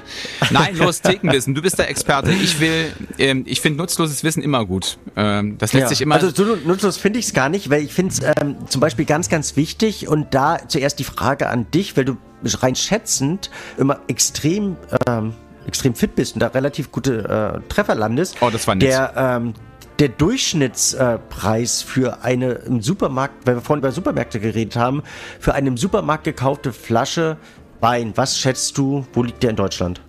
Nein, 0.50 0.76
los, 0.76 1.00
Thekenwissen. 1.00 1.54
Du 1.54 1.62
bist 1.62 1.78
der 1.78 1.88
Experte. 1.90 2.32
Ich 2.32 2.60
will, 2.60 2.92
ähm, 3.18 3.44
ich 3.46 3.60
finde 3.60 3.78
nutzloses 3.78 4.24
Wissen 4.24 4.42
immer 4.42 4.64
gut. 4.64 4.98
Ähm, 5.16 5.58
das 5.58 5.72
lässt 5.72 5.82
ja. 5.82 5.88
sich 5.88 6.00
immer. 6.00 6.16
Also 6.16 6.30
so 6.30 6.56
nutzlos 6.56 6.96
finde 6.96 7.18
ich 7.18 7.26
es 7.26 7.34
gar 7.34 7.48
nicht, 7.48 7.70
weil 7.70 7.82
ich 7.82 7.92
finde 7.92 8.14
es 8.14 8.20
ähm, 8.40 8.56
zum 8.68 8.80
Beispiel 8.80 9.04
ganz, 9.04 9.28
ganz 9.28 9.56
wichtig 9.56 10.08
und 10.08 10.34
da 10.34 10.58
zuerst 10.68 10.98
die 10.98 11.04
Frage 11.04 11.48
an 11.48 11.70
dich, 11.70 11.96
weil 11.96 12.04
du 12.04 12.16
rein 12.44 12.74
schätzend 12.74 13.50
immer 13.78 14.00
extrem 14.08 14.76
ähm, 15.06 15.34
extrem 15.66 15.94
fit 15.94 16.14
bist 16.14 16.34
und 16.34 16.40
da 16.40 16.48
relativ 16.48 16.90
gute 16.90 17.62
äh, 17.62 17.68
Treffer 17.68 17.94
landest, 17.94 18.36
oh, 18.40 18.50
das 18.50 18.66
war 18.66 18.74
nett. 18.74 18.88
der 18.88 19.12
ähm, 19.16 19.54
der 20.02 20.08
Durchschnittspreis 20.08 21.82
für 21.82 22.24
eine 22.24 22.54
im 22.54 22.82
Supermarkt, 22.82 23.46
weil 23.46 23.54
wir 23.54 23.60
vorhin 23.60 23.82
über 23.82 23.92
Supermärkte 23.92 24.40
geredet 24.40 24.74
haben, 24.74 25.04
für 25.38 25.54
eine 25.54 25.68
im 25.68 25.76
Supermarkt 25.76 26.24
gekaufte 26.24 26.72
Flasche 26.72 27.36
Wein, 27.78 28.12
was 28.16 28.36
schätzt 28.36 28.76
du, 28.78 29.06
wo 29.12 29.22
liegt 29.22 29.44
der 29.44 29.50
in 29.50 29.56
Deutschland? 29.56 30.00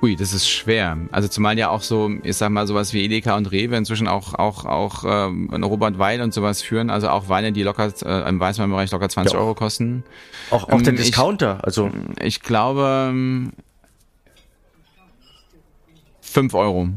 Ui, 0.00 0.16
das 0.16 0.32
ist 0.32 0.48
schwer. 0.48 0.96
Also 1.12 1.28
zumal 1.28 1.58
ja 1.58 1.68
auch 1.68 1.82
so, 1.82 2.10
ich 2.22 2.38
sag 2.38 2.50
mal, 2.50 2.66
sowas 2.66 2.94
wie 2.94 3.04
Edeka 3.04 3.36
und 3.36 3.52
Rewe 3.52 3.76
inzwischen 3.76 4.08
auch 4.08 4.32
auch 4.34 4.64
auch 4.64 5.04
ähm, 5.06 5.50
Robert 5.62 5.98
Weil 5.98 6.22
und 6.22 6.32
sowas 6.32 6.62
führen. 6.62 6.88
Also 6.88 7.10
auch 7.10 7.28
Weine, 7.28 7.52
die 7.52 7.62
locker 7.62 7.92
äh, 8.02 8.28
im 8.28 8.40
Weißweinbereich 8.40 8.90
locker 8.92 9.10
20 9.10 9.34
ja, 9.34 9.38
Euro 9.40 9.54
kosten. 9.54 10.04
Auch, 10.50 10.70
auch 10.70 10.72
ähm, 10.72 10.84
der 10.84 10.94
Discounter, 10.94 11.58
ich, 11.58 11.64
also. 11.64 11.90
Ich 12.18 12.40
glaube 12.40 13.12
5 16.22 16.54
Euro. 16.54 16.88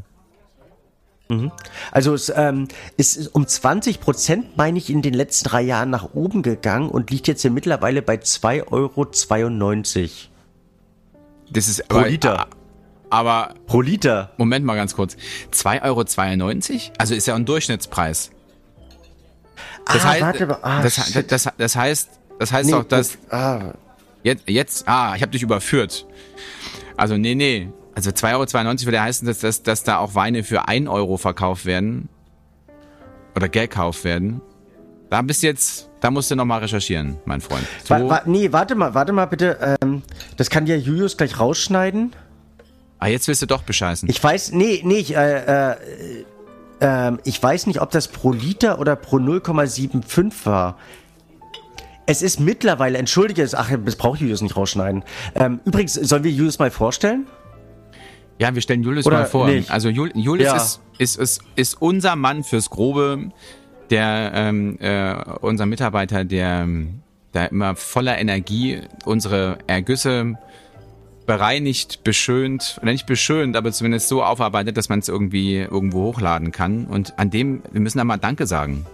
Mhm. 1.29 1.51
Also 1.91 2.13
es 2.13 2.31
ähm, 2.35 2.67
ist 2.95 3.35
um 3.35 3.45
20 3.45 3.99
Prozent, 3.99 4.57
meine 4.57 4.77
ich, 4.77 4.89
in 4.89 5.01
den 5.01 5.13
letzten 5.13 5.49
drei 5.49 5.61
Jahren 5.61 5.89
nach 5.89 6.13
oben 6.13 6.41
gegangen 6.41 6.89
und 6.89 7.11
liegt 7.11 7.27
jetzt 7.27 7.41
hier 7.41 7.51
mittlerweile 7.51 8.01
bei 8.01 8.15
2,92 8.15 8.71
Euro. 8.71 9.05
Das 11.49 11.67
ist 11.67 11.87
pro 11.87 11.99
aber, 11.99 12.09
Liter. 12.09 12.47
Aber 13.09 13.53
pro 13.65 13.81
Liter. 13.81 14.31
Moment 14.37 14.65
mal 14.65 14.75
ganz 14.75 14.95
kurz. 14.95 15.15
2,92 15.53 16.73
Euro? 16.73 16.93
Also 16.97 17.15
ist 17.15 17.27
ja 17.27 17.35
ein 17.35 17.45
Durchschnittspreis. 17.45 18.31
Das 19.85 20.03
ah, 20.03 20.09
heißt, 20.09 20.21
warte 20.21 20.45
mal. 20.45 20.59
Ah, 20.61 20.81
das, 20.81 20.95
das, 21.13 21.25
das, 21.27 21.49
das, 21.57 21.75
heißt, 21.75 22.09
das 22.39 22.51
heißt 22.51 22.69
nee, 22.69 22.75
auch, 22.75 22.83
dass 22.83 23.17
ah. 23.29 23.73
jetzt, 24.23 24.43
jetzt, 24.47 24.87
ah, 24.87 25.15
ich 25.15 25.21
habe 25.21 25.31
dich 25.31 25.41
überführt. 25.41 26.05
Also 26.97 27.15
nee, 27.17 27.35
nee, 27.35 27.69
also 27.97 28.11
2,92 28.11 28.27
Euro 28.35 28.85
würde 28.85 29.01
heißen, 29.01 29.27
dass, 29.27 29.39
dass, 29.39 29.63
dass 29.63 29.83
da 29.83 29.97
auch 29.97 30.13
Weine 30.13 30.43
für 30.43 30.67
1 30.67 30.87
Euro 30.87 31.17
verkauft 31.17 31.65
werden. 31.65 32.09
Oder 33.35 33.49
gekauft 33.49 34.03
werden. 34.03 34.39
Da 35.09 35.23
bist 35.23 35.41
du 35.41 35.47
jetzt, 35.47 35.89
da 35.99 36.11
musst 36.11 36.29
du 36.29 36.35
nochmal 36.35 36.59
recherchieren, 36.59 37.17
mein 37.25 37.41
Freund. 37.41 37.65
So. 37.83 37.95
Wa, 37.95 38.07
wa, 38.07 38.21
nee, 38.25 38.51
warte 38.51 38.75
mal, 38.75 38.93
warte 38.93 39.13
mal 39.13 39.25
bitte. 39.25 39.77
Ähm, 39.81 40.03
das 40.35 40.51
kann 40.51 40.67
dir 40.67 40.77
Julius 40.77 41.17
gleich 41.17 41.39
rausschneiden. 41.39 42.15
Ah, 42.99 43.07
jetzt 43.07 43.27
willst 43.27 43.41
du 43.41 43.47
doch 43.47 43.63
bescheißen. 43.63 44.07
Ich 44.07 44.23
weiß, 44.23 44.51
nee, 44.51 44.81
nee, 44.83 44.97
ich, 44.97 45.15
äh, 45.15 45.71
äh, 45.71 45.75
äh, 46.81 47.17
ich 47.23 47.41
weiß 47.41 47.65
nicht, 47.65 47.81
ob 47.81 47.89
das 47.89 48.09
pro 48.09 48.31
Liter 48.31 48.77
oder 48.77 48.95
pro 48.95 49.17
0,75 49.17 50.45
war. 50.45 50.77
Es 52.05 52.21
ist 52.21 52.39
mittlerweile, 52.39 52.99
entschuldige, 52.99 53.49
ach, 53.53 53.71
das 53.83 53.95
braucht 53.95 54.19
Julius 54.19 54.41
nicht 54.41 54.55
rausschneiden. 54.55 55.03
Ähm, 55.33 55.61
übrigens, 55.65 55.95
sollen 55.95 56.23
wir 56.23 56.31
Julius 56.31 56.59
mal 56.59 56.69
vorstellen? 56.69 57.25
Ja, 58.39 58.53
wir 58.53 58.61
stellen 58.61 58.83
Julius 58.83 59.05
Oder 59.05 59.19
mal 59.19 59.25
vor. 59.25 59.47
Nicht. 59.47 59.71
Also 59.71 59.89
Jul 59.89 60.11
Julius 60.13 60.47
ja. 60.47 60.55
ist, 60.55 60.81
ist, 60.97 61.19
ist, 61.19 61.41
ist 61.55 61.81
unser 61.81 62.15
Mann 62.15 62.43
fürs 62.43 62.69
Grobe, 62.69 63.31
der 63.89 64.31
ähm, 64.33 64.77
äh, 64.79 65.15
unser 65.41 65.65
Mitarbeiter, 65.65 66.23
der 66.23 66.67
da 67.31 67.45
immer 67.45 67.75
voller 67.75 68.17
Energie 68.17 68.81
unsere 69.05 69.57
Ergüsse 69.67 70.37
bereinigt, 71.25 72.03
beschönt, 72.03 72.79
oder 72.81 72.91
nicht 72.91 73.05
beschönt, 73.05 73.57
aber 73.57 73.71
zumindest 73.71 74.07
so 74.07 74.23
aufarbeitet, 74.23 74.77
dass 74.77 74.87
man 74.87 74.99
es 74.99 75.09
irgendwie 75.09 75.57
irgendwo 75.57 76.03
hochladen 76.03 76.51
kann. 76.51 76.85
Und 76.85 77.19
an 77.19 77.29
dem, 77.29 77.61
wir 77.71 77.81
müssen 77.81 77.97
da 77.97 78.05
mal 78.05 78.17
Danke 78.17 78.47
sagen. 78.47 78.85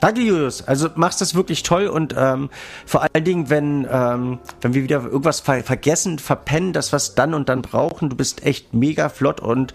Danke, 0.00 0.20
Julius. 0.20 0.62
Also 0.62 0.90
machst 0.96 1.20
das 1.20 1.34
wirklich 1.34 1.62
toll 1.62 1.86
und 1.86 2.14
ähm, 2.16 2.50
vor 2.84 3.02
allen 3.02 3.24
Dingen, 3.24 3.48
wenn, 3.48 3.86
ähm, 3.90 4.38
wenn 4.60 4.74
wir 4.74 4.82
wieder 4.82 5.02
irgendwas 5.02 5.40
ver 5.40 5.62
vergessen, 5.62 6.18
verpennen, 6.18 6.72
das 6.72 6.92
was 6.92 7.14
dann 7.14 7.32
und 7.32 7.48
dann 7.48 7.62
brauchen, 7.62 8.10
du 8.10 8.16
bist 8.16 8.44
echt 8.44 8.74
mega 8.74 9.08
flott 9.08 9.40
und 9.40 9.72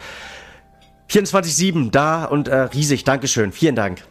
24-7 1.10 1.90
da 1.92 2.26
und 2.26 2.48
äh, 2.48 2.56
riesig. 2.56 3.04
Dankeschön. 3.04 3.52
Vielen 3.52 3.76
Dank. 3.76 4.04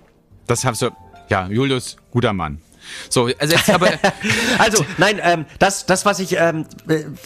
Das 0.46 0.64
hast 0.64 0.82
du. 0.82 0.90
Ja, 1.28 1.46
Julius, 1.46 1.96
guter 2.10 2.32
Mann. 2.32 2.60
So, 3.08 3.28
also 3.38 3.54
jetzt 3.54 3.70
aber. 3.70 3.88
also, 4.58 4.84
nein, 4.98 5.20
ähm, 5.22 5.46
das, 5.58 5.86
das, 5.86 6.04
was 6.04 6.20
ich, 6.20 6.36
ähm, 6.38 6.66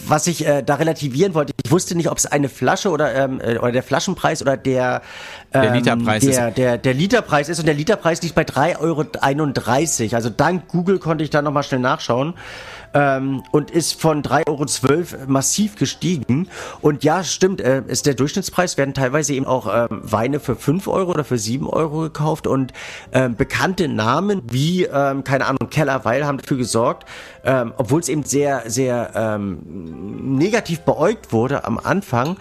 was 0.07 0.27
ich 0.27 0.47
äh, 0.47 0.63
da 0.63 0.77
relativieren 0.77 1.35
wollte, 1.35 1.53
ich 1.65 1.71
wusste 1.71 1.95
nicht, 1.95 2.11
ob 2.11 2.19
es 2.19 2.27
eine 2.27 2.49
Flasche 2.49 2.91
oder, 2.91 3.15
ähm, 3.15 3.41
äh, 3.41 3.59
oder 3.59 3.73
der 3.73 3.83
Flaschenpreis 3.83 4.43
oder 4.43 4.57
der, 4.57 5.03
ähm, 5.53 5.63
der 5.63 5.75
Literpreis 5.75 6.23
der, 6.23 6.49
ist. 6.49 6.59
Der, 6.59 6.79
der 6.79 6.95
Literpreis 6.95 7.49
ist 7.49 7.59
und 7.59 7.67
der 7.67 7.75
Literpreis 7.75 8.23
liegt 8.23 8.35
bei 8.35 8.43
3,31 8.43 8.81
Euro. 8.81 10.17
Also 10.17 10.31
dank 10.31 10.69
Google 10.69 10.99
konnte 10.99 11.25
ich 11.25 11.31
da 11.31 11.43
nochmal 11.43 11.63
schnell 11.63 11.81
nachschauen 11.81 12.35
ähm, 12.95 13.43
und 13.51 13.71
ist 13.71 14.01
von 14.01 14.23
3,12 14.23 14.49
Euro 14.49 15.27
massiv 15.27 15.77
gestiegen. 15.77 16.49
Und 16.81 17.05
ja, 17.05 17.25
stimmt, 17.25 17.61
äh, 17.61 17.83
ist 17.87 18.07
der 18.07 18.15
Durchschnittspreis, 18.15 18.77
werden 18.77 18.95
teilweise 18.95 19.35
eben 19.35 19.47
auch 19.47 19.69
ähm, 19.73 20.01
Weine 20.03 20.41
für 20.41 20.57
5 20.57 20.89
Euro 20.89 21.13
oder 21.13 21.25
für 21.25 21.39
7 21.39 21.69
Euro 21.69 22.01
gekauft 22.01 22.47
und 22.47 22.73
ähm, 23.13 23.37
bekannte 23.37 23.89
Namen 23.89 24.43
wie, 24.51 24.85
ähm, 24.85 25.25
keine 25.25 25.47
Ahnung, 25.47 25.71
Keller 25.71 26.05
Weil 26.05 26.27
haben 26.27 26.39
dafür 26.39 26.57
gesorgt, 26.57 27.09
ähm, 27.45 27.73
obwohl 27.77 28.01
es 28.01 28.09
eben 28.09 28.25
sehr, 28.25 28.65
sehr 28.71 29.13
ähm, 29.15 30.37
negativ 30.39 30.81
beäugt 30.81 31.33
wurde 31.33 31.65
am 31.65 31.79
Anfang, 31.79 32.37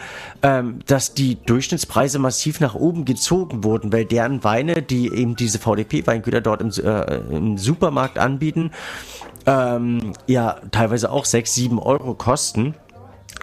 dass 0.88 1.14
die 1.14 1.36
Durchschnittspreise 1.44 2.18
massiv 2.18 2.60
nach 2.60 2.74
oben 2.74 3.06
gezogen 3.06 3.64
wurden, 3.64 3.94
weil 3.94 4.06
deren 4.06 4.44
Weine, 4.44 4.82
die 4.82 5.08
eben 5.14 5.36
diese 5.36 5.60
VDP-Weingüter 5.60 6.42
dort 6.42 6.62
im, 6.62 6.72
äh, 6.84 7.18
im 7.36 7.58
Supermarkt 7.58 8.18
anbieten, 8.18 8.72
ähm, 9.45 10.13
ja 10.27 10.58
teilweise 10.71 11.12
auch 11.12 11.25
6, 11.25 11.54
7 11.56 11.80
Euro 11.80 12.13
kosten. 12.13 12.75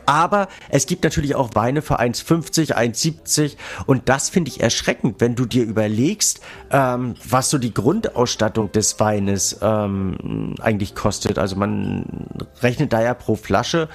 Aber 0.08 0.48
es 0.70 0.86
gibt 0.86 1.04
natürlich 1.04 1.34
auch 1.34 1.50
Weine 1.54 1.82
für 1.82 2.00
1,50, 2.00 2.72
1,70 2.72 3.56
und 3.84 4.08
das 4.08 4.30
finde 4.30 4.50
ich 4.50 4.62
erschreckend, 4.62 5.20
wenn 5.20 5.34
du 5.34 5.44
dir 5.44 5.64
überlegst, 5.64 6.40
ähm, 6.70 7.14
was 7.28 7.50
so 7.50 7.58
die 7.58 7.74
Grundausstattung 7.74 8.72
des 8.72 8.98
Weines 9.00 9.58
ähm, 9.60 10.54
eigentlich 10.60 10.94
kostet. 10.94 11.38
Also 11.38 11.56
man 11.56 12.26
rechnet 12.62 12.94
da 12.94 13.02
ja 13.02 13.12
pro 13.12 13.36
Flasche 13.36 13.90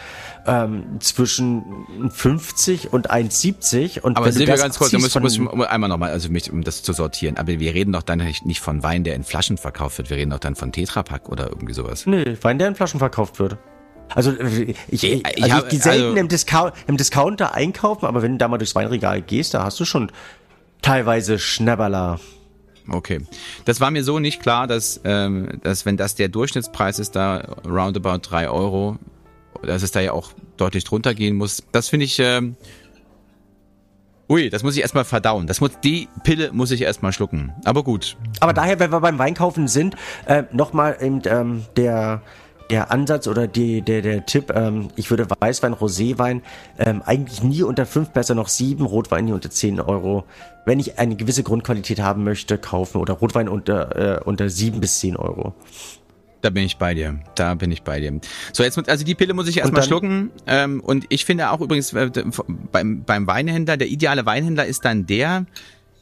ähm, 0.46 0.98
zwischen 1.00 1.64
50 2.12 2.94
und 2.94 3.10
1,70 3.10 4.02
und 4.02 4.16
Aber 4.16 4.32
sehen 4.32 4.46
wir 4.46 4.58
ganz 4.58 4.78
kurz, 4.78 4.92
da 4.92 5.00
muss, 5.00 5.20
muss 5.20 5.40
ich 5.40 5.68
einmal 5.68 5.90
nochmal, 5.90 6.12
also 6.12 6.30
mich, 6.30 6.52
um 6.52 6.64
das 6.64 6.84
zu 6.84 6.94
sortieren, 6.94 7.38
aber 7.38 7.60
wir 7.60 7.74
reden 7.74 7.92
doch 7.92 8.04
dann 8.04 8.20
nicht 8.20 8.60
von 8.60 8.84
Wein, 8.84 9.04
der 9.04 9.16
in 9.16 9.24
Flaschen 9.24 9.58
verkauft 9.58 9.98
wird, 9.98 10.12
wir 10.12 10.18
reden 10.18 10.30
doch 10.30 10.40
dann 10.40 10.54
von 10.54 10.72
Tetrapack 10.72 11.28
oder 11.30 11.50
irgendwie 11.50 11.74
sowas. 11.74 12.06
Nee, 12.06 12.38
Wein, 12.42 12.60
der 12.60 12.68
in 12.68 12.76
Flaschen 12.76 13.00
verkauft 13.00 13.40
wird. 13.40 13.58
Also 14.16 14.32
äh, 14.32 14.76
ich, 14.90 15.04
ich, 15.04 15.26
also 15.26 15.46
ich, 15.46 15.52
hab, 15.52 15.74
ich 15.74 15.82
selten 15.82 16.04
also, 16.04 16.18
im, 16.18 16.28
Discount, 16.28 16.74
im 16.88 16.98
Discounter 16.98 17.54
einkaufen, 17.54 18.06
aber 18.06 18.22
wenn 18.22 18.34
du 18.34 18.38
da 18.38 18.48
mal 18.48 18.58
durchs 18.58 18.76
Weinregal 18.76 19.22
gehst, 19.22 19.54
da 19.54 19.64
hast 19.64 19.80
du 19.80 19.86
schon 19.86 20.12
teilweise 20.82 21.40
Schnäpperler. 21.40 22.20
Okay. 22.90 23.22
Das 23.66 23.80
war 23.80 23.92
mir 23.92 24.04
so 24.04 24.20
nicht 24.20 24.42
klar, 24.42 24.68
dass, 24.68 25.00
ähm, 25.06 25.60
dass 25.64 25.86
wenn 25.86 25.98
das 25.98 26.16
der 26.16 26.28
Durchschnittspreis 26.28 27.00
ist, 27.00 27.16
da 27.16 27.38
roundabout 27.66 28.20
drei 28.30 28.50
Euro, 28.50 28.98
dass 29.62 29.84
es 29.84 29.92
da 29.92 30.02
ja 30.02 30.12
auch 30.12 30.32
deutlich 30.58 30.84
drunter 30.84 31.14
gehen 31.14 31.36
muss. 31.36 31.64
Das 31.72 31.90
finde 31.90 32.06
ich. 32.06 32.20
Ähm, 32.20 32.56
Ui, 34.30 34.50
das 34.50 34.64
muss 34.64 34.76
ich 34.76 34.82
erstmal 34.82 35.04
verdauen. 35.04 35.48
Das 35.48 35.60
muss, 35.60 35.72
die 35.84 36.08
Pille 36.24 36.52
muss 36.54 36.72
ich 36.72 36.82
erstmal 36.82 37.12
schlucken. 37.12 37.54
Aber 37.66 37.84
gut. 37.84 38.18
Aber 38.40 38.54
daher, 38.54 38.80
wenn 38.80 38.92
wir 38.92 39.02
beim 39.02 39.20
Weinkaufen 39.20 39.68
sind, 39.68 39.96
äh, 40.26 40.44
nochmal 40.52 40.98
eben 41.02 41.22
ähm, 41.26 41.66
der 41.76 42.22
der 42.70 42.92
Ansatz 42.92 43.28
oder 43.28 43.48
die, 43.48 43.82
der, 43.82 44.02
der 44.02 44.26
Tipp, 44.26 44.52
ähm, 44.56 44.90
ich 44.96 45.10
würde 45.10 45.28
Weißwein, 45.40 45.74
Roséwein 45.74 46.42
ähm, 46.78 47.02
eigentlich 47.06 47.44
nie 47.44 47.64
unter 47.64 47.86
5, 47.86 48.10
besser 48.10 48.36
noch 48.36 48.48
7, 48.48 48.86
Rotwein 48.86 49.26
nie 49.26 49.34
unter 49.34 49.50
10 49.50 49.80
Euro. 49.80 50.26
Wenn 50.66 50.80
ich 50.80 50.98
eine 50.98 51.16
gewisse 51.16 51.44
Grundqualität 51.44 52.00
haben 52.00 52.24
möchte, 52.24 52.58
kaufen 52.58 53.00
oder 53.00 53.14
Rotwein 53.16 53.50
unter, 53.50 54.20
äh, 54.20 54.24
unter 54.24 54.50
7 54.50 54.80
bis 54.80 55.00
10 55.00 55.18
Euro. 55.18 55.54
Da 56.42 56.50
bin 56.50 56.64
ich 56.64 56.78
bei 56.78 56.94
dir. 56.94 57.20
Da 57.36 57.56
bin 57.56 57.72
ich 57.72 57.84
bei 57.84 58.02
dir. 58.02 58.20
So, 58.52 58.64
jetzt, 58.64 58.90
also 58.90 59.06
die 59.06 59.16
Pille 59.16 59.34
muss 59.34 59.48
ich 59.48 59.58
erstmal 59.60 59.84
schlucken. 59.84 60.30
Ähm, 60.46 60.82
und 60.82 61.06
ich 61.08 61.24
finde 61.24 61.52
auch 61.52 61.62
übrigens 61.62 61.94
äh, 61.94 62.12
beim, 62.72 63.04
beim 63.04 63.28
Weinhändler, 63.28 63.78
der 63.78 63.88
ideale 63.88 64.26
Weinhändler 64.26 64.66
ist 64.66 64.84
dann 64.84 65.06
der, 65.06 65.46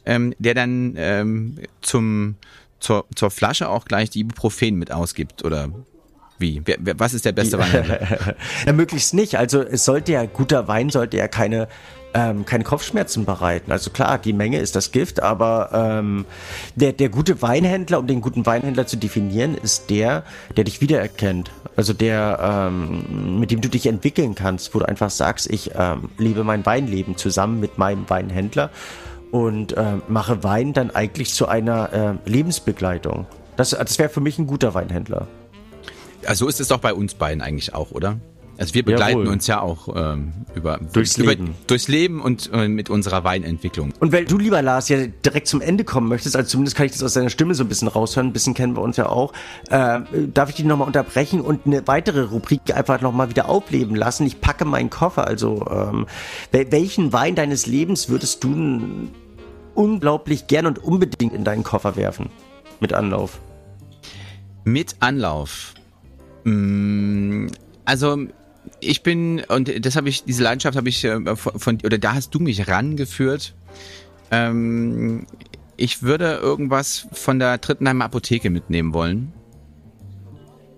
ähm, 0.04 0.34
der 0.38 0.54
dann 0.54 0.94
ähm, 0.96 1.58
zum, 1.80 2.34
zur, 2.80 3.04
zur 3.14 3.30
Flasche 3.30 3.68
auch 3.68 3.84
gleich 3.84 4.10
die 4.10 4.20
Ibuprofen 4.20 4.76
mit 4.76 4.90
ausgibt 4.90 5.44
oder 5.44 5.68
wie? 6.42 6.62
Was 6.98 7.14
ist 7.14 7.24
der 7.24 7.32
beste 7.32 7.58
Wein? 7.58 7.98
ja, 8.66 8.72
möglichst 8.74 9.14
nicht. 9.14 9.36
Also 9.36 9.62
es 9.62 9.86
sollte 9.86 10.12
ja, 10.12 10.26
guter 10.26 10.68
Wein 10.68 10.90
sollte 10.90 11.16
ja 11.16 11.28
keine, 11.28 11.68
ähm, 12.12 12.44
keine 12.44 12.64
Kopfschmerzen 12.64 13.24
bereiten. 13.24 13.72
Also 13.72 13.88
klar, 13.88 14.18
die 14.18 14.34
Menge 14.34 14.58
ist 14.58 14.76
das 14.76 14.92
Gift, 14.92 15.22
aber 15.22 15.70
ähm, 15.72 16.26
der, 16.74 16.92
der 16.92 17.08
gute 17.08 17.40
Weinhändler, 17.40 17.98
um 17.98 18.06
den 18.06 18.20
guten 18.20 18.44
Weinhändler 18.44 18.86
zu 18.86 18.96
definieren, 18.96 19.54
ist 19.54 19.88
der, 19.88 20.24
der 20.58 20.64
dich 20.64 20.82
wiedererkennt. 20.82 21.50
Also 21.76 21.94
der, 21.94 22.68
ähm, 22.70 23.40
mit 23.40 23.50
dem 23.50 23.62
du 23.62 23.70
dich 23.70 23.86
entwickeln 23.86 24.34
kannst, 24.34 24.74
wo 24.74 24.80
du 24.80 24.84
einfach 24.84 25.10
sagst, 25.10 25.50
ich 25.50 25.70
ähm, 25.74 26.10
lebe 26.18 26.44
mein 26.44 26.66
Weinleben 26.66 27.16
zusammen 27.16 27.60
mit 27.60 27.78
meinem 27.78 28.10
Weinhändler 28.10 28.70
und 29.30 29.72
äh, 29.72 29.94
mache 30.08 30.44
Wein 30.44 30.74
dann 30.74 30.90
eigentlich 30.90 31.32
zu 31.32 31.48
einer 31.48 32.18
äh, 32.26 32.30
Lebensbegleitung. 32.30 33.26
Das, 33.56 33.70
das 33.70 33.98
wäre 33.98 34.10
für 34.10 34.20
mich 34.20 34.38
ein 34.38 34.46
guter 34.46 34.74
Weinhändler. 34.74 35.26
Also 36.26 36.48
ist 36.48 36.60
es 36.60 36.68
doch 36.68 36.78
bei 36.78 36.94
uns 36.94 37.14
beiden 37.14 37.42
eigentlich 37.42 37.74
auch, 37.74 37.90
oder? 37.90 38.20
Also 38.58 38.74
wir 38.74 38.84
begleiten 38.84 39.20
Jawohl. 39.20 39.32
uns 39.32 39.46
ja 39.46 39.60
auch 39.60 39.88
ähm, 39.96 40.32
über, 40.54 40.78
durchs, 40.92 41.16
über, 41.16 41.30
Leben. 41.30 41.54
durchs 41.66 41.88
Leben 41.88 42.20
und 42.20 42.50
äh, 42.52 42.68
mit 42.68 42.90
unserer 42.90 43.24
Weinentwicklung. 43.24 43.92
Und 43.98 44.12
weil 44.12 44.26
du, 44.26 44.38
lieber 44.38 44.60
Lars, 44.60 44.88
ja 44.88 45.06
direkt 45.06 45.48
zum 45.48 45.60
Ende 45.60 45.84
kommen 45.84 46.08
möchtest, 46.08 46.36
also 46.36 46.48
zumindest 46.48 46.76
kann 46.76 46.86
ich 46.86 46.92
das 46.92 47.02
aus 47.02 47.14
deiner 47.14 47.30
Stimme 47.30 47.54
so 47.54 47.64
ein 47.64 47.68
bisschen 47.68 47.88
raushören, 47.88 48.28
ein 48.28 48.32
bisschen 48.32 48.54
kennen 48.54 48.76
wir 48.76 48.82
uns 48.82 48.98
ja 48.98 49.08
auch, 49.08 49.32
äh, 49.70 50.00
darf 50.32 50.50
ich 50.50 50.56
dich 50.56 50.64
nochmal 50.66 50.86
unterbrechen 50.86 51.40
und 51.40 51.66
eine 51.66 51.86
weitere 51.88 52.20
Rubrik 52.20 52.60
einfach 52.74 53.00
nochmal 53.00 53.30
wieder 53.30 53.48
aufleben 53.48 53.96
lassen. 53.96 54.26
Ich 54.26 54.40
packe 54.40 54.64
meinen 54.64 54.90
Koffer. 54.90 55.26
Also 55.26 55.66
ähm, 55.70 56.06
welchen 56.52 57.12
Wein 57.12 57.34
deines 57.34 57.66
Lebens 57.66 58.10
würdest 58.10 58.44
du 58.44 59.08
unglaublich 59.74 60.46
gern 60.46 60.66
und 60.66 60.78
unbedingt 60.78 61.32
in 61.32 61.44
deinen 61.44 61.64
Koffer 61.64 61.96
werfen? 61.96 62.28
Mit 62.80 62.92
Anlauf. 62.92 63.40
Mit 64.64 64.96
Anlauf. 65.00 65.74
Mm, 66.44 67.46
also 67.84 68.18
ich 68.80 69.02
bin, 69.02 69.42
und 69.48 69.84
das 69.84 69.96
habe 69.96 70.08
ich, 70.08 70.24
diese 70.24 70.42
Leidenschaft 70.42 70.76
habe 70.76 70.88
ich 70.88 71.04
äh, 71.04 71.36
von, 71.36 71.78
oder 71.84 71.98
da 71.98 72.14
hast 72.14 72.34
du 72.34 72.40
mich 72.40 72.68
rangeführt. 72.68 73.54
Ähm, 74.30 75.26
ich 75.76 76.02
würde 76.02 76.34
irgendwas 76.34 77.06
von 77.12 77.38
der 77.38 77.60
Trittenheimer 77.60 78.04
Apotheke 78.04 78.50
mitnehmen 78.50 78.92
wollen. 78.92 79.32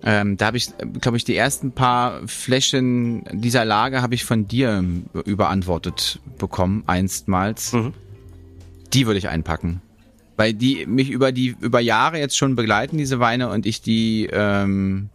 Ähm, 0.03 0.37
da 0.37 0.47
habe 0.47 0.57
ich, 0.57 0.69
glaube 1.01 1.17
ich, 1.17 1.23
die 1.23 1.35
ersten 1.35 1.71
paar 1.71 2.27
Fläschchen 2.27 3.23
dieser 3.31 3.65
Lage 3.65 4.03
habe 4.03 4.13
ich 4.13 4.23
von 4.23 4.47
dir 4.47 4.83
überantwortet 5.25 6.19
bekommen, 6.37 6.83
einstmals. 6.85 7.73
Mhm. 7.73 7.93
Die 8.93 9.07
würde 9.07 9.17
ich 9.17 9.29
einpacken. 9.29 9.81
Weil 10.37 10.53
die 10.53 10.85
mich 10.85 11.09
über 11.09 11.31
die 11.31 11.55
über 11.59 11.79
Jahre 11.79 12.19
jetzt 12.19 12.37
schon 12.37 12.55
begleiten, 12.55 12.97
diese 12.97 13.19
Weine, 13.19 13.49
und 13.49 13.65
ich 13.65 13.81
die 13.81 14.29
ähm, 14.31 15.09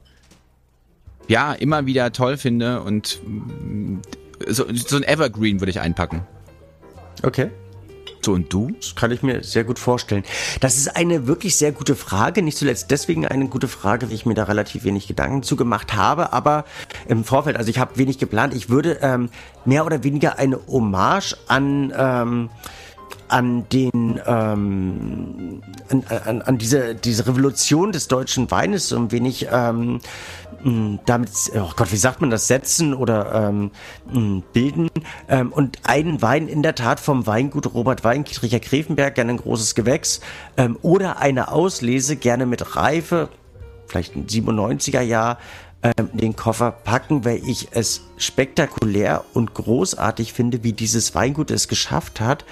ja, 1.30 1.52
immer 1.52 1.86
wieder 1.86 2.10
toll 2.10 2.36
finde 2.36 2.82
und 2.82 3.20
mm, 3.24 3.98
so, 4.48 4.64
so 4.74 4.96
ein 4.96 5.04
Evergreen 5.04 5.60
würde 5.60 5.70
ich 5.70 5.78
einpacken. 5.80 6.26
Okay. 7.22 7.50
So, 8.20 8.32
und 8.32 8.52
du? 8.52 8.72
Das 8.72 8.96
kann 8.96 9.12
ich 9.12 9.22
mir 9.22 9.44
sehr 9.44 9.62
gut 9.62 9.78
vorstellen. 9.78 10.24
Das 10.58 10.76
ist 10.76 10.94
eine 10.94 11.28
wirklich 11.28 11.56
sehr 11.56 11.70
gute 11.70 11.94
Frage. 11.94 12.42
Nicht 12.42 12.58
zuletzt 12.58 12.90
deswegen 12.90 13.26
eine 13.26 13.46
gute 13.46 13.68
Frage, 13.68 14.08
weil 14.08 14.14
ich 14.14 14.26
mir 14.26 14.34
da 14.34 14.42
relativ 14.44 14.84
wenig 14.84 15.06
Gedanken 15.06 15.42
zu 15.42 15.54
gemacht 15.56 15.94
habe. 15.94 16.32
Aber 16.32 16.64
im 17.08 17.24
Vorfeld, 17.24 17.56
also 17.56 17.70
ich 17.70 17.78
habe 17.78 17.96
wenig 17.96 18.18
geplant. 18.18 18.52
Ich 18.52 18.68
würde 18.68 18.98
ähm, 19.00 19.30
mehr 19.64 19.86
oder 19.86 20.02
weniger 20.02 20.38
eine 20.38 20.58
Hommage 20.66 21.36
an 21.46 21.94
ähm, 21.96 22.50
an 23.30 23.68
den 23.68 24.20
ähm, 24.26 25.62
an, 25.88 26.04
an, 26.24 26.42
an 26.42 26.58
diese 26.58 26.94
diese 26.94 27.26
Revolution 27.26 27.92
des 27.92 28.08
deutschen 28.08 28.50
Weines 28.50 28.88
so 28.88 28.96
ein 28.96 29.12
wenig 29.12 29.48
ähm, 29.50 30.00
damit 31.06 31.30
oh 31.54 31.70
Gott 31.76 31.92
wie 31.92 31.96
sagt 31.96 32.20
man 32.20 32.30
das 32.30 32.46
setzen 32.46 32.92
oder 32.92 33.48
ähm, 33.48 34.42
bilden. 34.52 34.88
Ähm, 35.28 35.52
und 35.52 35.78
einen 35.84 36.20
Wein 36.22 36.48
in 36.48 36.62
der 36.62 36.74
Tat 36.74 37.00
vom 37.00 37.26
Weingut 37.26 37.72
Robert 37.72 38.04
Weinkircher 38.04 38.60
Grevenberg 38.60 39.14
gerne 39.14 39.32
ein 39.32 39.38
großes 39.38 39.74
Gewächs 39.74 40.20
ähm, 40.56 40.78
oder 40.82 41.18
eine 41.18 41.50
Auslese 41.50 42.16
gerne 42.16 42.46
mit 42.46 42.76
Reife 42.76 43.28
vielleicht 43.86 44.16
ein 44.16 44.26
97er 44.26 45.00
Jahr 45.00 45.38
ähm, 45.82 46.10
den 46.12 46.36
Koffer 46.36 46.70
packen, 46.70 47.24
weil 47.24 47.40
ich 47.46 47.68
es 47.72 48.02
spektakulär 48.16 49.24
und 49.34 49.54
großartig 49.54 50.32
finde, 50.32 50.62
wie 50.62 50.72
dieses 50.72 51.14
Weingut 51.14 51.50
es 51.50 51.68
geschafft 51.68 52.20
hat, 52.20 52.44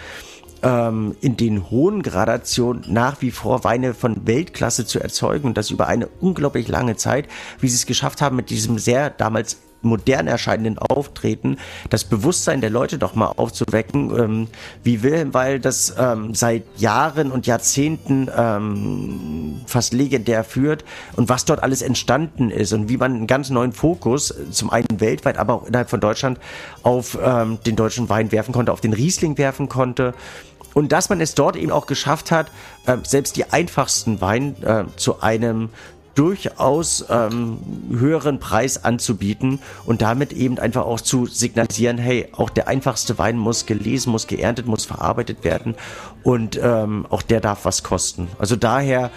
ähm, 0.62 1.16
in 1.20 1.36
den 1.36 1.70
hohen 1.70 2.02
Gradationen 2.02 2.84
nach 2.88 3.20
wie 3.20 3.30
vor 3.30 3.64
Weine 3.64 3.94
von 3.94 4.26
Weltklasse 4.26 4.86
zu 4.86 5.00
erzeugen 5.00 5.48
und 5.48 5.56
das 5.56 5.70
über 5.70 5.86
eine 5.86 6.08
unglaublich 6.20 6.68
lange 6.68 6.96
Zeit, 6.96 7.28
wie 7.60 7.68
sie 7.68 7.76
es 7.76 7.86
geschafft 7.86 8.20
haben 8.20 8.36
mit 8.36 8.50
diesem 8.50 8.78
sehr 8.78 9.10
damals 9.10 9.58
modern 9.82 10.26
erscheinenden 10.26 10.78
Auftreten, 10.78 11.58
das 11.90 12.04
Bewusstsein 12.04 12.60
der 12.60 12.70
Leute 12.70 12.98
doch 12.98 13.14
mal 13.14 13.32
aufzuwecken, 13.36 14.18
ähm, 14.18 14.48
wie 14.82 15.02
Wilhelm 15.02 15.34
Weil 15.34 15.60
das 15.60 15.94
ähm, 15.98 16.34
seit 16.34 16.64
Jahren 16.76 17.30
und 17.30 17.46
Jahrzehnten 17.46 18.28
ähm, 18.36 19.60
fast 19.66 19.92
legendär 19.92 20.44
führt 20.44 20.84
und 21.16 21.28
was 21.28 21.44
dort 21.44 21.62
alles 21.62 21.82
entstanden 21.82 22.50
ist 22.50 22.72
und 22.72 22.88
wie 22.88 22.96
man 22.96 23.14
einen 23.14 23.26
ganz 23.26 23.50
neuen 23.50 23.72
Fokus, 23.72 24.34
zum 24.50 24.70
einen 24.70 25.00
weltweit, 25.00 25.38
aber 25.38 25.54
auch 25.54 25.66
innerhalb 25.66 25.90
von 25.90 26.00
Deutschland, 26.00 26.38
auf 26.82 27.18
ähm, 27.22 27.58
den 27.66 27.76
deutschen 27.76 28.08
Wein 28.08 28.32
werfen 28.32 28.52
konnte, 28.52 28.72
auf 28.72 28.80
den 28.80 28.92
Riesling 28.92 29.38
werfen 29.38 29.68
konnte 29.68 30.14
und 30.78 30.92
dass 30.92 31.08
man 31.08 31.20
es 31.20 31.34
dort 31.34 31.56
eben 31.56 31.72
auch 31.72 31.86
geschafft 31.86 32.30
hat, 32.30 32.52
äh, 32.86 32.98
selbst 33.02 33.36
die 33.36 33.50
einfachsten 33.50 34.20
Weine 34.20 34.54
äh, 34.62 34.96
zu 34.96 35.20
einem 35.20 35.70
durchaus 36.14 37.04
ähm, 37.10 37.58
höheren 37.90 38.38
Preis 38.38 38.84
anzubieten 38.84 39.58
und 39.86 40.02
damit 40.02 40.32
eben 40.32 40.56
einfach 40.60 40.86
auch 40.86 41.00
zu 41.00 41.26
signalisieren, 41.26 41.98
hey, 41.98 42.28
auch 42.30 42.48
der 42.48 42.68
einfachste 42.68 43.18
Wein 43.18 43.38
muss 43.38 43.66
gelesen, 43.66 44.12
muss 44.12 44.28
geerntet, 44.28 44.66
muss 44.66 44.84
verarbeitet 44.84 45.42
werden 45.42 45.74
und 46.22 46.56
ähm, 46.62 47.06
auch 47.10 47.22
der 47.22 47.40
darf 47.40 47.64
was 47.64 47.82
kosten. 47.82 48.28
Also 48.38 48.54
daher 48.54 49.10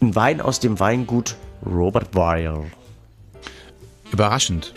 ein 0.00 0.14
Wein 0.14 0.40
aus 0.40 0.60
dem 0.60 0.80
Weingut 0.80 1.36
Robert 1.66 2.14
Weil. 2.14 2.70
Überraschend. 4.10 4.72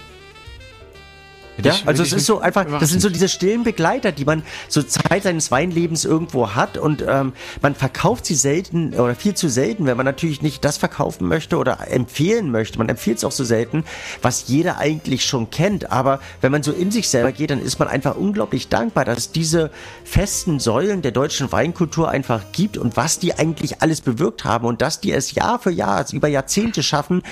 Ja, 1.64 1.76
also 1.86 2.04
es 2.04 2.12
ist 2.12 2.26
so 2.26 2.40
einfach, 2.40 2.66
das 2.80 2.90
sind 2.90 3.02
so 3.02 3.10
diese 3.10 3.30
stillen 3.30 3.64
Begleiter, 3.64 4.12
die 4.12 4.26
man 4.26 4.44
so 4.68 4.84
Zeit 4.84 5.24
seines 5.24 5.52
Weinlebens 5.52 6.04
irgendwo 6.04 6.54
hat 6.54 6.78
und 6.78 7.04
ähm, 7.08 7.34
man 7.62 7.76
verkauft 7.76 8.26
sie 8.26 8.36
selten 8.36 8.94
oder 8.94 9.16
viel 9.16 9.36
zu 9.36 9.50
selten, 9.50 9.86
wenn 9.86 9.96
man 9.96 10.06
natürlich 10.06 10.42
nicht 10.42 10.66
das 10.66 10.78
verkaufen 10.78 11.28
möchte 11.28 11.58
oder 11.58 11.90
empfehlen 11.90 12.52
möchte. 12.52 12.78
Man 12.78 12.90
empfiehlt 12.90 13.20
es 13.20 13.24
auch 13.24 13.32
so 13.32 13.44
selten, 13.44 13.86
was 14.22 14.48
jeder 14.48 14.78
eigentlich 14.78 15.26
schon 15.26 15.50
kennt. 15.50 15.92
Aber 15.92 16.20
wenn 16.42 16.52
man 16.52 16.64
so 16.64 16.72
in 16.72 16.92
sich 16.92 17.10
selber 17.10 17.32
geht, 17.32 17.52
dann 17.52 17.62
ist 17.62 17.80
man 17.80 17.88
einfach 17.88 18.16
unglaublich 18.16 18.68
dankbar, 18.68 19.06
dass 19.06 19.18
es 19.18 19.32
diese 19.32 19.72
festen 20.04 20.60
Säulen 20.60 21.02
der 21.02 21.12
deutschen 21.12 21.52
Weinkultur 21.52 22.10
einfach 22.10 22.52
gibt 22.52 22.78
und 22.78 22.98
was 22.98 23.20
die 23.20 23.34
eigentlich 23.34 23.82
alles 23.82 24.02
bewirkt 24.02 24.44
haben 24.44 24.66
und 24.66 24.82
dass 24.82 25.00
die 25.00 25.12
es 25.12 25.34
Jahr 25.34 25.60
für 25.60 25.72
Jahr, 25.72 25.98
also 25.98 26.18
über 26.18 26.28
Jahrzehnte 26.28 26.84
schaffen, 26.84 27.24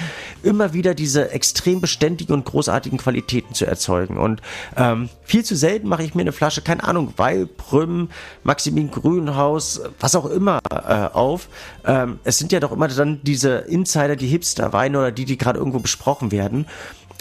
immer 0.43 0.73
wieder 0.73 0.95
diese 0.95 1.31
extrem 1.31 1.81
beständigen 1.81 2.33
und 2.33 2.45
großartigen 2.45 2.97
Qualitäten 2.97 3.53
zu 3.53 3.65
erzeugen 3.65 4.12
trinken. 4.13 4.17
Und 4.17 4.41
ähm, 4.77 5.09
viel 5.23 5.43
zu 5.43 5.55
selten 5.55 5.87
mache 5.87 6.03
ich 6.03 6.15
mir 6.15 6.21
eine 6.21 6.31
Flasche, 6.31 6.61
keine 6.61 6.83
Ahnung, 6.83 7.13
Weilbrüm, 7.17 8.09
Maximin 8.43 8.91
Grünhaus, 8.91 9.81
was 9.99 10.15
auch 10.15 10.25
immer 10.25 10.59
äh, 10.71 11.13
auf. 11.13 11.47
Ähm, 11.85 12.19
es 12.23 12.37
sind 12.37 12.51
ja 12.51 12.59
doch 12.59 12.71
immer 12.71 12.87
dann 12.87 13.19
diese 13.23 13.57
Insider, 13.57 14.15
die 14.15 14.27
Hipster-Weine 14.27 14.97
oder 14.97 15.11
die, 15.11 15.25
die 15.25 15.37
gerade 15.37 15.59
irgendwo 15.59 15.79
besprochen 15.79 16.31
werden. 16.31 16.67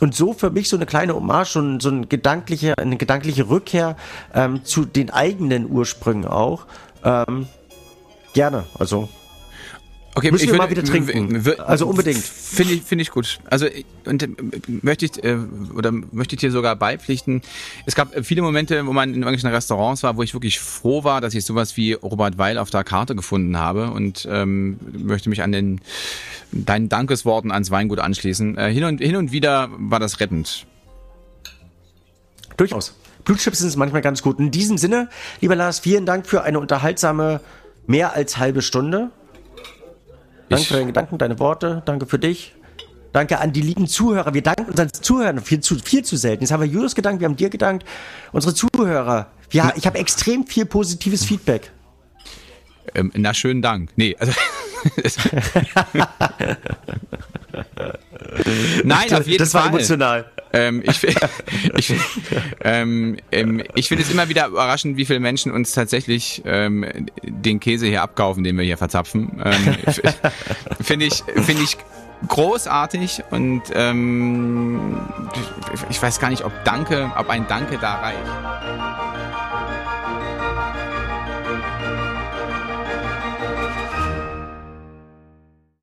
Und 0.01 0.15
so 0.15 0.33
für 0.33 0.51
mich 0.51 0.69
so 0.69 0.77
eine 0.77 0.87
kleine 0.87 1.15
Hommage 1.15 1.57
und 1.57 1.81
so 1.81 1.91
eine 1.91 2.07
gedankliche, 2.07 2.77
eine 2.77 2.97
gedankliche 2.97 3.49
Rückkehr 3.49 3.97
ähm, 4.35 4.65
zu 4.65 4.85
den 4.85 5.11
eigenen 5.11 5.71
Ursprüngen 5.71 6.27
auch. 6.27 6.67
Ähm, 7.05 7.47
gerne, 8.35 8.65
also 8.79 9.09
Okay, 10.15 10.31
Müssen 10.31 10.45
wir 10.45 10.53
würde, 10.53 10.63
mal 10.65 10.71
wieder 10.71 10.85
trinken. 10.85 11.43
Also 11.67 11.87
unbedingt. 11.87 12.23
Finde 12.23 12.75
ich, 12.75 12.83
finde 12.83 13.03
ich 13.03 13.11
gut. 13.11 13.41
Also 13.49 13.67
und 14.05 14.27
möchte 14.83 15.07
ich 15.07 15.25
äh, 15.25 15.39
oder 15.75 15.91
möchte 15.91 16.35
ich 16.35 16.41
dir 16.41 16.51
sogar 16.51 16.77
beipflichten. 16.77 17.41
Es 17.87 17.95
gab 17.95 18.13
viele 18.23 18.43
Momente, 18.43 18.87
wo 18.87 18.93
man 18.93 19.09
in 19.09 19.23
irgendwelchen 19.23 19.49
Restaurants 19.49 20.03
war, 20.03 20.19
wo 20.19 20.23
ich 20.23 20.35
wirklich 20.35 20.61
froh 20.61 21.03
war, 21.03 21.23
dass 21.23 21.33
ich 21.33 21.47
sowas 21.47 21.79
wie 21.79 21.95
Robert 21.95 22.37
Weil 22.37 22.59
auf 22.59 22.69
der 22.69 22.85
Karte 22.85 23.17
gefunden 23.17 23.57
habe 23.57 23.91
und 23.91 24.29
ähm, 24.31 24.79
möchte 24.93 25.31
mich 25.31 25.43
an 25.43 25.53
den 25.53 25.81
deinen 26.53 26.91
Dankesworten 26.91 27.51
ans 27.51 27.71
Weingut 27.71 27.99
anschließen. 27.99 28.59
Äh, 28.59 28.71
hin 28.71 28.85
und 28.85 29.01
hin 29.01 29.17
und 29.17 29.33
wieder 29.33 29.71
war 29.79 29.99
das 29.99 30.21
rettend. 30.21 30.67
Durchaus. 32.59 32.95
Blutchips 33.25 33.61
sind 33.61 33.75
manchmal 33.77 34.03
ganz 34.03 34.21
gut. 34.21 34.39
In 34.39 34.51
diesem 34.51 34.77
Sinne, 34.77 35.09
lieber 35.41 35.57
Lars, 35.57 35.79
vielen 35.79 36.05
Dank 36.05 36.27
für 36.27 36.43
eine 36.43 36.61
unterhaltsame 36.61 37.41
mehr 37.87 38.15
als 38.15 38.37
halbe 38.37 38.61
Stunde. 38.61 39.11
Danke 40.53 40.67
für 40.67 40.75
deine 40.75 40.87
Gedanken, 40.87 41.19
deine 41.19 41.39
Worte. 41.39 41.83
Danke 41.85 42.07
für 42.07 42.19
dich. 42.19 42.55
Danke 43.13 43.39
an 43.39 43.53
die 43.53 43.61
lieben 43.61 43.87
Zuhörer. 43.87 44.33
Wir 44.33 44.43
danken 44.43 44.65
unseren 44.65 44.93
Zuhörern 44.93 45.41
viel 45.41 45.61
zu, 45.61 45.79
viel 45.79 46.05
zu 46.05 46.17
selten. 46.17 46.45
Jetzt 46.45 46.51
haben 46.51 46.61
wir 46.61 46.69
Julius 46.69 46.95
gedankt, 46.95 47.21
wir 47.21 47.29
haben 47.29 47.37
dir 47.37 47.51
gedankt. 47.51 47.87
Unsere 48.33 48.55
Zuhörer. 48.55 49.31
Ja, 49.51 49.73
ich 49.77 49.87
habe 49.87 49.99
extrem 49.99 50.47
viel 50.47 50.65
positives 50.65 51.25
Feedback. 51.25 51.71
Ähm, 52.95 53.13
na, 53.15 53.35
schönen 53.35 53.63
Dank. 53.63 53.91
Nee, 53.97 54.17
also. 54.19 54.33
Nein, 58.85 59.13
auf 59.13 59.27
jeden 59.27 59.39
das 59.39 59.53
Fall. 59.53 59.55
Das 59.55 59.55
war 59.55 59.69
emotional. 59.69 60.25
Ähm, 60.53 60.83
ich 60.85 61.03
ich, 61.77 61.95
ähm, 62.63 63.17
ähm, 63.31 63.63
ich 63.75 63.89
finde 63.89 64.05
es 64.05 64.11
immer 64.11 64.29
wieder 64.29 64.49
überraschend, 64.49 64.97
wie 64.97 65.05
viele 65.05 65.21
Menschen 65.21 65.53
uns 65.53 65.73
tatsächlich 65.73 66.43
ähm, 66.45 66.85
den 67.23 67.61
Käse 67.61 67.87
hier 67.87 68.03
abkaufen, 68.03 68.45
den 68.45 68.57
wir 68.57 68.65
hier 68.65 68.79
verzapfen. 68.79 69.43
Ähm, 69.45 69.77
finde 70.81 71.07
ich, 71.07 71.23
finde 71.25 71.63
ich 71.63 71.77
großartig 72.29 73.23
und 73.31 73.63
ähm, 73.75 75.01
ich 75.91 76.01
weiß 76.01 76.21
gar 76.21 76.31
nicht, 76.31 76.45
ob 76.45 76.53
Danke, 76.65 77.11
ob 77.17 77.29
ein 77.31 77.47
Danke 77.49 77.79
da 77.79 78.01
reicht. 78.01 79.12